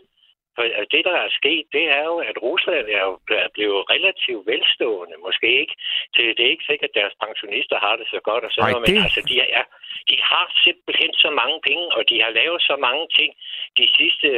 for 0.55 0.63
det, 0.93 1.01
der 1.09 1.15
er 1.25 1.29
sket, 1.39 1.65
det 1.75 1.85
er 1.97 2.03
jo, 2.11 2.15
at 2.29 2.35
Rusland 2.47 2.85
er 2.97 3.03
jo 3.09 3.15
blevet 3.55 3.81
relativt 3.93 4.43
velstående. 4.51 5.15
Måske 5.27 5.49
ikke. 5.61 5.75
Det, 6.15 6.23
det 6.35 6.43
er 6.45 6.53
ikke 6.55 6.69
sikkert, 6.69 6.89
at 6.89 6.99
deres 6.99 7.15
pensionister 7.23 7.77
har 7.85 7.95
det 7.99 8.07
så 8.13 8.19
godt. 8.29 8.43
Og 8.47 8.51
sådan 8.51 8.67
Ej, 8.67 8.71
noget, 8.71 8.83
men 8.85 8.95
det... 8.95 9.03
altså, 9.07 9.21
de, 9.29 9.35
er, 9.59 9.65
de 10.09 10.17
har 10.31 10.45
simpelthen 10.65 11.11
så 11.23 11.29
mange 11.41 11.57
penge, 11.67 11.85
og 11.97 12.01
de 12.09 12.17
har 12.25 12.31
lavet 12.39 12.61
så 12.69 12.75
mange 12.87 13.05
ting 13.17 13.31
de 13.79 13.85
sidste 13.99 14.29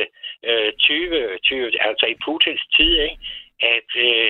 øh, 0.50 0.72
20, 0.74 1.38
20, 1.38 1.82
altså 1.90 2.06
i 2.14 2.16
Putins 2.24 2.64
tid, 2.78 2.94
ikke? 3.08 3.20
At, 3.76 3.90
øh, 4.08 4.30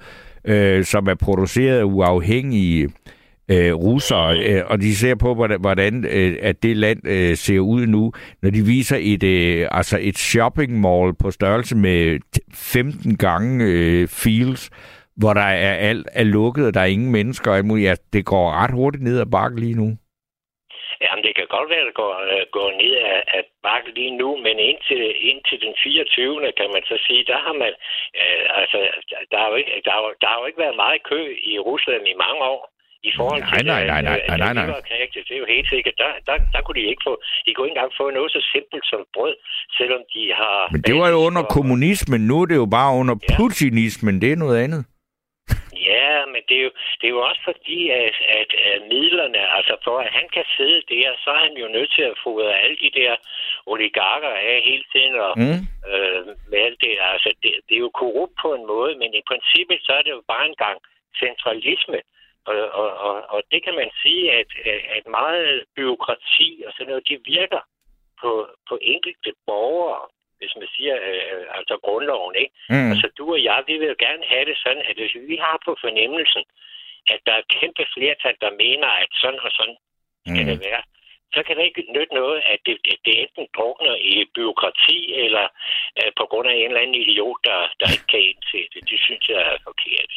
øh, 0.45 0.85
som 0.85 1.07
er 1.07 1.17
produceret 1.27 1.83
uafhængige 1.83 2.83
øh, 2.85 2.91
Øh, 3.55 3.75
russere, 3.75 4.29
øh, 4.49 4.63
og 4.71 4.77
de 4.81 4.97
ser 4.97 5.15
på, 5.25 5.35
hvordan, 5.35 5.61
hvordan 5.61 5.95
øh, 6.17 6.33
at 6.43 6.63
det 6.63 6.77
land 6.77 7.01
øh, 7.15 7.37
ser 7.37 7.61
ud 7.75 7.87
nu, 7.87 8.13
når 8.43 8.51
de 8.51 8.63
viser 8.75 8.99
et, 9.13 9.23
øh, 9.23 9.69
altså 9.71 9.99
et 10.01 10.19
shopping 10.19 10.81
mall 10.81 11.15
på 11.23 11.31
størrelse 11.31 11.77
med 11.77 12.01
15 12.55 13.17
gange 13.17 13.65
øh, 13.65 14.09
fields, 14.23 14.65
hvor 15.21 15.33
der 15.35 15.49
er 15.67 15.75
alt 15.91 16.07
er 16.13 16.25
lukket, 16.25 16.67
og 16.67 16.75
der 16.75 16.81
er 16.81 16.95
ingen 16.97 17.13
mennesker, 17.13 17.51
og 17.51 17.81
ja, 17.87 17.95
det 18.13 18.25
går 18.33 18.47
ret 18.61 18.75
hurtigt 18.79 19.05
ned 19.05 19.21
ad 19.21 19.31
bakken 19.37 19.59
lige 19.59 19.81
nu. 19.83 19.89
Jamen, 21.05 21.25
det 21.27 21.35
kan 21.37 21.49
godt 21.57 21.71
være, 21.71 21.85
at 21.85 21.91
det 21.91 21.99
går, 22.03 22.15
uh, 22.35 22.43
går 22.57 22.69
ned 22.83 22.95
ad, 23.13 23.23
ad 23.37 23.45
bakken 23.69 23.93
lige 24.01 24.15
nu, 24.23 24.29
men 24.47 24.57
indtil, 24.71 25.03
indtil 25.31 25.59
den 25.67 25.75
24. 25.83 26.53
kan 26.61 26.69
man 26.75 26.83
så 26.91 26.97
sige, 27.07 27.23
der 27.33 27.39
har 27.47 27.55
man, 27.63 27.73
øh, 28.21 28.45
altså, 28.61 28.79
der 29.31 29.39
har, 29.43 29.49
jo 29.51 29.57
ikke, 29.61 29.73
der, 29.87 29.93
har, 29.97 30.03
der 30.21 30.29
har 30.31 30.39
jo 30.41 30.47
ikke 30.47 30.65
været 30.65 30.83
meget 30.85 31.03
kø 31.11 31.21
i 31.53 31.59
Rusland 31.59 32.03
i 32.09 32.21
mange 32.25 32.43
år 32.55 32.61
i 33.09 33.11
forhold 33.17 33.43
til... 33.43 33.67
Nej, 33.67 33.85
nej, 33.85 34.03
nej, 34.03 34.19
nej, 34.29 34.37
nej, 34.39 34.53
nej. 34.53 34.67
Det 35.29 35.37
er 35.37 35.43
jo 35.45 35.47
helt 35.57 35.69
sikkert. 35.75 35.95
Der, 36.03 36.11
der, 36.27 36.37
der 36.55 36.61
kunne 36.63 36.79
de 36.81 36.87
ikke 36.93 37.05
få... 37.09 37.15
De 37.47 37.55
kunne 37.55 37.67
ikke 37.67 37.77
engang 37.77 37.93
få 38.01 38.11
noget 38.11 38.31
så 38.33 38.41
simpelt 38.55 38.85
som 38.93 39.01
brød, 39.15 39.35
selvom 39.79 40.03
de 40.15 40.23
har... 40.41 40.69
Men 40.73 40.83
det 40.83 40.95
var 41.01 41.09
jo 41.15 41.19
under 41.29 41.43
og... 41.43 41.49
kommunismen. 41.57 42.21
Nu 42.31 42.35
er 42.43 42.47
det 42.47 42.57
jo 42.65 42.69
bare 42.79 42.91
under 43.01 43.15
ja. 43.23 43.37
putinismen. 43.37 44.15
Det 44.23 44.33
er 44.33 44.37
noget 44.45 44.59
andet. 44.65 44.83
Ja, 45.93 46.13
men 46.33 46.43
det 46.49 46.57
er 46.61 46.65
jo, 46.69 46.73
det 46.99 47.05
er 47.07 47.15
jo 47.17 47.23
også 47.29 47.43
fordi, 47.51 47.81
at, 48.03 48.17
at, 48.39 48.51
at 48.71 48.79
midlerne, 48.93 49.41
altså 49.57 49.75
for 49.85 49.97
at 50.05 50.11
han 50.19 50.27
kan 50.37 50.45
sidde 50.57 50.81
der, 50.95 51.09
så 51.23 51.31
er 51.37 51.41
han 51.47 51.57
jo 51.63 51.69
nødt 51.77 51.93
til 51.97 52.05
at 52.11 52.21
fodre 52.25 52.61
alle 52.63 52.77
de 52.85 52.91
der 53.01 53.13
oligarker 53.67 54.33
af 54.51 54.57
hele 54.69 54.85
tiden, 54.93 55.15
og 55.27 55.33
mm. 55.43 55.61
øh, 55.91 56.21
med 56.51 56.59
alt 56.67 56.81
det. 56.85 56.93
Altså, 57.15 57.31
det, 57.43 57.51
det 57.67 57.75
er 57.75 57.85
jo 57.87 57.99
korrupt 58.01 58.35
på 58.43 58.49
en 58.55 58.65
måde, 58.75 58.93
men 59.01 59.11
i 59.21 59.23
princippet, 59.31 59.79
så 59.87 59.93
er 59.99 60.03
det 60.03 60.13
jo 60.17 60.23
bare 60.33 60.47
en 60.47 60.59
gang 60.65 60.79
centralisme. 61.23 61.99
Og, 62.45 62.55
og, 62.81 62.91
og, 63.09 63.15
og 63.35 63.43
det 63.51 63.65
kan 63.65 63.75
man 63.75 63.91
sige, 64.03 64.33
at, 64.33 64.47
at 64.97 65.07
meget 65.07 65.65
byråkrati 65.77 66.63
og 66.67 66.73
sådan 66.73 66.91
noget, 66.91 67.09
det 67.09 67.21
virker 67.25 67.61
på, 68.21 68.49
på 68.69 68.79
enkelte 68.81 69.33
borgere, 69.47 70.03
hvis 70.39 70.55
man 70.61 70.69
siger, 70.77 70.95
øh, 71.09 71.45
altså 71.59 71.75
grundloven, 71.87 72.35
ikke? 72.43 72.53
Mm. 72.69 72.91
Altså 72.93 73.09
du 73.19 73.25
og 73.33 73.45
jeg, 73.45 73.65
vi 73.67 73.75
vil 73.79 73.89
jo 73.89 73.97
gerne 74.07 74.25
have 74.33 74.45
det 74.45 74.57
sådan, 74.65 74.83
at 74.89 74.97
hvis 74.97 75.15
vi 75.31 75.37
har 75.37 75.57
på 75.65 75.77
fornemmelsen, 75.81 76.45
at 77.13 77.21
der 77.27 77.33
er 77.33 77.39
et 77.39 77.55
kæmpe 77.59 77.85
flertal, 77.95 78.37
der 78.41 78.51
mener, 78.65 78.89
at 79.03 79.11
sådan 79.23 79.41
og 79.47 79.51
sådan 79.59 79.77
skal 80.27 80.45
mm. 80.45 80.51
det 80.51 80.61
være, 80.69 80.83
så 81.35 81.41
kan 81.43 81.57
det 81.57 81.65
ikke 81.65 81.93
nytte 81.97 82.15
noget, 82.15 82.39
at 82.53 82.61
det, 82.67 82.77
det, 82.85 82.97
det 83.05 83.15
enten 83.23 83.47
drukner 83.57 83.95
i 83.95 84.15
byråkrati, 84.35 85.15
eller 85.25 85.47
øh, 85.99 86.13
på 86.19 86.25
grund 86.31 86.49
af 86.49 86.55
en 86.55 86.71
eller 86.71 86.81
anden 86.81 87.01
idiot, 87.03 87.39
der, 87.45 87.61
der 87.81 87.89
ikke 87.95 88.09
kan 88.13 88.23
indse 88.31 88.61
det. 88.73 88.83
Det 88.91 88.99
synes 89.07 89.25
jeg 89.29 89.41
er 89.53 89.57
forkert. 89.69 90.13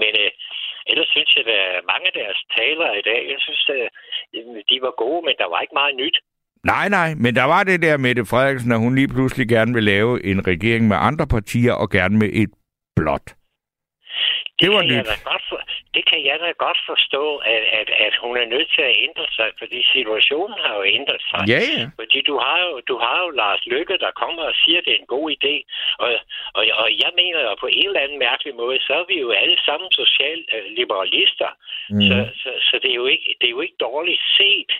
Men 0.00 0.12
øh, 0.22 0.30
ellers 0.90 1.08
synes 1.14 1.30
jeg, 1.36 1.44
at 1.46 1.84
mange 1.92 2.06
af 2.10 2.14
deres 2.20 2.38
taler 2.58 2.88
i 3.00 3.04
dag, 3.10 3.20
jeg 3.32 3.40
synes, 3.46 3.64
øh, 3.76 3.88
at 4.60 4.64
de 4.70 4.76
var 4.86 4.94
gode, 5.04 5.22
men 5.26 5.34
der 5.42 5.48
var 5.52 5.60
ikke 5.60 5.78
meget 5.80 5.96
nyt. 6.02 6.16
Nej, 6.72 6.88
nej, 6.88 7.14
men 7.14 7.34
der 7.34 7.44
var 7.44 7.62
det 7.64 7.82
der 7.82 7.96
med 7.96 8.14
det 8.14 8.28
Frederiksen, 8.28 8.72
at 8.72 8.78
hun 8.78 8.94
lige 8.94 9.08
pludselig 9.08 9.48
gerne 9.48 9.74
vil 9.74 9.84
lave 9.84 10.24
en 10.24 10.46
regering 10.46 10.88
med 10.88 10.96
andre 11.00 11.26
partier 11.26 11.72
og 11.72 11.90
gerne 11.90 12.18
med 12.18 12.30
et 12.32 12.50
blot. 12.96 13.26
Det, 14.60 14.68
var 14.74 14.82
nyt. 14.82 15.06
Godt 15.32 15.44
for, 15.48 15.58
det 15.94 16.04
kan 16.10 16.20
jeg 16.28 16.36
da 16.44 16.50
godt 16.66 16.80
forstå, 16.90 17.24
at, 17.54 17.62
at, 17.80 17.88
at 18.06 18.14
hun 18.22 18.34
er 18.42 18.46
nødt 18.54 18.68
til 18.76 18.82
at 18.90 18.94
ændre 19.06 19.26
sig, 19.36 19.48
fordi 19.60 19.78
situationen 19.94 20.58
har 20.64 20.74
jo 20.80 20.84
ændret 20.96 21.22
sig. 21.30 21.42
Ja, 21.52 21.60
ja. 21.78 21.84
Fordi 22.00 22.18
du 22.30 22.34
har, 22.44 22.56
jo, 22.66 22.72
du 22.90 22.96
har 23.04 23.16
jo 23.24 23.28
Lars 23.42 23.62
Lykke, 23.72 23.96
der 24.04 24.18
kommer 24.22 24.42
og 24.42 24.54
siger, 24.62 24.78
at 24.78 24.84
det 24.84 24.92
er 24.94 25.02
en 25.04 25.14
god 25.16 25.26
idé. 25.36 25.54
Og, 26.02 26.10
og, 26.58 26.62
og 26.82 26.88
jeg 27.02 27.10
mener 27.20 27.40
jo 27.48 27.54
på 27.64 27.68
en 27.78 27.86
eller 27.86 28.04
anden 28.04 28.18
mærkelig 28.18 28.54
måde, 28.62 28.78
så 28.86 28.92
er 29.00 29.04
vi 29.12 29.16
jo 29.24 29.30
alle 29.42 29.58
sammen 29.66 29.88
socialliberalister. 30.00 31.50
Mm. 31.90 32.02
Så, 32.08 32.16
så, 32.42 32.50
så 32.68 32.74
det, 32.82 32.90
er 32.90 32.98
jo 33.02 33.06
ikke, 33.14 33.28
det 33.40 33.46
er 33.46 33.56
jo 33.56 33.60
ikke 33.66 33.84
dårligt 33.88 34.22
set, 34.38 34.72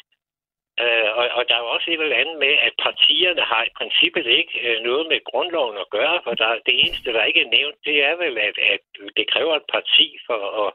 Øh, 0.81 1.09
og, 1.19 1.25
og 1.37 1.43
der 1.49 1.55
er 1.57 1.65
jo 1.65 1.71
også 1.77 1.89
et 1.91 2.01
eller 2.01 2.23
andet 2.23 2.39
med, 2.45 2.55
at 2.67 2.75
partierne 2.87 3.43
har 3.53 3.63
i 3.65 3.77
princippet 3.79 4.27
ikke 4.27 4.55
øh, 4.67 4.77
noget 4.89 5.05
med 5.13 5.19
grundloven 5.31 5.77
at 5.85 5.91
gøre, 5.97 6.17
for 6.25 6.35
der, 6.35 6.51
det 6.69 6.75
eneste, 6.85 7.13
der 7.17 7.25
ikke 7.25 7.43
er 7.45 7.55
nævnt, 7.59 7.79
det 7.89 7.97
er 8.09 8.15
vel, 8.25 8.35
at, 8.49 8.57
at 8.75 8.83
det 9.17 9.31
kræver 9.33 9.55
et 9.57 9.69
parti 9.77 10.07
for 10.27 10.41
at, 10.65 10.73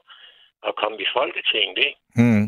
at 0.68 0.74
komme 0.82 0.98
i 1.06 1.08
Folketinget, 1.18 1.78
ikke? 1.78 2.00
Hmm. 2.20 2.46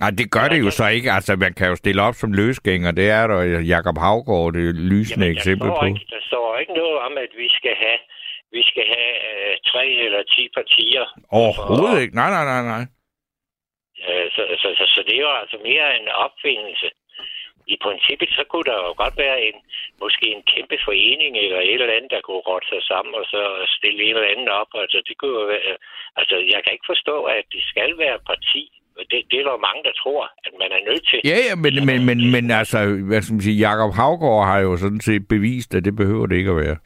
Nej, 0.00 0.10
det 0.18 0.30
gør 0.30 0.46
det 0.52 0.60
jo 0.64 0.70
så 0.70 0.86
ikke. 0.96 1.10
Altså, 1.12 1.36
man 1.36 1.54
kan 1.54 1.68
jo 1.68 1.76
stille 1.76 2.02
op 2.02 2.14
som 2.14 2.32
løsgænger. 2.32 2.90
Det 2.90 3.10
er 3.10 3.26
der 3.26 3.60
Jakob 3.74 3.98
Havgård, 3.98 4.52
det 4.52 4.74
lysende 4.74 5.26
Jamen, 5.26 5.36
eksempel 5.36 5.68
på. 5.68 5.84
Ikke, 5.86 6.06
der 6.16 6.22
står 6.30 6.58
ikke 6.58 6.72
noget 6.72 6.98
om, 7.06 7.12
at 7.24 7.32
vi 7.42 7.48
skal 7.58 7.74
have, 7.84 8.00
vi 8.52 8.62
skal 8.70 8.84
have 8.94 9.14
øh, 9.30 9.56
tre 9.70 9.84
eller 9.86 10.22
ti 10.34 10.48
partier. 10.58 11.04
Overhovedet 11.40 11.94
for, 11.94 12.02
ikke. 12.02 12.14
Nej, 12.14 12.30
nej, 12.36 12.44
nej, 12.52 12.62
nej. 12.74 12.84
Øh, 14.06 14.26
så, 14.34 14.42
så, 14.62 14.68
så, 14.78 14.84
så 14.94 15.00
det 15.06 15.14
er 15.16 15.24
jo 15.28 15.32
altså 15.42 15.58
mere 15.70 15.86
en 16.00 16.08
opfindelse. 16.26 16.88
I 17.74 17.76
princippet, 17.86 18.30
så 18.38 18.44
kunne 18.50 18.68
der 18.70 18.78
jo 18.86 18.92
godt 19.02 19.16
være 19.24 19.38
en, 19.48 19.56
måske 20.04 20.26
en 20.36 20.44
kæmpe 20.52 20.76
forening 20.86 21.32
eller 21.44 21.60
et 21.60 21.80
eller 21.80 21.96
andet, 21.96 22.10
der 22.14 22.20
kunne 22.26 22.44
rotte 22.50 22.68
sig 22.72 22.82
sammen 22.90 23.12
og 23.20 23.24
så 23.34 23.42
stille 23.76 24.00
en 24.02 24.16
eller 24.16 24.32
anden 24.32 24.48
op. 24.60 24.70
Altså, 24.82 24.98
det 25.08 25.14
kunne 25.18 25.48
være, 25.52 25.76
altså, 26.20 26.36
jeg 26.54 26.60
kan 26.62 26.72
ikke 26.72 26.90
forstå, 26.92 27.16
at 27.36 27.44
det 27.54 27.62
skal 27.72 27.90
være 28.04 28.18
parti. 28.30 28.62
Det, 29.10 29.18
det 29.30 29.38
er 29.40 29.46
der 29.50 29.66
mange, 29.68 29.82
der 29.88 29.94
tror, 30.02 30.22
at 30.46 30.52
man 30.62 30.70
er 30.76 30.82
nødt 30.88 31.04
til. 31.10 31.20
Ja, 31.30 31.38
ja, 31.48 31.54
men, 31.64 31.72
men, 31.88 31.98
men, 32.08 32.18
men 32.34 32.44
altså, 32.60 32.78
hvad 33.08 33.22
skal 33.22 33.34
man 33.34 33.46
sige, 33.46 33.62
Jacob 33.66 33.92
Havgård 34.00 34.46
har 34.50 34.60
jo 34.66 34.76
sådan 34.76 35.00
set 35.08 35.28
bevist, 35.34 35.74
at 35.74 35.84
det 35.84 35.96
behøver 35.96 36.26
det 36.26 36.36
ikke 36.36 36.50
at 36.50 36.60
være. 36.64 36.78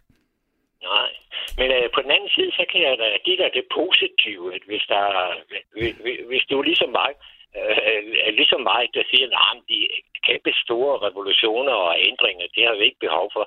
Nej. 0.90 1.10
Men 1.58 1.68
øh, 1.76 1.86
på 1.94 2.00
den 2.04 2.10
anden 2.16 2.30
side, 2.36 2.52
så 2.58 2.64
kan 2.70 2.80
jeg 2.88 2.98
da 2.98 3.06
give 3.26 3.38
dig 3.42 3.50
det 3.54 3.66
positive, 3.78 4.54
at 4.56 4.62
hvis, 4.68 4.84
der, 4.88 5.04
hvis, 6.30 6.44
du 6.50 6.58
er 6.58 6.68
ligesom 6.70 6.90
mig, 7.00 7.12
øh, 7.58 8.34
ligesom 8.40 8.60
mig, 8.72 8.82
der 8.94 9.02
siger, 9.10 9.26
at 9.26 9.58
de 9.68 9.78
kæmpe 10.28 10.52
store 10.64 10.94
revolutioner 11.06 11.72
og 11.72 11.94
ændringer, 12.10 12.46
det 12.54 12.62
har 12.66 12.74
vi 12.74 12.84
ikke 12.84 13.04
behov 13.06 13.26
for, 13.32 13.44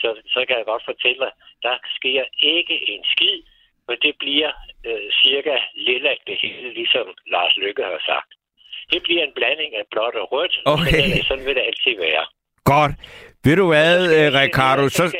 så, 0.00 0.08
så 0.34 0.40
kan 0.46 0.56
jeg 0.56 0.66
godt 0.72 0.84
fortælle 0.90 1.20
dig, 1.24 1.32
der 1.62 1.74
sker 1.98 2.24
ikke 2.54 2.76
en 2.92 3.04
skid, 3.12 3.38
men 3.88 3.96
det 4.02 4.14
bliver 4.18 4.52
øh, 4.88 5.10
cirka 5.22 5.56
lille 5.74 6.10
det 6.26 6.36
hele, 6.42 6.68
ligesom 6.80 7.06
Lars 7.26 7.56
Lykke 7.56 7.82
har 7.82 8.02
sagt. 8.06 8.30
Det 8.92 9.02
bliver 9.02 9.22
en 9.24 9.36
blanding 9.38 9.76
af 9.76 9.84
blåt 9.90 10.14
og 10.14 10.32
rødt. 10.32 10.54
Okay. 10.64 11.22
Sådan 11.28 11.46
vil 11.46 11.54
det 11.54 11.68
altid 11.70 11.96
være. 12.08 12.26
Godt. 12.72 12.92
Ved 13.44 13.56
du 13.56 13.66
hvad, 13.66 13.96
øh, 14.16 14.34
Ricardo, 14.40 14.88
Så 14.88 14.96
så... 14.96 15.08
skal 15.08 15.18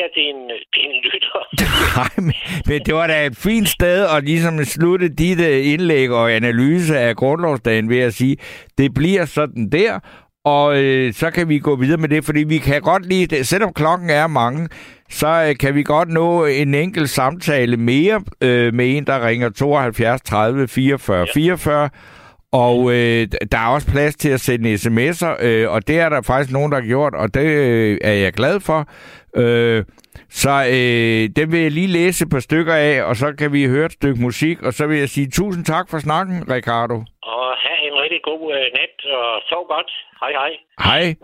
jeg 0.00 0.08
din, 0.14 0.36
din 0.74 0.92
lytter. 1.04 1.40
Nej, 1.96 2.32
men, 2.66 2.80
det 2.86 2.94
var 2.94 3.06
da 3.06 3.26
et 3.26 3.36
fint 3.36 3.68
sted 3.68 4.06
at 4.16 4.24
ligesom 4.24 4.64
slutte 4.64 5.08
dit 5.08 5.40
øh, 5.40 5.72
indlæg 5.72 6.10
og 6.10 6.32
analyse 6.32 6.98
af 6.98 7.16
grundlovsdagen 7.16 7.88
ved 7.88 7.98
at 7.98 8.14
sige, 8.14 8.36
det 8.78 8.94
bliver 8.94 9.24
sådan 9.24 9.70
der, 9.70 9.98
og 10.44 10.82
øh, 10.82 11.12
så 11.12 11.30
kan 11.30 11.48
vi 11.48 11.58
gå 11.58 11.76
videre 11.76 12.00
med 12.00 12.08
det, 12.08 12.24
fordi 12.24 12.44
vi 12.44 12.58
kan 12.58 12.80
godt 12.80 13.06
lide, 13.06 13.36
det. 13.36 13.46
selvom 13.46 13.72
klokken 13.72 14.10
er 14.10 14.26
mange, 14.26 14.68
så 15.10 15.46
øh, 15.48 15.56
kan 15.56 15.74
vi 15.74 15.82
godt 15.82 16.08
nå 16.08 16.44
en 16.44 16.74
enkelt 16.74 17.10
samtale 17.10 17.76
mere 17.76 18.22
øh, 18.40 18.74
med 18.74 18.96
en, 18.96 19.06
der 19.06 19.26
ringer 19.26 19.48
72 19.50 20.20
30 20.20 20.68
44 20.68 21.26
44, 21.34 21.90
og 22.62 22.78
øh, 22.92 23.22
der 23.52 23.58
er 23.58 23.74
også 23.74 23.88
plads 23.92 24.16
til 24.16 24.30
at 24.30 24.40
sende 24.40 24.74
sms'er, 24.74 25.44
øh, 25.46 25.70
og 25.70 25.88
det 25.88 25.98
er 25.98 26.08
der 26.08 26.22
faktisk 26.22 26.52
nogen, 26.52 26.72
der 26.72 26.80
har 26.80 26.86
gjort, 26.86 27.14
og 27.14 27.34
det 27.34 27.46
øh, 27.46 27.98
er 28.02 28.12
jeg 28.12 28.32
glad 28.32 28.60
for. 28.60 28.80
Øh, 29.36 29.84
så 30.28 30.54
øh, 30.76 31.22
den 31.36 31.52
vil 31.52 31.60
jeg 31.60 31.70
lige 31.70 31.86
læse 31.86 32.24
et 32.24 32.30
par 32.30 32.40
stykker 32.40 32.74
af, 32.74 33.02
og 33.02 33.16
så 33.16 33.34
kan 33.38 33.52
vi 33.52 33.66
høre 33.66 33.86
et 33.86 33.92
stykke 33.92 34.22
musik, 34.22 34.62
og 34.62 34.72
så 34.72 34.86
vil 34.86 34.98
jeg 34.98 35.08
sige 35.08 35.30
tusind 35.30 35.64
tak 35.64 35.90
for 35.90 35.98
snakken, 35.98 36.36
Ricardo. 36.54 36.94
Og 37.22 37.46
have 37.64 37.80
en 37.88 37.94
rigtig 38.02 38.20
god 38.24 38.42
øh, 38.54 38.66
nat, 38.78 38.96
og 39.18 39.40
sov 39.48 39.66
godt. 39.68 39.90
Hej 40.20 40.32
hej. 40.32 40.50
Hej. 40.84 41.14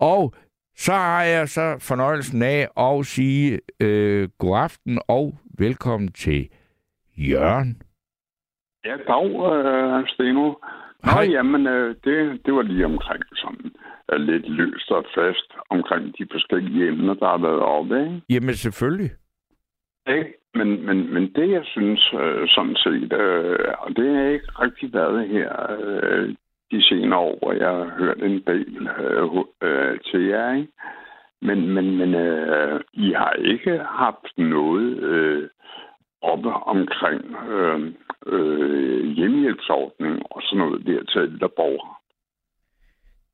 Og 0.00 0.34
så 0.76 0.92
har 0.92 1.22
jeg 1.22 1.48
så 1.48 1.76
fornøjelsen 1.88 2.42
af 2.42 2.68
at 2.80 3.06
sige 3.06 3.60
øh, 3.80 4.28
god 4.38 4.58
aften 4.58 5.00
og 5.08 5.34
velkommen 5.58 6.12
til 6.12 6.48
Jørgen. 7.16 7.82
Ja, 8.84 8.96
dag, 8.96 9.26
øh, 9.54 10.08
Steno. 10.08 10.54
Nå, 11.04 11.10
Hej. 11.12 11.24
jamen, 11.30 11.66
øh, 11.66 11.94
det, 12.04 12.46
det 12.46 12.54
var 12.54 12.62
lige 12.62 12.84
omkring 12.84 13.22
sådan 13.34 13.72
øh, 14.12 14.20
lidt 14.20 14.48
løst 14.48 14.90
og 14.90 15.04
fast 15.14 15.52
omkring 15.70 16.18
de 16.18 16.26
forskellige 16.32 16.88
emner, 16.88 17.14
der 17.14 17.26
har 17.26 17.38
været 17.38 17.60
oppe, 17.60 18.00
ikke? 18.00 18.22
Jamen 18.30 18.54
selvfølgelig. 18.54 19.10
Ikke? 20.08 20.34
Men, 20.54 20.86
men, 20.86 21.14
men 21.14 21.32
det, 21.34 21.50
jeg 21.50 21.62
synes 21.64 22.14
øh, 22.20 22.48
sådan 22.48 22.76
set, 22.76 23.12
øh, 23.12 23.74
og 23.78 23.96
det 23.96 24.14
har 24.14 24.24
ikke 24.24 24.52
rigtig 24.64 24.92
været 24.92 25.28
her 25.28 25.50
øh, 25.80 26.34
de 26.70 26.82
senere 26.82 27.18
år, 27.18 27.38
hvor 27.38 27.52
jeg 27.52 27.68
har 27.68 27.94
hørt 27.98 28.22
en 28.22 28.42
del 28.46 28.88
øh, 29.00 29.24
øh, 29.62 30.00
til 30.00 30.22
jer, 30.26 30.54
ikke? 30.54 30.72
Men, 31.42 31.68
men, 31.74 31.96
men 31.96 32.14
øh, 32.14 32.80
I 32.92 33.12
har 33.12 33.32
ikke 33.32 33.78
haft 33.78 34.38
noget 34.38 34.98
øh, 34.98 35.48
oppe 36.22 36.48
omkring 36.48 37.22
øh, 37.52 37.80
øh, 38.26 39.04
hjemmehjælpsordning 39.16 40.14
og 40.30 40.42
sådan 40.42 40.58
noget 40.58 40.86
der 40.86 41.04
til 41.04 41.20
ældre 41.20 41.48
borgere. 41.56 41.94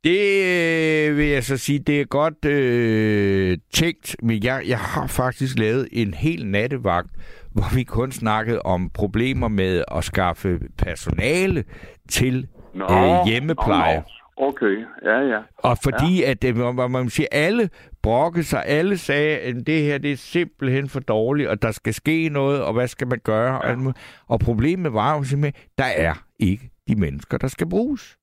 Det 0.05 0.25
øh, 0.51 1.17
vil 1.17 1.27
jeg 1.27 1.45
så 1.45 1.57
sige, 1.57 1.79
det 1.79 2.01
er 2.01 2.05
godt 2.05 2.45
øh, 2.45 3.59
tænkt, 3.73 4.17
men 4.23 4.45
jeg, 4.45 4.63
jeg 4.69 4.79
har 4.79 5.07
faktisk 5.07 5.59
lavet 5.59 5.89
en 5.93 6.15
hel 6.15 6.47
nattevagt, 6.47 7.11
hvor 7.55 7.77
vi 7.77 7.83
kun 7.83 8.13
snakkede 8.13 8.61
om 8.63 8.91
problemer 8.95 9.49
med 9.49 9.85
at 9.97 10.05
skaffe 10.05 10.59
personale 10.79 11.65
til 12.09 12.47
Nå, 12.75 12.85
øh, 12.85 13.27
hjemmepleje. 13.27 13.97
Nå, 13.97 14.01
nå. 14.01 14.18
Okay, 14.41 14.85
ja, 15.05 15.19
ja. 15.21 15.41
Og 15.57 15.79
fordi 15.83 16.21
ja. 16.21 16.31
at 16.31 16.43
det, 16.43 16.57
man 16.57 16.91
man 16.91 17.09
siger, 17.09 17.27
alle 17.33 17.71
brokkede 18.03 18.45
sig, 18.45 18.63
alle 18.67 18.99
sagde, 18.99 19.39
at 19.39 19.67
det 19.67 19.83
her 19.83 19.99
det 19.99 20.13
er 20.13 20.17
simpelthen 20.17 20.89
for 20.89 21.01
dårligt, 21.01 21.49
og 21.49 21.63
der 21.63 21.71
skal 21.71 21.95
ske 21.95 22.29
noget, 22.29 22.63
og 22.63 22.73
hvad 22.73 22.89
skal 22.89 23.07
man 23.09 23.19
gøre? 23.25 23.67
Ja. 23.67 23.73
Og, 23.73 23.95
og 24.29 24.41
problemet 24.41 24.93
var 24.93 25.17
jo 25.17 25.25
simpelthen, 25.25 25.65
der 25.79 25.85
er 25.85 26.15
ikke 26.39 26.71
de 26.89 26.97
mennesker, 26.97 27.39
der 27.39 27.49
skal 27.49 27.69
bruges. 27.69 28.17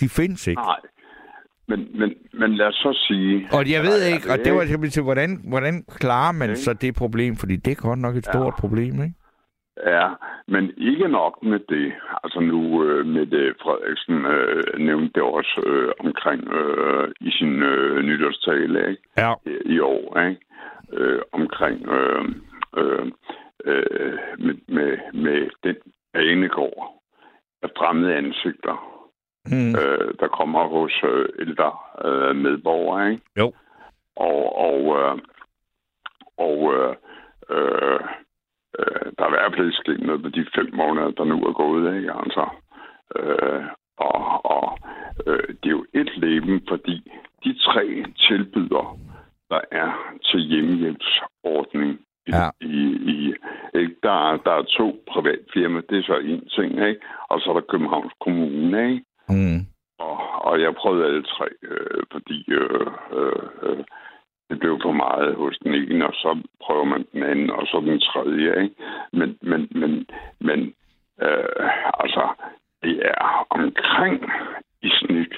De 0.00 0.08
findes 0.08 0.46
ikke. 0.46 0.62
Nej. 0.62 0.76
Men, 1.68 1.98
men, 1.98 2.14
men 2.40 2.56
lad 2.56 2.66
os 2.66 2.74
så 2.74 3.04
sige... 3.08 3.48
Og 3.52 3.70
jeg 3.70 3.82
ved 3.82 4.02
ikke, 4.02 4.32
og 4.32 4.38
det 4.44 4.52
var 4.54 4.60
simpelthen 4.60 4.90
til, 4.90 5.02
hvordan, 5.02 5.40
hvordan 5.48 5.84
klarer 5.88 6.32
man 6.32 6.50
Ikke? 6.50 6.60
så 6.60 6.72
det 6.72 6.94
problem? 6.94 7.36
Fordi 7.36 7.56
det 7.56 7.70
er 7.70 7.74
godt 7.74 7.98
nok 7.98 8.16
et 8.16 8.26
Ja. 8.26 8.32
stort 8.32 8.54
problem, 8.58 9.02
ikke? 9.02 9.14
Ja, 9.86 10.08
men 10.46 10.72
ikke 10.76 11.08
nok 11.08 11.42
med 11.42 11.58
det. 11.68 11.92
Altså 12.24 12.40
nu, 12.40 12.84
øh, 12.84 13.06
Mette 13.06 13.54
Frederiksen 13.62 14.26
øh, 14.26 14.78
nævnte 14.78 15.10
det 15.14 15.22
også 15.22 15.62
øh, 15.66 15.92
omkring 15.98 16.48
øh, 16.52 17.08
i 17.20 17.30
sin 17.30 17.62
øh, 17.62 18.02
nytårstale 18.02 18.90
ikke? 18.90 19.02
Ja. 19.16 19.34
i 19.64 19.80
år, 19.80 20.20
ikke? 20.20 20.40
Øh, 20.92 21.22
omkring 21.32 21.88
øh, 21.88 22.24
øh, 22.76 23.06
øh, 23.64 24.18
med, 24.38 24.54
med, 24.68 24.98
med 25.12 25.50
den 25.64 25.76
banegård 26.12 27.02
af 27.62 27.68
fremmede 27.78 28.14
ansigter, 28.14 28.86
Mm. 29.46 29.74
øh, 29.80 30.14
der 30.20 30.28
kommer 30.28 30.68
hos 30.68 30.92
øh, 31.04 31.28
ældre 31.38 31.72
øh, 32.04 32.36
medborgere, 32.36 33.10
ikke? 33.10 33.22
Jo. 33.38 33.52
Og, 34.16 34.56
og, 34.56 34.98
øh, 35.00 35.18
og 36.38 36.74
øh, 36.74 36.94
øh, 37.50 38.00
øh, 38.78 39.06
der 39.18 39.24
er 39.24 39.28
i 39.28 39.36
hvert 39.36 39.54
fald 39.56 39.72
sket 39.72 40.00
noget 40.00 40.22
på 40.22 40.28
de 40.28 40.46
fem 40.54 40.68
måneder, 40.74 41.10
der 41.10 41.24
nu 41.24 41.36
er 41.44 41.52
gået, 41.52 41.96
ikke? 41.96 42.12
Altså, 42.12 42.44
øh, 43.16 43.62
og 43.96 44.44
og 44.54 44.78
øh, 45.26 45.48
det 45.48 45.66
er 45.66 45.70
jo 45.80 45.84
et 45.94 46.10
leben, 46.16 46.62
fordi 46.68 47.12
de 47.44 47.58
tre 47.58 48.04
tilbyder, 48.28 48.98
der 49.50 49.60
er 49.70 49.90
til 50.24 50.40
hjemmehjælpsordning 50.40 52.00
i, 52.26 52.30
Ja. 52.32 52.50
i, 52.60 52.82
i 53.14 53.34
ikke? 53.74 53.94
Der, 54.02 54.30
er- 54.32 54.36
der 54.36 54.50
er 54.52 54.62
to 54.62 55.04
private 55.12 55.44
firmaer, 55.52 55.82
det 55.90 55.98
er 55.98 56.02
så 56.02 56.16
en 56.16 56.48
ting, 56.48 56.86
ikke? 56.88 57.00
og 57.30 57.40
så 57.40 57.50
er 57.50 57.54
der 57.54 57.70
Københavns 57.70 58.12
Kommune, 58.20 58.90
ikke? 58.92 59.04
Mm. 59.28 59.60
Og, 59.98 60.44
og 60.44 60.60
jeg 60.60 60.74
prøvede 60.74 61.06
alle 61.06 61.22
tre, 61.22 61.46
øh, 61.62 62.02
fordi 62.12 62.44
øh, 62.52 62.86
øh, 63.12 63.46
øh, 63.62 63.84
det 64.50 64.58
blev 64.58 64.78
for 64.82 64.92
meget 64.92 65.34
hos 65.36 65.58
den 65.64 65.74
ene, 65.74 66.06
og 66.06 66.14
så 66.14 66.42
prøver 66.64 66.84
man 66.84 67.06
den 67.12 67.22
anden, 67.22 67.50
og 67.50 67.66
så 67.66 67.82
den 67.86 68.00
tredje. 68.00 68.62
Ikke? 68.62 68.74
Men, 69.12 69.38
men, 69.42 69.68
men, 69.70 70.06
men 70.40 70.74
øh, 71.22 71.68
altså, 72.02 72.24
det 72.82 72.96
er 73.04 73.46
omkring 73.50 74.32
i 74.82 74.90
snit, 74.98 75.34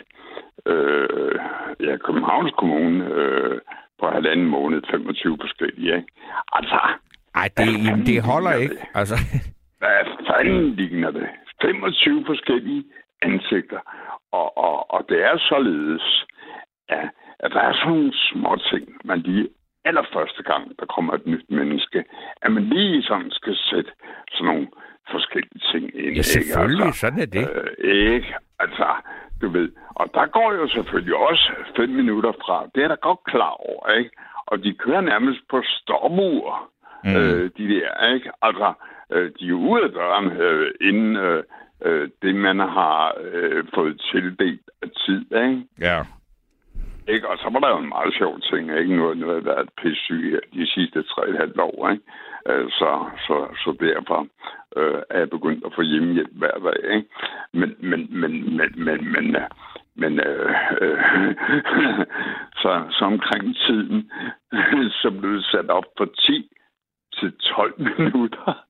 øh, 0.66 1.34
ja, 1.80 1.96
Københavns 1.96 2.52
Kommune 2.58 3.14
øh, 3.14 3.60
på 4.00 4.06
halvanden 4.08 4.46
måned, 4.46 4.82
25 4.90 5.38
forskellige. 5.40 5.96
Ikke? 5.96 6.08
Altså, 6.52 6.80
Ej, 7.34 7.48
det, 7.56 7.84
jamen, 7.86 8.06
det 8.06 8.22
holder 8.22 8.52
ikke. 8.52 8.74
det? 8.74 8.84
Altså, 8.94 9.16
hvad 9.78 9.98
fanden 10.28 10.70
ligner 10.74 11.10
det? 11.10 11.26
25 11.62 12.24
forskellige 12.26 12.84
ansigter. 13.22 13.80
Og, 14.32 14.58
og, 14.58 14.90
og 14.90 15.06
det 15.08 15.24
er 15.24 15.38
således, 15.38 16.26
at, 16.88 17.10
at 17.42 17.50
der 17.52 17.60
er 17.60 17.72
sådan 17.72 17.88
nogle 17.92 18.12
små 18.30 18.56
ting, 18.70 18.84
man 19.04 19.18
lige 19.18 19.48
allerførste 19.84 20.42
gang, 20.42 20.72
der 20.80 20.86
kommer 20.86 21.12
et 21.14 21.26
nyt 21.26 21.50
menneske, 21.50 22.04
at 22.42 22.52
man 22.52 22.64
lige 22.64 23.02
sådan 23.02 23.30
skal 23.30 23.56
sætte 23.56 23.90
sådan 24.32 24.46
nogle 24.46 24.68
forskellige 25.10 25.62
ting 25.72 25.84
ind. 25.94 26.16
ja, 26.16 26.22
selvfølgelig, 26.22 26.78
Ikke? 26.78 26.86
Altså, 26.86 27.00
sådan 27.00 27.18
er 27.20 27.26
det. 27.26 27.48
Øh, 27.78 28.12
ikke? 28.14 28.34
Altså, 28.58 28.86
du 29.40 29.48
ved. 29.48 29.68
Og 29.94 30.10
der 30.14 30.26
går 30.26 30.52
jo 30.52 30.68
selvfølgelig 30.68 31.16
også 31.16 31.52
fem 31.76 31.88
minutter 31.88 32.32
fra. 32.32 32.66
Det 32.74 32.84
er 32.84 32.88
der 32.88 32.96
godt 32.96 33.24
klar 33.24 33.50
over, 33.68 33.90
ikke? 33.98 34.10
Og 34.46 34.64
de 34.64 34.74
kører 34.74 35.00
nærmest 35.00 35.40
på 35.50 35.62
stopur, 35.66 36.68
Mm. 37.04 37.16
øh, 37.16 37.50
de 37.58 37.68
der, 37.74 38.12
ikke? 38.14 38.30
Altså, 38.42 38.72
øh, 39.12 39.30
de 39.40 39.48
er 39.48 39.52
ude 39.52 39.82
af 39.84 39.90
døren, 39.90 40.32
øh, 40.32 40.70
inden 40.80 41.16
øh, 41.16 41.42
øh, 41.84 42.08
det, 42.22 42.34
man 42.34 42.58
har 42.58 43.14
øh, 43.32 43.64
fået 43.74 44.00
tildelt 44.10 44.60
af 44.82 44.88
tid, 45.06 45.20
ikke? 45.20 45.62
Ja. 45.80 46.02
Ikke? 47.08 47.28
Og 47.28 47.38
så 47.38 47.48
var 47.52 47.60
der 47.60 47.68
jo 47.68 47.78
en 47.78 47.88
meget 47.88 48.14
sjov 48.14 48.40
ting, 48.40 48.78
ikke? 48.78 48.96
Nu, 48.96 49.14
nu 49.14 49.26
har 49.26 49.34
jeg 49.34 49.44
været 49.44 49.68
pissyg 49.82 50.30
her 50.30 50.40
de 50.52 50.66
sidste 50.66 51.02
tre 51.02 51.22
og 51.22 51.30
et 51.30 51.38
halvt 51.38 51.60
år, 51.60 51.90
ikke? 51.90 52.04
Øh, 52.48 52.70
så, 52.70 52.90
så, 53.26 53.36
så 53.62 53.76
derfor 53.80 54.26
øh, 54.76 55.02
er 55.10 55.18
jeg 55.18 55.30
begyndt 55.30 55.66
at 55.66 55.74
få 55.74 55.82
hjemmehjælp 55.82 56.32
hver 56.32 56.58
dag, 56.58 56.94
ikke? 56.94 57.08
Men, 57.52 57.76
men, 57.78 58.20
men, 58.20 58.56
men, 58.56 58.84
men, 58.84 59.12
men, 59.12 59.12
men, 59.12 59.36
men 59.94 60.20
øh, 60.20 60.54
øh, 60.80 60.98
så, 62.62 62.70
så 62.90 63.04
omkring 63.04 63.56
tiden, 63.56 64.10
så 65.00 65.10
blev 65.20 65.32
det 65.32 65.44
sat 65.44 65.70
op 65.70 65.84
fra 65.98 66.06
10 66.18 66.50
til 67.18 67.32
12 67.32 67.74
minutter, 67.98 68.64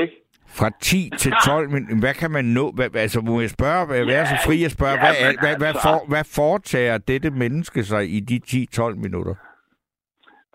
ikke? 0.00 0.27
Fra 0.58 0.70
10 0.80 1.10
til 1.18 1.32
12, 1.46 1.70
men 1.70 2.00
hvad 2.00 2.14
kan 2.14 2.30
man 2.30 2.44
nå? 2.44 2.72
Hvad, 2.76 2.96
altså, 2.96 3.20
må 3.20 3.40
jeg 3.40 3.50
spørge, 3.50 3.86
hvad, 3.86 4.04
hvad 4.04 4.14
er 4.14 4.24
så 4.24 4.38
fri 4.46 4.64
at 4.64 4.70
spørge, 4.70 4.96
ja, 4.96 5.00
hvad, 5.02 5.14
men 5.26 5.38
hvad, 5.42 5.54
hvad, 5.60 5.68
altså- 5.68 5.88
for, 5.88 6.08
hvad 6.12 6.24
foretager 6.38 6.98
dette 6.98 7.30
menneske 7.30 7.82
sig 7.82 8.02
i 8.16 8.20
de 8.20 8.40
10-12 8.46 8.94
minutter? 9.04 9.34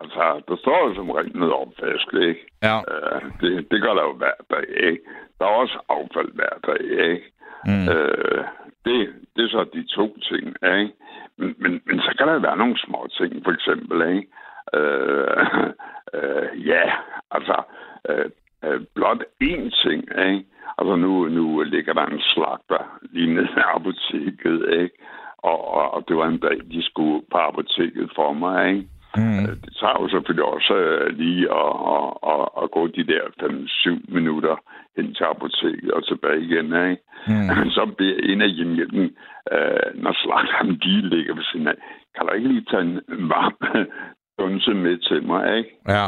Altså, 0.02 0.42
der 0.48 0.56
står 0.64 0.88
jo 0.88 0.96
som 0.96 1.10
regel 1.10 1.38
noget 1.38 1.54
opvask, 1.54 2.08
ikke? 2.14 2.46
Ja. 2.64 2.78
Øh, 2.92 3.22
det, 3.42 3.72
det 3.72 3.82
gør 3.82 3.94
der 3.94 4.04
jo 4.10 4.14
hver 4.14 4.38
dag, 4.52 4.66
ikke? 4.90 5.02
Der 5.40 5.46
er 5.46 5.50
også 5.64 5.78
affald 5.90 6.32
hver 6.40 6.56
dag, 6.68 6.82
ikke? 7.12 7.26
Mm. 7.66 7.88
Øh, 7.94 8.44
det, 8.86 8.98
det 9.36 9.44
er 9.44 9.50
så 9.50 9.66
de 9.74 9.84
to 9.98 10.18
ting, 10.30 10.46
ikke? 10.78 10.92
Men, 11.38 11.56
men, 11.58 11.82
men 11.86 12.00
så 12.00 12.16
kan 12.18 12.28
der 12.28 12.40
være 12.40 12.58
nogle 12.58 12.78
små 12.86 13.08
ting, 13.20 13.44
for 13.44 13.52
eksempel, 13.52 13.98
ikke? 14.14 14.28
Øh, 14.74 15.38
øh, 16.18 16.68
ja, 16.68 16.84
altså, 17.32 17.64
øh, 18.10 18.30
øh, 18.64 18.82
blot 18.96 19.22
én 19.44 19.64
ting, 19.84 20.02
ikke? 20.30 20.46
Altså 20.78 20.96
nu, 20.96 21.28
nu 21.28 21.62
ligger 21.62 21.94
der 21.94 22.06
en 22.06 22.22
slagter 22.22 23.00
lige 23.12 23.34
nede 23.34 23.50
af 23.56 23.76
apoteket, 23.76 24.60
ikke? 24.82 24.96
Og, 25.38 25.74
og, 25.74 25.94
og 25.94 26.04
det 26.08 26.18
var 26.18 26.28
en 26.28 26.40
dag, 26.40 26.58
de 26.72 26.84
skulle 26.84 27.22
på 27.32 27.38
apoteket 27.38 28.12
for 28.16 28.34
mig, 28.34 28.70
ikke? 28.70 28.88
Mm. 29.18 29.46
Det 29.64 29.76
tager 29.80 30.02
jo 30.02 30.08
selvfølgelig 30.10 30.46
også 30.46 30.74
øh, 30.76 31.18
lige 31.18 31.44
at, 31.62 31.74
at, 31.96 32.08
at, 32.34 32.46
at 32.64 32.72
gå 32.72 32.88
de 32.88 33.04
der 33.12 33.24
5-7 33.42 34.14
minutter 34.18 34.56
hen 34.98 35.14
til 35.14 35.24
apoteket 35.24 35.92
og 35.92 36.08
tilbage 36.08 36.42
igen. 36.42 36.66
Ikke? 36.66 37.04
Mm. 37.28 37.70
Så 37.78 37.92
bliver 37.98 38.16
en 38.24 38.42
af 38.42 38.50
hjemmehjælpen, 38.50 39.16
øh, 39.52 39.88
når 40.04 40.14
slagteren 40.24 40.80
lige 40.84 41.10
ligger 41.10 41.36
ved 41.36 41.44
siden 41.44 41.68
af, 41.68 41.76
kan 42.16 42.26
du 42.26 42.34
ikke 42.34 42.48
lige 42.48 42.66
tage 42.72 42.82
en 42.82 43.30
varm 43.30 43.56
dunse 44.40 44.74
med 44.74 44.98
til 44.98 45.24
mig, 45.24 45.58
ikke? 45.58 45.70
Ja. 45.88 46.06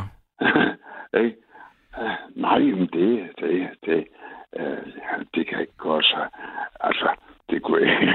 ikke? 1.23 1.35
Nej, 2.35 2.59
men 2.59 2.89
det, 2.93 3.29
det, 3.39 3.69
det, 3.85 4.07
øh, 4.59 4.77
det 5.35 5.47
kan 5.47 5.61
ikke 5.61 5.77
gå 5.77 6.01
så. 6.01 6.25
Altså, 6.79 7.09
det 7.49 7.61
kunne 7.63 7.81
ikke. 7.81 8.13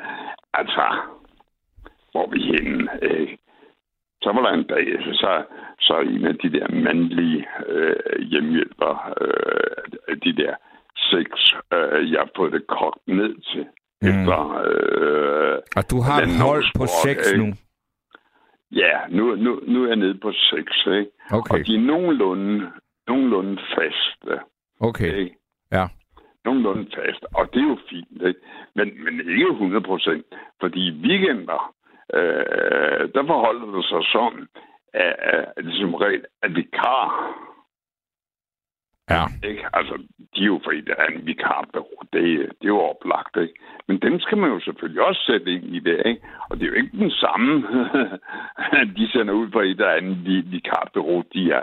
altså, 0.60 0.86
hvor 2.12 2.26
vi 2.30 2.40
henne, 2.42 2.88
ikke? 3.02 3.38
Så 4.22 4.32
var 4.32 4.42
der 4.42 4.50
en 4.50 4.66
dag, 4.66 4.86
så, 5.12 5.42
så 5.80 6.00
en 6.00 6.24
af 6.26 6.34
de 6.34 6.52
der 6.52 6.68
mandlige 6.68 7.46
øh, 7.66 8.20
hjemmehjælper, 8.20 9.12
øh, 9.20 10.16
de 10.24 10.36
der 10.42 10.54
seks, 10.96 11.54
øh, 11.72 12.12
jeg 12.12 12.20
har 12.20 12.30
fået 12.36 12.52
det 12.52 12.66
kogt 12.66 13.08
ned 13.08 13.34
til. 13.50 13.66
Mm. 14.02 14.08
Efter, 14.08 14.38
øh, 14.66 15.58
og 15.76 15.90
du 15.90 16.00
har 16.00 16.20
et 16.22 16.40
hold 16.46 16.64
på 16.76 16.86
seks 17.04 17.34
nu? 17.36 17.46
Ja, 18.70 18.96
nu, 19.08 19.34
nu, 19.34 19.60
nu 19.66 19.84
er 19.84 19.88
jeg 19.88 19.96
nede 19.96 20.18
på 20.18 20.32
seks, 20.32 20.86
ikke? 20.86 21.10
Okay. 21.30 21.54
Og 21.54 21.66
de 21.66 21.74
er 21.74 21.80
nogenlunde, 21.80 22.70
nogenlunde 23.08 23.62
faste. 23.74 24.40
Okay, 24.80 25.14
Ikke? 25.14 25.36
ja. 25.72 25.88
Nogenlunde 26.44 26.90
fast. 26.94 27.24
Og 27.34 27.54
det 27.54 27.60
er 27.62 27.68
jo 27.68 27.78
fint, 27.90 28.22
ikke? 28.28 28.40
Men, 28.74 29.04
men 29.04 29.20
ikke 29.20 29.48
100 29.50 29.80
procent. 29.80 30.26
Fordi 30.60 30.80
i 30.88 30.98
weekender, 31.06 31.74
øh, 32.14 33.02
der 33.14 33.26
forholder 33.26 33.76
det 33.76 33.84
sig 33.84 34.02
sådan, 34.12 34.46
at, 34.94 35.14
at 35.56 35.64
det 35.64 35.74
som 35.74 35.94
regel 35.94 36.24
er 36.42 36.48
vikar. 36.48 37.06
Ja. 39.10 39.24
Ikke? 39.48 39.64
Altså, 39.72 39.94
de 40.34 40.40
er 40.42 40.46
jo 40.46 40.60
fordi, 40.64 40.80
der 40.80 40.94
er 40.98 41.06
en 41.06 41.26
vikarbureau. 41.26 41.98
Det, 42.12 42.22
det 42.58 42.66
er 42.66 42.74
jo 42.76 42.80
oplagt, 42.80 43.36
ikke? 43.36 43.54
Men 43.88 43.98
dem 44.00 44.20
skal 44.20 44.38
man 44.38 44.50
jo 44.50 44.60
selvfølgelig 44.60 45.02
også 45.02 45.22
sætte 45.26 45.52
ind 45.52 45.64
i 45.64 45.78
det, 45.78 46.02
ikke? 46.06 46.22
Og 46.50 46.56
det 46.56 46.62
er 46.62 46.68
jo 46.68 46.80
ikke 46.82 46.98
den 46.98 47.10
samme, 47.10 47.52
de 48.96 49.10
sender 49.12 49.34
ud 49.34 49.48
på 49.48 49.60
et 49.60 49.70
eller 49.70 49.90
andet 49.90 50.52
vikarbureau. 50.52 51.24
De, 51.34 51.50
er, 51.52 51.62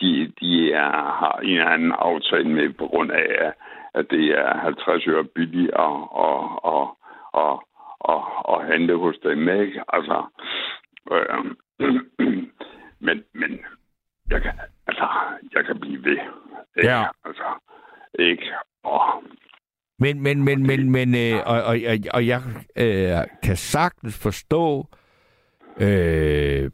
de, 0.00 0.32
de 0.40 0.72
er, 0.72 0.92
har 1.20 1.38
en 1.42 1.50
eller 1.50 1.66
anden 1.66 1.92
aftale 1.92 2.48
med 2.48 2.72
på 2.72 2.86
grund 2.86 3.10
af, 3.12 3.52
at 3.94 4.06
det 4.10 4.24
er 4.38 4.58
50 4.58 5.06
øre 5.06 5.24
billigere 5.24 6.08
og, 6.08 6.64
og, 6.64 6.98
og, 7.32 7.68
og, 8.00 8.46
og 8.46 8.64
handle 8.64 8.96
hos 8.96 9.16
dem, 9.22 9.48
ikke? 9.48 9.82
Altså, 9.88 10.24
øh, 11.12 11.44
men, 13.06 13.24
men 13.32 13.60
jeg 14.30 14.42
kan, 14.42 14.52
altså, 14.86 15.08
jeg 15.54 15.64
kan 15.64 15.80
blive 15.80 16.04
ved. 16.04 16.18
Ikke? 16.76 16.90
Ja. 16.90 17.04
Altså, 17.24 17.48
ikke? 18.18 18.52
Og, 18.84 19.22
Men, 19.98 20.22
men, 20.22 20.44
men, 20.44 20.66
men, 20.66 20.90
men 20.90 21.14
øh, 21.14 21.40
og, 21.46 21.62
og, 21.62 21.76
og, 21.90 21.96
og 22.14 22.26
jeg 22.26 22.40
øh, 22.76 23.18
kan 23.42 23.56
sagtens 23.56 24.22
forstå 24.22 24.78
øh, 24.78 25.03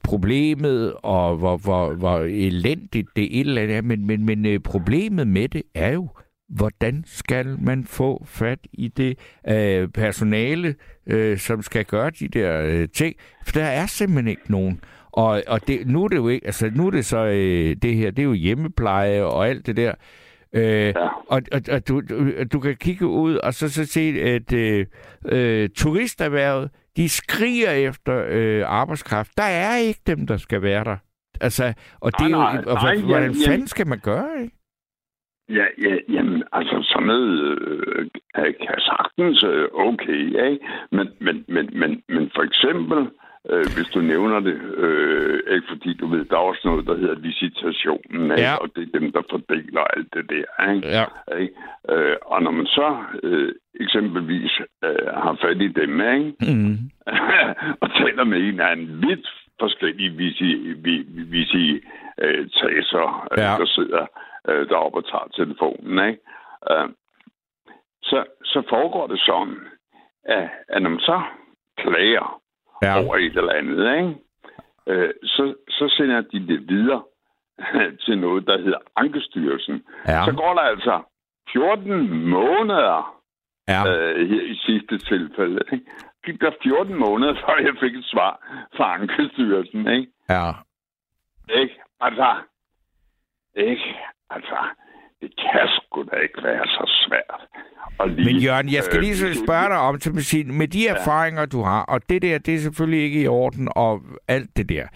problemet, 0.04 0.92
og 1.02 1.36
hvor, 1.36 1.56
hvor, 1.56 1.94
hvor 1.94 2.18
elendigt 2.18 3.08
det 3.16 3.40
et 3.40 3.46
eller 3.46 3.62
andet 3.62 3.76
er, 3.76 3.82
men, 3.82 4.06
men, 4.06 4.26
men 4.26 4.46
øh, 4.46 4.60
problemet 4.60 5.28
med 5.28 5.48
det 5.48 5.62
er 5.74 5.92
jo, 5.92 6.08
hvordan 6.48 7.04
skal 7.06 7.56
man 7.60 7.84
få 7.84 8.24
fat 8.26 8.58
i 8.72 8.88
det 8.88 9.18
øh, 9.48 9.88
personale, 9.88 10.74
øh, 11.06 11.38
som 11.38 11.62
skal 11.62 11.84
gøre 11.84 12.10
de 12.10 12.28
der 12.28 12.62
øh, 12.62 12.88
ting? 12.88 13.14
For 13.46 13.52
der 13.52 13.64
er 13.64 13.86
simpelthen 13.86 14.28
ikke 14.28 14.50
nogen. 14.52 14.80
Og, 15.12 15.42
og 15.46 15.66
det, 15.66 15.86
nu 15.86 16.04
er 16.04 16.08
det 16.08 16.16
jo 16.16 16.28
ikke, 16.28 16.46
altså 16.46 16.70
nu 16.74 16.86
er 16.86 16.90
det 16.90 17.06
så 17.06 17.24
øh, 17.24 17.76
det 17.82 17.94
her, 17.94 18.10
det 18.10 18.18
er 18.18 18.26
jo 18.26 18.32
hjemmepleje 18.32 19.22
og 19.22 19.48
alt 19.48 19.66
det 19.66 19.76
der. 19.76 19.94
Øh, 20.52 20.86
Ja. 20.86 20.92
Og, 21.28 21.42
og, 21.52 21.60
og 21.70 21.88
du, 21.88 22.00
du, 22.00 22.30
du 22.52 22.60
kan 22.60 22.76
kigge 22.76 23.06
ud 23.06 23.34
og 23.36 23.54
så, 23.54 23.68
så 23.68 23.84
se, 23.84 24.00
at 24.22 24.52
øh, 24.52 24.86
øh, 25.24 25.68
turisterhvervet, 25.68 26.70
de 26.96 27.08
skriger 27.08 27.70
efter 27.70 28.24
øh, 28.28 28.62
arbejdskraft. 28.66 29.30
Der 29.36 29.42
er 29.42 29.76
ikke 29.76 30.00
dem, 30.06 30.26
der 30.26 30.36
skal 30.36 30.62
være 30.62 30.84
der. 30.84 30.96
Altså, 31.40 31.74
og 32.00 32.12
det 32.18 32.24
er 32.24 32.28
Nej, 32.28 32.54
jo, 32.56 32.62
nej, 32.62 32.64
og, 32.66 32.82
nej, 32.82 32.96
hvordan 32.96 33.30
jamen, 33.30 33.46
fanden 33.46 33.66
skal 33.66 33.86
man 33.86 33.98
gøre, 33.98 34.42
ikke? 34.42 34.56
Ja, 35.48 35.64
ja, 35.86 35.96
jamen, 36.08 36.42
altså 36.52 36.76
sådan 36.82 37.06
noget 37.06 37.58
øh, 37.58 38.10
kan 38.36 38.78
sagtens 38.78 39.44
øh, 39.44 39.68
okay, 39.72 40.24
ikke? 40.50 40.58
Men, 40.92 41.08
men, 41.20 41.44
men, 41.48 41.70
men, 41.80 42.02
men 42.08 42.30
for 42.34 42.42
eksempel, 42.42 43.10
øh, 43.48 43.64
hvis 43.76 43.88
du 43.94 44.00
nævner 44.00 44.40
det, 44.40 44.60
øh, 44.84 45.54
ikke 45.54 45.66
fordi 45.68 45.94
du 45.94 46.06
ved, 46.06 46.24
der 46.24 46.36
er 46.36 46.48
også 46.50 46.60
noget, 46.64 46.86
der 46.86 46.96
hedder 46.96 47.14
visitationen, 47.14 48.30
ikke? 48.30 48.42
Ja. 48.42 48.56
og 48.56 48.68
det 48.76 48.82
er 48.82 48.98
dem, 48.98 49.12
der 49.12 49.22
fordeler 49.30 49.80
alt 49.80 50.14
det 50.14 50.30
der, 50.30 50.72
ikke? 50.72 50.88
Ja. 50.88 51.04
Ikke? 51.38 51.54
Øh, 51.88 52.16
og 52.22 52.42
når 52.42 52.50
man 52.50 52.66
så 52.66 53.04
øh, 53.22 53.52
eksempelvis 53.80 54.60
øh, 54.84 55.06
har 55.06 55.38
fat 55.42 55.62
i 55.62 55.68
dem, 55.68 56.00
ikke? 56.00 56.34
Mm. 56.40 56.78
og 57.82 57.88
taler 57.94 58.24
med 58.24 58.38
en 58.38 58.60
af 58.60 58.72
en 58.72 59.02
vidt 59.08 59.28
forskellige 59.60 60.10
vi, 60.10 60.28
øh, 60.38 60.84
Ja. 63.36 63.56
der 63.58 63.66
sidder 63.66 64.06
øh, 64.48 64.68
deroppe 64.68 64.98
og 64.98 65.04
tager 65.04 65.28
telefonen, 65.34 66.08
ikke? 66.08 66.20
Øh, 66.70 66.88
så, 68.02 68.24
så 68.44 68.62
foregår 68.68 69.06
det 69.06 69.20
sådan, 69.20 69.58
at, 70.24 70.48
at 70.68 70.82
når 70.82 70.90
man 70.90 71.00
så 71.00 71.22
klager 71.78 72.39
Ja. 72.82 73.04
over 73.04 73.16
et 73.16 73.36
eller 73.36 73.52
andet, 73.52 73.96
ikke? 73.96 74.14
Øh, 74.86 75.10
så, 75.22 75.54
så 75.68 75.94
sender 75.96 76.20
de 76.20 76.46
det 76.46 76.68
videre 76.68 77.02
til 78.04 78.18
noget, 78.18 78.46
der 78.46 78.58
hedder 78.58 78.78
Ankestyrelsen. 78.96 79.84
Ja. 80.08 80.24
Så 80.24 80.32
går 80.32 80.54
der 80.54 80.60
altså 80.60 81.02
14 81.52 82.28
måneder 82.30 83.16
Ja. 83.68 83.82
øh, 83.88 84.28
her 84.30 84.42
i 84.42 84.54
sidste 84.54 84.98
tilfælde. 84.98 85.60
Ikke? 85.72 85.84
Gik 86.24 86.40
der 86.40 86.50
14 86.62 86.94
måneder, 86.94 87.34
før 87.46 87.56
jeg 87.62 87.74
fik 87.80 87.94
et 87.96 88.04
svar 88.04 88.32
fra 88.76 88.94
Ankestyrelsen, 88.94 89.88
ikke? 89.88 90.12
Ja. 90.28 90.50
Ikke? 91.60 91.80
Altså, 92.00 92.34
ikke? 93.56 93.96
Altså, 94.30 94.56
det 95.20 95.30
kan 95.36 95.68
sgu 95.68 96.02
da 96.02 96.16
ikke 96.16 96.42
være 96.42 96.66
så 96.66 96.84
svært. 97.04 97.40
Og 97.98 98.08
lige, 98.08 98.24
Men 98.26 98.42
Jørgen, 98.42 98.72
jeg 98.72 98.82
skal 98.82 98.96
øh, 98.98 99.02
lige 99.02 99.16
så 99.16 99.44
spørge 99.44 99.68
dig 99.68 99.78
om 99.78 99.98
til 99.98 100.24
sige, 100.24 100.44
med 100.44 100.68
de 100.68 100.88
erfaringer, 100.88 101.46
du 101.46 101.60
har, 101.62 101.82
og 101.84 102.00
det 102.08 102.22
der, 102.22 102.38
det 102.38 102.54
er 102.54 102.58
selvfølgelig 102.58 103.02
ikke 103.04 103.22
i 103.22 103.26
orden, 103.26 103.68
og 103.76 104.00
alt 104.28 104.56
det 104.56 104.68
der. 104.68 104.86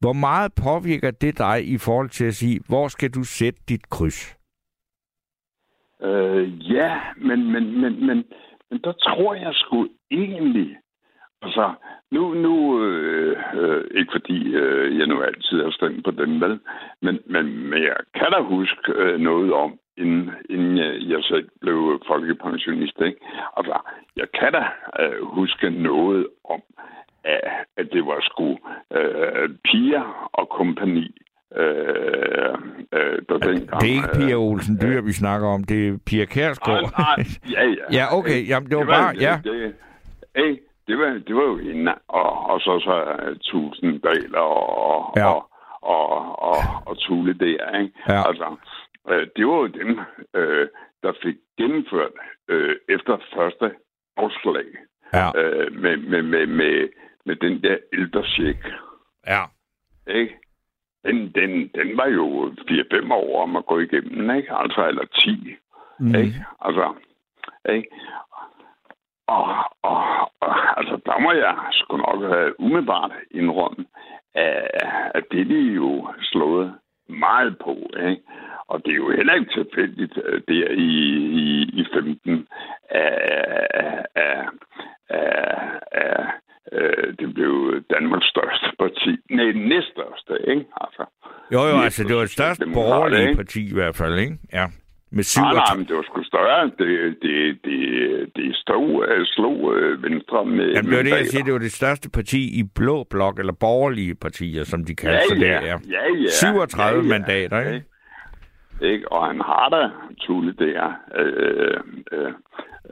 Hvor 0.00 0.12
meget 0.12 0.52
påvirker 0.66 1.10
det 1.10 1.38
dig 1.38 1.68
i 1.74 1.78
forhold 1.78 2.08
til 2.08 2.24
at 2.24 2.34
sige, 2.34 2.60
hvor 2.68 2.88
skal 2.88 3.10
du 3.10 3.22
sætte 3.24 3.60
dit 3.68 3.88
kryds? 3.90 4.36
Øh, 6.02 6.72
ja, 6.74 7.00
men, 7.16 7.52
men, 7.52 7.80
men, 7.80 8.06
men, 8.06 8.24
men 8.70 8.80
der 8.84 8.92
tror 8.92 9.34
jeg 9.34 9.54
sgu 9.54 9.88
egentlig... 10.10 10.76
Altså, 11.42 11.74
nu, 12.14 12.22
nu 12.46 12.54
øh, 12.84 13.36
øh, 13.60 13.84
ikke 13.98 14.12
fordi 14.12 14.38
øh, 14.54 14.98
jeg 14.98 15.06
nu 15.06 15.16
altid 15.22 15.62
har 15.64 15.70
stemt 15.70 16.04
på 16.04 16.10
den, 16.10 16.40
vel? 16.40 16.60
Men, 17.02 17.14
men, 17.26 17.44
men 17.70 17.82
jeg 17.82 17.96
kan 18.18 18.30
da 18.34 18.40
huske 18.42 18.92
øh, 18.92 19.20
noget 19.20 19.52
om, 19.52 19.70
inden, 19.96 20.30
inden 20.50 20.76
jeg, 20.78 20.92
jeg 21.12 21.20
selv 21.22 21.48
blev 21.60 22.02
folkepensionist, 22.06 22.96
ikke? 23.06 23.18
Altså, 23.56 23.76
jeg 24.16 24.26
kan 24.40 24.52
da 24.52 24.64
øh, 25.02 25.18
huske 25.38 25.70
noget 25.70 26.26
om, 26.54 26.60
at, 27.24 27.40
at 27.76 27.86
det 27.92 28.02
var 28.06 28.18
sgu 28.20 28.48
øh, 28.98 29.48
piger 29.64 30.30
og 30.32 30.48
kompagni, 30.48 31.06
øh, 31.56 32.54
øh, 32.96 33.18
der 33.28 33.38
dengang... 33.38 33.80
Det 33.80 33.88
er 33.90 33.94
ikke 33.98 34.08
Pia 34.14 34.34
øh, 34.34 34.40
Olsen 34.48 34.78
Dyr, 34.82 35.00
vi 35.00 35.12
snakker 35.12 35.48
om, 35.48 35.64
det 35.64 35.88
er 35.88 35.98
Pia 36.06 36.24
Kærsgaard. 36.24 36.82
Nej, 36.98 37.16
nej, 37.16 37.26
ja, 37.50 37.62
ja. 37.68 37.84
Ja, 37.98 38.16
okay, 38.18 38.48
jamen, 38.48 38.70
det 38.70 38.76
var 38.78 38.84
bare- 38.84 39.14
ja. 39.20 39.34
Det, 39.44 39.74
hey, 40.36 40.56
det, 40.86 40.98
var, 40.98 41.10
det 41.26 41.34
var 41.36 41.42
jo 41.42 41.56
hende, 41.56 41.94
og, 42.08 42.46
og 42.46 42.60
så 42.60 42.80
så 42.80 42.94
uh, 43.30 43.36
Tusinddal 43.38 44.36
og, 44.36 45.12
Ja. 45.16 45.26
og, 45.32 45.50
og, 45.82 46.42
og, 46.42 46.56
og 46.86 46.98
Tule 46.98 47.32
der, 47.34 47.78
ikke? 47.80 47.92
Ja. 48.08 48.28
Altså, 48.28 48.56
øh, 49.08 49.26
det 49.36 49.46
var 49.46 49.54
jo 49.54 49.66
dem, 49.66 50.00
øh, 50.34 50.68
der 51.02 51.12
fik 51.22 51.36
gennemført 51.58 52.12
øh, 52.48 52.76
efter 52.88 53.18
første 53.36 53.74
afslag 54.16 54.64
Ja, 55.12 55.28
øh, 55.40 55.72
med, 55.72 55.96
med, 55.96 56.22
med, 56.22 56.46
med, 56.46 56.88
med 57.26 57.36
den 57.36 57.62
der 57.62 57.76
ældrecheck, 57.92 58.58
ja. 59.26 59.42
ikke? 60.06 60.38
Den, 61.04 61.32
den, 61.34 61.50
den 61.74 61.96
var 61.96 62.06
jo 62.06 62.54
4-5 62.70 63.12
år 63.14 63.42
om 63.42 63.56
at 63.56 63.66
gå 63.66 63.78
igennem, 63.78 64.36
ikke? 64.36 64.54
Altså, 64.56 64.88
eller 64.88 65.04
10. 65.04 65.56
Mm. 65.98 66.14
Ikke? 66.14 66.44
Altså, 66.60 66.94
ikke? 67.68 67.88
Og, 69.26 69.44
og, 69.82 69.98
og 70.40 70.78
altså, 70.78 71.00
der 71.06 71.18
må 71.18 71.32
jeg 71.32 71.54
sgu 71.72 71.96
nok 71.96 72.20
have 72.32 72.60
umiddelbart 72.60 73.12
indrømme, 73.30 73.84
at, 74.34 74.70
at 75.14 75.24
det 75.30 75.40
er 75.40 75.44
de 75.44 75.60
jo 75.82 76.08
slået 76.22 76.74
meget 77.08 77.58
på, 77.58 77.74
ikke? 78.08 78.22
Og 78.68 78.84
det 78.84 78.90
er 78.92 78.96
jo 78.96 79.10
heller 79.10 79.34
ikke 79.34 79.52
tilfældigt 79.52 80.18
øh, 80.24 80.42
der 80.48 80.68
i, 80.70 80.90
i, 81.42 81.62
i 81.80 81.84
15, 81.94 82.46
at, 82.90 83.66
at, 83.74 84.06
at, 84.14 84.48
at, 85.08 86.26
at 86.72 87.18
det 87.18 87.34
blev 87.34 87.82
Danmarks 87.90 88.26
største 88.26 88.68
parti. 88.78 89.12
Nej, 89.30 89.44
det 89.44 89.56
næststørste, 89.56 90.34
ikke? 90.48 90.64
Altså, 90.80 91.04
Jo, 91.52 91.60
jo, 91.70 91.76
altså 91.84 92.04
det 92.04 92.14
var 92.16 92.20
det 92.20 92.30
største 92.30 92.66
borgerlige 92.74 93.36
parti 93.36 93.70
i 93.70 93.74
hvert 93.74 93.96
fald, 93.96 94.18
ikke? 94.18 94.38
Ja. 94.52 94.66
Med 95.18 95.24
Nej, 95.36 95.52
nej, 95.54 95.64
37. 95.66 95.78
men 95.78 95.86
det 95.88 95.96
var 95.96 96.02
sgu 96.02 96.22
større. 96.22 96.64
Det, 96.80 96.90
det, 97.22 97.36
det, 97.66 97.80
det 98.36 98.56
stod, 98.56 99.06
øh, 99.08 99.26
slog 99.26 99.58
øh, 99.76 100.02
Venstre 100.02 100.44
med 100.44 100.66
Jamen, 100.74 100.90
det 100.90 100.96
var 100.96 101.02
det, 101.02 101.10
jeg 101.10 101.26
siger, 101.26 101.44
det 101.44 101.52
var 101.52 101.58
det 101.68 101.72
største 101.72 102.10
parti 102.10 102.40
i 102.60 102.62
blå 102.74 103.04
blok, 103.10 103.38
eller 103.38 103.52
borgerlige 103.52 104.14
partier, 104.14 104.64
som 104.64 104.84
de 104.84 104.94
kalder 104.94 105.20
Ja, 105.30 105.34
ja, 105.34 105.60
det. 105.60 105.66
Ja. 105.68 105.76
ja, 105.96 106.02
ja. 106.22 106.30
37 106.30 106.82
ja, 106.82 107.02
ja. 107.02 107.08
mandater, 107.08 107.58
ikke? 107.60 107.84
Ikke? 108.92 109.12
Og 109.12 109.26
han 109.26 109.40
har 109.40 109.68
da 109.68 109.82
Tulle 110.20 110.52
der, 110.58 110.92
øh, 111.20 111.80
øh, 112.12 112.32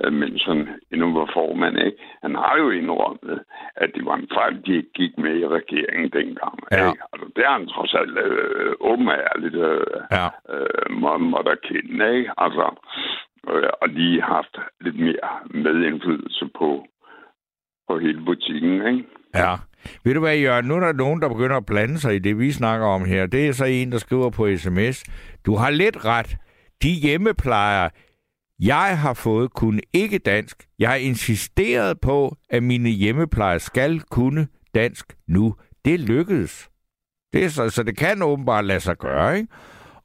øh, 0.05 0.13
mens 0.13 0.45
han 0.45 0.69
endnu 0.93 1.07
var 1.19 1.31
formand. 1.35 1.77
Ikke? 1.79 1.99
Han 2.23 2.35
har 2.35 2.55
jo 2.63 2.71
indrømmet, 2.71 3.39
at 3.77 3.91
det 3.95 4.05
var 4.05 4.17
en 4.17 4.29
fejl, 4.37 4.55
de 4.67 4.77
ikke 4.77 4.93
gik 5.01 5.19
med 5.19 5.35
i 5.43 5.47
regeringen 5.47 6.11
dengang. 6.19 6.57
Ja. 6.71 6.89
Ikke? 6.89 7.03
Altså, 7.13 7.27
det 7.37 7.45
har 7.47 7.59
han 7.59 7.69
trods 7.75 7.95
alt 7.95 8.19
øh, 8.27 8.73
åben 8.81 9.09
og 9.09 9.19
ærligt 9.31 9.55
øh, 9.55 9.97
Ja. 10.19 10.27
øh, 10.55 10.85
må, 11.01 11.19
må 11.19 11.39
der 11.49 11.57
kende. 11.69 12.17
Ikke? 12.19 12.31
Altså, 12.39 12.67
øh, 13.53 13.71
og 13.83 13.89
lige 13.89 14.23
haft 14.23 14.55
lidt 14.81 14.99
mere 15.01 15.29
medindflydelse 15.65 16.45
på, 16.59 16.87
på 17.89 17.99
hele 17.99 18.21
butikken. 18.25 18.75
Ikke? 18.87 19.05
Ja. 19.35 19.55
Ved 20.05 20.15
du 20.15 20.21
hvad, 20.21 20.39
Jørgen? 20.39 20.65
Nu 20.67 20.75
er 20.75 20.81
der 20.81 20.93
nogen, 20.93 21.23
der 21.23 21.29
begynder 21.29 21.57
at 21.57 21.67
blande 21.67 21.99
sig 21.99 22.15
i 22.15 22.19
det, 22.19 22.39
vi 22.39 22.51
snakker 22.53 22.87
om 22.87 23.05
her. 23.05 23.27
Det 23.27 23.49
er 23.49 23.53
så 23.53 23.65
en, 23.65 23.93
der 23.93 23.99
skriver 23.99 24.31
på 24.31 24.57
sms. 24.57 25.05
Du 25.47 25.55
har 25.57 25.71
lidt 25.71 26.05
ret. 26.05 26.37
De 26.83 26.89
hjemmeplejer, 27.03 27.89
jeg 28.67 28.99
har 28.99 29.15
fået, 29.15 29.53
kunne 29.53 29.81
ikke 29.93 30.19
dansk. 30.19 30.57
Jeg 30.79 30.89
har 30.89 30.97
insisteret 30.97 32.01
på, 32.01 32.37
at 32.51 32.63
mine 32.63 32.89
hjemmeplejer 32.89 33.59
skal 33.59 34.01
kunne 34.01 34.47
dansk 34.75 35.07
nu. 35.29 35.55
Det 35.85 36.01
lykkedes. 36.01 36.71
Det 37.33 37.45
er 37.45 37.49
så, 37.49 37.69
så 37.69 37.83
det 37.83 37.97
kan 37.97 38.23
åbenbart 38.23 38.65
lade 38.65 38.81
sig 38.81 38.99
gøre, 38.99 39.37
ikke? 39.37 39.49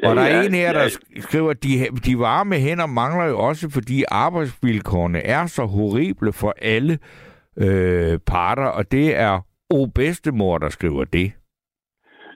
Ja, 0.04 0.10
Og 0.10 0.16
der 0.16 0.22
er 0.22 0.38
ja, 0.42 0.46
en 0.46 0.54
her, 0.54 0.74
der 0.74 0.82
ja. 0.82 0.88
sk- 0.88 1.22
skriver, 1.22 1.50
at 1.50 1.64
de, 1.64 1.70
de 2.06 2.20
varme 2.20 2.56
hænder 2.56 2.86
mangler 2.86 3.26
jo 3.26 3.40
også, 3.40 3.70
fordi 3.70 4.04
arbejdsvilkårene 4.12 5.20
er 5.20 5.46
så 5.46 5.66
horrible 5.66 6.34
for 6.34 6.54
alle 6.62 7.00
øh, 7.58 8.20
parter, 8.26 8.66
og 8.66 8.92
det 8.92 9.16
er 9.16 9.40
o 9.70 9.86
bedstemor, 9.86 10.58
der 10.58 10.70
skriver 10.70 11.04
det. 11.04 11.32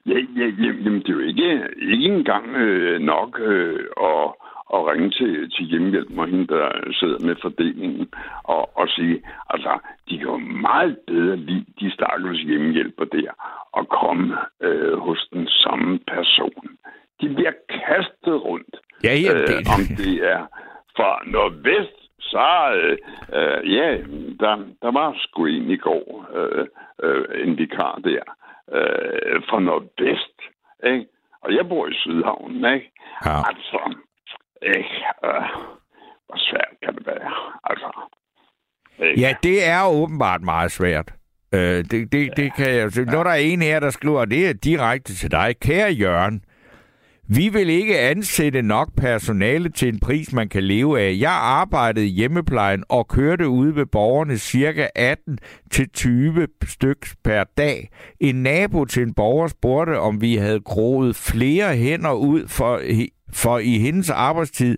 Ja, 0.06 0.14
ja, 0.14 0.46
ja, 0.46 0.72
jamen, 0.84 1.00
det 1.02 1.10
er 1.10 1.14
jo 1.14 1.20
ikke, 1.20 1.60
ikke 1.82 2.06
engang 2.06 2.46
øh, 2.56 3.00
nok 3.00 3.40
øh, 3.40 3.80
at, 4.04 4.34
at 4.76 4.86
ringe 4.90 5.10
til, 5.10 5.52
til 5.52 5.66
hjemmehjælpen 5.66 6.20
og 6.20 6.28
hende, 6.28 6.48
der 6.48 6.70
sidder 7.00 7.20
med 7.28 7.36
fordelingen, 7.42 8.14
og, 8.44 8.78
og 8.78 8.88
sige, 8.90 9.22
altså, 9.50 9.80
de 10.10 10.18
kan 10.18 10.28
jo 10.28 10.38
meget 10.38 10.98
bedre 11.08 11.36
lide 11.36 11.66
de 11.80 11.92
stakkels 11.92 12.42
hjemmehjælper 12.42 13.06
der, 13.06 13.32
og 13.72 13.88
komme 13.88 14.38
øh, 14.62 14.98
hos 14.98 15.28
den 15.34 15.48
samme 15.48 16.00
person. 16.00 16.68
De 17.22 17.30
bliver 17.36 17.54
kastet 17.70 18.44
rundt, 18.46 18.76
Ja, 19.04 19.14
ja, 19.26 19.34
øh, 19.34 19.48
det, 19.48 19.58
om 19.76 19.82
det 19.98 20.14
er 20.34 20.42
fra 20.96 21.22
nordvest, 21.26 21.98
så 22.20 22.48
øh, 22.76 22.98
øh, 23.38 23.76
ja, 23.76 23.98
der, 24.40 24.56
der 24.82 24.92
var 24.92 25.16
sgu 25.18 25.46
en 25.46 25.70
i 25.70 25.78
går, 25.78 26.26
øh, 26.36 26.68
øh, 27.04 27.26
en 27.44 27.58
vikar 27.58 28.00
der, 28.04 28.24
øh, 28.78 29.42
fra 29.50 29.60
nordvest, 29.60 30.38
ikke? 30.84 31.06
Og 31.42 31.56
jeg 31.56 31.70
bor 31.70 31.88
i 31.88 31.94
Sydhavnen, 31.94 32.74
ikke? 32.74 32.92
Ja. 33.26 33.38
Altså, 33.50 33.96
ikke? 34.62 34.90
Øh, 35.26 35.44
hvor 36.26 36.38
svært 36.38 36.74
kan 36.84 36.96
det 36.96 37.06
være? 37.06 37.34
Altså, 37.64 38.08
ikke? 39.04 39.22
ja, 39.22 39.36
det 39.44 39.68
er 39.68 39.88
åbenbart 39.88 40.42
meget 40.42 40.72
svært. 40.72 41.14
Øh, 41.54 41.86
det, 41.92 42.12
det, 42.12 42.38
det 42.38 42.54
kan 42.54 42.76
jeg. 42.76 42.92
Så, 42.92 43.06
når 43.06 43.24
der 43.24 43.32
er 43.32 43.36
en 43.36 43.62
her, 43.62 43.80
der 43.80 43.90
skriver, 43.90 44.26
det 44.26 44.48
er 44.48 44.54
direkte 44.54 45.16
til 45.16 45.32
dig. 45.32 45.56
Kære 45.62 45.92
Jørgen, 45.92 46.44
vi 47.36 47.50
vil 47.50 47.70
ikke 47.70 48.00
ansætte 48.00 48.62
nok 48.62 48.90
personale 48.98 49.70
til 49.70 49.88
en 49.88 50.00
pris, 50.00 50.34
man 50.34 50.50
kan 50.50 50.64
leve 50.64 51.02
af. 51.02 51.18
Jeg 51.20 51.32
arbejdede 51.32 52.06
i 52.06 52.10
hjemmeplejen 52.10 52.84
og 52.90 53.08
kørte 53.08 53.48
ude 53.48 53.76
ved 53.76 53.86
borgerne 53.86 54.38
cirka 54.38 54.88
18 54.96 55.38
til 55.72 55.90
20 55.90 56.48
stykker 56.64 57.08
per 57.24 57.44
dag. 57.58 57.90
En 58.20 58.44
nabo 58.44 58.86
til 58.86 59.04
en 59.04 59.14
borger 59.14 59.48
spurgte, 59.48 60.00
om 60.00 60.22
vi 60.22 60.36
havde 60.36 60.60
groet 60.60 61.16
flere 61.16 61.76
hænder 61.76 62.14
ud 62.14 62.48
for, 62.48 62.82
for 63.34 63.58
i 63.60 63.78
hendes 63.78 64.10
arbejdstid. 64.10 64.78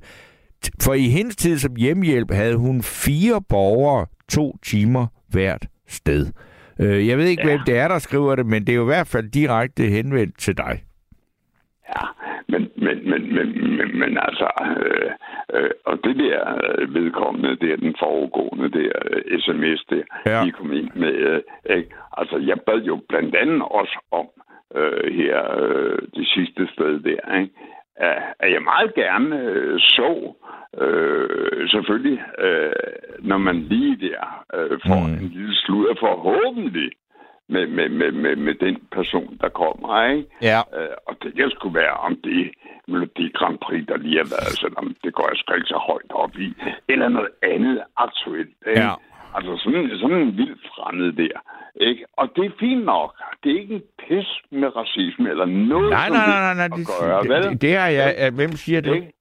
For 0.82 0.94
i 0.94 1.08
hendes 1.10 1.36
tid 1.36 1.58
som 1.58 1.76
hjemmehjælp 1.76 2.32
havde 2.32 2.56
hun 2.58 2.82
fire 2.82 3.42
borgere 3.50 4.06
to 4.32 4.58
timer 4.66 5.08
hvert 5.32 5.66
sted. 5.88 6.26
Øh, 6.80 7.08
Jeg 7.08 7.18
ved 7.18 7.26
ikke, 7.26 7.42
ja. 7.48 7.50
Hvem 7.50 7.60
det 7.66 7.78
er, 7.78 7.88
der 7.88 8.00
skriver 8.00 8.36
det, 8.36 8.46
men 8.46 8.62
det 8.66 8.70
er 8.70 8.76
jo 8.76 8.82
i 8.84 8.94
hvert 8.96 9.08
fald 9.08 9.32
direkte 9.32 9.84
henvendt 9.84 10.38
til 10.40 10.58
dig. 10.58 10.84
Ja, 11.96 12.06
men, 12.50 12.62
men, 12.86 13.10
men, 13.10 13.22
men, 13.36 13.48
men, 13.78 14.00
men 14.00 14.18
altså, 14.28 14.50
øh, 14.86 15.12
øh, 15.54 15.70
og 15.86 16.00
det 16.04 16.16
der 16.16 16.40
øh, 16.64 16.94
vedkommende, 16.94 17.50
det 17.62 17.72
er 17.72 17.78
den 17.78 17.96
foregående 18.00 18.70
der 18.80 18.92
øh, 19.12 19.40
sms 19.40 19.82
der, 19.90 20.04
Ja. 20.26 20.46
de 20.46 20.52
kom 20.52 20.74
ind 20.74 20.90
med, 20.96 21.14
øh, 21.14 21.42
ikke? 21.78 21.90
altså 22.18 22.38
jeg 22.38 22.58
bad 22.68 22.82
jo 22.82 23.02
blandt 23.10 23.36
andet 23.36 23.62
også 23.62 24.00
om 24.12 24.28
øh, 24.76 25.14
her 25.20 25.38
øh, 25.62 25.98
det 26.16 26.28
sidste 26.28 26.68
sted 26.74 27.00
der, 27.00 27.40
ikke? 27.40 27.54
At, 27.96 28.52
jeg 28.52 28.62
meget 28.62 28.94
gerne 28.96 29.40
øh, 29.40 29.80
så, 29.80 30.34
øh, 30.82 31.70
selvfølgelig, 31.70 32.24
øh, 32.38 32.74
når 33.20 33.38
man 33.38 33.56
lige 33.56 34.10
der 34.10 34.46
øh, 34.54 34.80
får 34.88 35.08
mm. 35.08 35.14
en 35.14 35.30
lille 35.30 35.56
sludder 35.56 35.96
forhåbentlig 36.00 36.92
med, 37.50 37.68
med, 37.68 37.90
med, 37.90 38.12
med, 38.12 38.36
med 38.36 38.56
den 38.56 38.78
person, 38.92 39.38
der 39.42 39.50
kommer, 39.50 40.10
ikke? 40.12 40.26
Ja. 40.42 40.60
Øh, 40.78 40.96
og 41.08 41.16
det 41.24 41.36
kan 41.36 41.50
sgu 41.50 41.70
være 41.70 41.94
om 41.94 42.16
det 42.24 42.52
Melodi 42.88 43.32
Grand 43.34 43.58
Prix, 43.58 43.88
der 43.88 43.98
lige 43.98 44.18
har 44.18 44.30
været, 44.36 44.54
selvom 44.64 44.96
det 45.04 45.14
går 45.14 45.28
jeg 45.30 45.38
sgu 45.38 45.54
ikke 45.54 45.68
så 45.68 45.82
højt 45.90 46.12
op 46.24 46.36
i, 46.38 46.54
eller 46.90 47.10
noget 47.10 47.30
andet 47.44 47.84
aktuelt. 47.98 48.56
Ikke? 48.68 48.82
Ja. 48.82 48.94
Altså 49.36 49.58
sådan, 49.64 49.90
sådan 50.02 50.18
en 50.18 50.38
vild 50.38 50.58
fremmed 50.76 51.12
der. 51.14 51.38
Ikke? 51.76 52.06
Og 52.18 52.30
det 52.36 52.46
er 52.46 52.52
fint 52.60 52.86
nok. 52.86 53.10
Det 53.44 53.52
er 53.52 53.60
ikke 53.60 53.76
en 53.76 53.84
pis 54.00 54.30
med 54.52 54.76
racisme 54.76 55.30
eller 55.30 55.46
noget 55.46 55.90
Nej, 55.90 56.10
nej, 56.10 56.26
nej, 56.28 56.42
nej, 56.48 56.68
nej. 56.68 56.78
Det, 56.78 56.88
gøre, 57.02 57.24
vel? 57.34 57.44
det, 57.44 57.62
det 57.62 57.76
har 57.78 57.88
jeg. 57.88 58.16
øh, 58.26 58.36
Hvem 58.36 58.52
siger 58.52 58.82
det? 58.82 58.96
Ikke? 58.96 59.12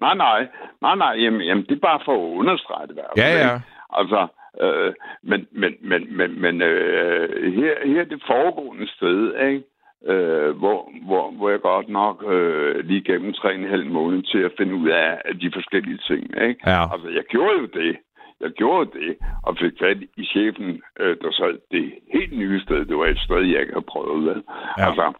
Nej, 0.00 0.14
nej. 0.14 0.46
Nej, 0.82 0.94
nej. 0.96 1.12
Jamen, 1.22 1.40
jamen, 1.40 1.64
det 1.64 1.72
er 1.76 1.80
bare 1.90 2.00
for 2.04 2.12
at 2.14 2.38
understrege 2.40 2.86
det. 2.86 2.94
hvert 2.94 3.16
Ja, 3.16 3.28
ja. 3.38 3.54
ikke? 3.54 3.64
Altså, 3.92 4.26
øh, 4.62 4.92
men, 5.22 5.46
men, 5.52 5.72
men, 5.90 6.16
men, 6.16 6.40
men 6.40 6.62
øh, 6.62 7.52
her, 7.54 7.72
her 7.86 8.00
er 8.00 8.04
det 8.04 8.22
foregående 8.26 8.88
sted, 8.96 9.34
ikke? 9.48 9.62
Øh, 10.06 10.50
hvor, 10.56 10.90
hvor, 11.06 11.30
hvor 11.30 11.50
jeg 11.50 11.60
godt 11.60 11.88
nok 11.88 12.24
øh, 12.32 12.84
lige 12.84 13.02
gennem 13.04 13.32
tre 13.32 13.54
en 13.54 13.68
halv 13.68 13.86
måned 13.86 14.22
til 14.22 14.38
at 14.38 14.52
finde 14.58 14.74
ud 14.74 14.88
af, 14.88 15.20
af 15.24 15.34
de 15.38 15.50
forskellige 15.54 15.98
ting. 16.08 16.22
Ikke? 16.48 16.60
Ja. 16.70 16.82
Altså, 16.92 17.08
jeg 17.08 17.24
gjorde 17.30 17.58
jo 17.60 17.66
det. 17.66 17.96
Jeg 18.40 18.50
gjorde 18.50 18.98
det, 19.00 19.18
og 19.42 19.56
fik 19.58 19.72
fat 19.78 19.98
i 20.16 20.24
chefen, 20.24 20.82
øh, 21.00 21.16
der 21.22 21.30
sad 21.32 21.58
det 21.70 21.94
helt 22.12 22.38
nye 22.38 22.60
sted. 22.60 22.84
Det 22.86 22.96
var 22.96 23.06
et 23.06 23.18
sted, 23.18 23.42
jeg 23.42 23.60
ikke 23.60 23.72
havde 23.72 23.92
prøvet. 23.94 24.24
Vel? 24.24 24.42
Ja. 24.78 24.86
Altså, 24.86 25.12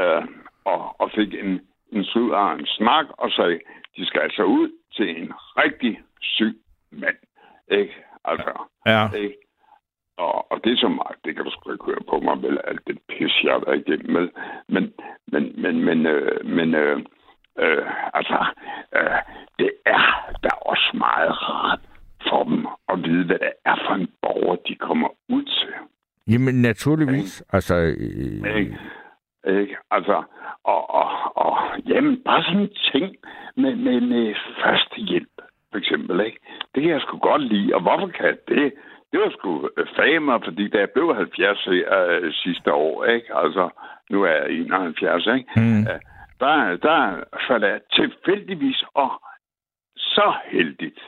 øh, 0.00 0.24
og, 0.64 1.00
og 1.00 1.10
fik 1.14 1.34
en, 1.34 1.60
en 1.92 2.04
slud 2.04 2.30
en 2.58 2.66
snak, 2.66 3.06
og 3.18 3.30
sagde, 3.30 3.60
de 3.96 4.06
skal 4.06 4.20
altså 4.20 4.42
ud 4.42 4.70
til 4.96 5.22
en 5.22 5.32
rigtig 5.56 6.00
syg 6.20 6.56
mand. 6.90 7.16
Ikke? 7.70 7.94
Altså, 8.24 8.52
Ja. 8.86 9.08
ikke? 9.16 9.36
Og, 10.16 10.52
og 10.52 10.64
det 10.64 10.72
er 10.72 10.76
så 10.76 10.88
meget, 10.88 11.16
det 11.24 11.36
kan 11.36 11.44
du 11.44 11.50
sgu 11.50 11.72
ikke 11.72 11.84
høre 11.84 12.04
på 12.10 12.20
mig, 12.20 12.42
vel, 12.42 12.58
alt 12.64 12.86
det 12.86 12.98
pis, 13.08 13.44
jeg 13.44 13.52
har 13.52 13.62
været 13.66 13.82
igennem 13.86 14.12
med. 14.12 14.28
Men, 14.68 14.92
men, 15.26 15.62
men, 15.62 15.84
men, 15.84 16.06
øh, 16.06 16.46
men 16.46 16.74
øh, 16.74 16.98
øh, 17.58 17.86
altså, 18.14 18.44
øh, 18.96 19.18
det 19.58 19.70
er 19.86 20.30
da 20.42 20.48
også 20.60 20.90
meget 20.94 21.32
rart 21.48 21.80
for 22.30 22.44
dem 22.44 22.66
at 22.88 22.98
vide, 23.04 23.26
hvad 23.26 23.38
det 23.38 23.52
er 23.64 23.76
for 23.86 23.94
en 23.94 24.08
borger, 24.22 24.56
de 24.68 24.74
kommer 24.74 25.08
ud 25.28 25.42
til. 25.44 25.68
Jamen, 26.32 26.62
naturligvis. 26.62 27.42
Altså, 27.52 27.74
øh, 27.76 28.56
Ikke? 28.58 28.78
Ikke? 29.60 29.76
Altså, 29.90 30.22
og, 30.64 30.90
og, 30.94 31.36
og 31.36 31.58
jamen, 31.88 32.22
bare 32.24 32.42
sådan 32.44 32.60
en 32.60 32.74
ting 32.92 33.16
med, 33.56 33.76
med, 33.76 34.00
med 34.00 34.34
førstehjælp, 34.62 35.34
for 35.70 35.78
eksempel, 35.78 36.20
ikke? 36.26 36.38
Det 36.74 36.82
kan 36.82 36.92
jeg 36.92 37.00
sgu 37.00 37.18
godt 37.18 37.42
lide. 37.42 37.74
Og 37.74 37.80
hvorfor 37.82 38.06
kan 38.06 38.26
jeg 38.26 38.36
det? 38.48 38.72
Det 39.12 39.20
var 39.20 39.30
sgu 39.30 39.68
øh, 39.76 39.86
famer, 39.96 40.38
fordi 40.44 40.68
da 40.68 40.78
jeg 40.78 40.90
blev 40.90 41.14
70 41.14 41.66
øh, 41.68 42.32
sidste 42.32 42.72
år, 42.72 43.04
ikke? 43.04 43.36
Altså, 43.36 43.68
nu 44.10 44.22
er 44.22 44.30
jeg 44.32 44.50
71, 44.50 45.26
ikke? 45.26 45.50
Mm. 45.56 45.80
Øh, 45.80 46.00
Der, 46.40 46.76
der 46.76 47.24
faldt 47.48 47.64
jeg 47.64 47.80
tilfældigvis 47.92 48.84
og 48.94 49.10
så 49.96 50.32
heldigt 50.46 51.00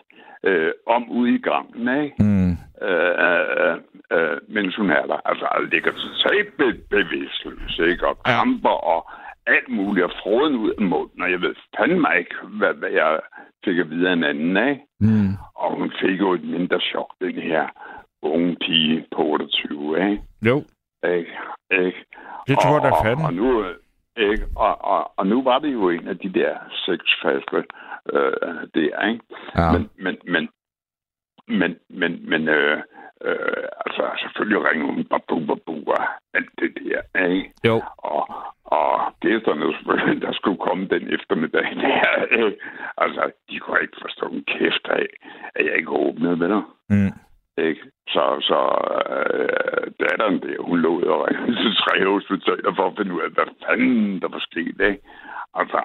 øh, 0.44 0.72
om 0.86 1.10
ude 1.10 1.34
i 1.34 1.38
gangen, 1.38 2.02
ikke? 2.04 2.14
Mm. 2.22 2.52
øh, 2.88 3.14
øh, 3.26 3.76
øh, 4.12 4.38
mens 4.48 4.76
hun 4.76 4.90
er 4.90 5.06
der. 5.06 5.20
Altså, 5.28 5.46
ligger 5.72 5.92
totalt 5.92 6.56
be- 6.56 6.80
bevidstløs, 6.90 7.78
ikke? 7.78 8.06
Og 8.08 8.16
Ja. 8.26 8.32
kramper 8.32 8.76
og 8.94 9.10
alt 9.46 9.68
muligt 9.68 10.04
og 10.04 10.12
froden 10.22 10.56
ud 10.56 10.70
af 10.78 10.82
munden, 10.82 11.22
og 11.22 11.30
jeg 11.30 11.40
ved 11.40 11.54
fandme 11.78 12.08
ikke, 12.18 12.34
hvad, 12.58 12.74
hvad 12.74 12.90
jeg 12.90 13.20
fik 13.64 13.78
at 13.78 13.90
vide 13.90 14.08
af 14.08 14.12
en 14.12 14.24
anden 14.24 14.56
af. 14.56 14.80
Mm. 15.00 15.32
Og 15.54 15.76
hun 15.78 15.92
fik 16.00 16.20
jo 16.20 16.32
et 16.32 16.44
mindre 16.44 16.80
chok, 16.80 17.10
den 17.20 17.34
her 17.34 17.66
unge 18.22 18.56
pige 18.60 19.06
på 19.16 19.22
28, 19.22 20.10
ikke? 20.10 20.22
Jo, 20.46 20.64
Ikke? 21.04 21.32
ikke? 21.70 22.04
det 22.48 22.58
tror 22.58 22.72
jeg 22.74 22.82
da 22.82 22.90
og, 22.90 23.04
fanden. 23.04 23.24
og, 23.26 23.34
nu, 23.34 23.64
øh, 23.64 23.74
ikke? 24.16 24.44
Og, 24.56 24.84
og, 24.84 25.12
og 25.16 25.26
nu 25.26 25.42
var 25.42 25.58
det 25.58 25.72
jo 25.72 25.88
en 25.90 26.08
af 26.08 26.18
de 26.18 26.28
der 26.32 26.54
sexfaste 26.86 27.64
øh, 28.12 28.56
der, 28.74 29.08
ikke? 29.08 29.24
Ja. 29.56 29.72
Men, 29.72 29.90
men, 30.04 30.16
men, 30.24 30.48
men, 31.48 31.76
men, 31.88 32.30
men 32.30 32.48
øh, 32.48 32.78
øh, 33.24 33.64
altså, 33.86 34.02
selvfølgelig 34.22 34.64
ringer 34.68 34.86
hun 34.86 35.04
babu, 35.04 35.36
babu 35.46 35.74
og 35.86 36.04
alt 36.34 36.50
det 36.58 36.70
der, 36.78 37.26
ikke? 37.28 37.52
Jo, 37.64 37.82
Og, 37.96 38.22
og 38.64 39.14
gæsterne 39.20 39.74
selvfølgelig, 39.76 40.22
der 40.22 40.32
skulle 40.32 40.58
komme 40.58 40.84
den 40.88 41.14
eftermiddag 41.14 41.64
der, 41.82 42.24
ikke? 42.24 42.58
Altså, 42.96 43.30
de 43.50 43.58
kunne 43.58 43.82
ikke 43.82 43.98
forstå 44.02 44.26
en 44.26 44.44
kæft 44.44 44.86
af, 44.88 45.06
at 45.54 45.66
jeg 45.66 45.76
ikke 45.76 45.90
åbnede 45.90 46.36
med 46.36 46.48
dig. 46.48 46.62
mm. 46.88 47.12
Ikke? 47.58 47.80
Så, 48.08 48.24
så 48.40 48.60
øh, 49.14 49.86
datteren 50.00 50.40
der, 50.42 50.62
hun 50.62 50.78
lå 50.78 51.00
og 51.00 51.26
ringede 51.28 51.56
til 51.62 51.72
tre 51.84 52.06
hospitaler 52.06 52.72
for 52.76 52.86
at 52.86 52.94
finde 52.96 53.14
ud 53.14 53.20
af, 53.20 53.30
hvad 53.30 53.48
fanden 53.66 54.20
der 54.20 54.28
var 54.28 54.42
sket, 54.50 54.76
ikke? 54.90 55.02
Altså, 55.54 55.80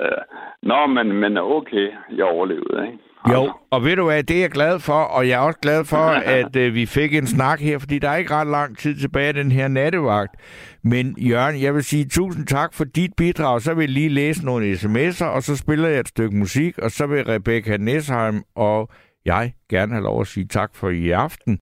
øh, 0.00 0.22
nå, 0.62 0.86
men, 0.86 1.12
men 1.12 1.38
okay, 1.38 1.88
jeg 2.16 2.24
overlevede, 2.24 2.86
ikke? 2.86 2.98
Jo, 3.32 3.52
og 3.70 3.84
ved 3.84 3.96
du 3.96 4.04
hvad, 4.04 4.22
det 4.22 4.36
er 4.36 4.40
jeg 4.40 4.50
glad 4.50 4.80
for, 4.80 5.00
og 5.16 5.28
jeg 5.28 5.34
er 5.34 5.46
også 5.46 5.58
glad 5.62 5.84
for, 5.84 6.06
at 6.38 6.56
øh, 6.56 6.74
vi 6.74 6.86
fik 6.86 7.14
en 7.14 7.26
snak 7.26 7.60
her, 7.60 7.78
fordi 7.78 7.98
der 7.98 8.08
er 8.08 8.16
ikke 8.16 8.34
ret 8.34 8.46
lang 8.46 8.78
tid 8.78 8.96
tilbage 8.96 9.28
af 9.28 9.34
den 9.34 9.52
her 9.52 9.68
nattevagt. 9.68 10.34
Men 10.82 11.16
Jørgen, 11.18 11.62
jeg 11.62 11.74
vil 11.74 11.84
sige 11.84 12.04
tusind 12.04 12.46
tak 12.46 12.74
for 12.74 12.84
dit 12.84 13.10
bidrag. 13.16 13.60
Så 13.60 13.74
vil 13.74 13.82
jeg 13.82 13.90
lige 13.90 14.08
læse 14.08 14.44
nogle 14.44 14.72
sms'er, 14.72 15.26
og 15.26 15.42
så 15.42 15.56
spiller 15.56 15.88
jeg 15.88 16.00
et 16.00 16.08
stykke 16.08 16.36
musik, 16.36 16.78
og 16.78 16.90
så 16.90 17.06
vil 17.06 17.24
Rebecca 17.24 17.76
Nesheim 17.76 18.42
og 18.56 18.88
jeg 19.24 19.54
gerne 19.68 19.92
have 19.92 20.04
lov 20.08 20.20
at 20.20 20.26
sige 20.26 20.46
tak 20.46 20.74
for 20.74 20.88
i 20.90 21.10
aften. 21.10 21.52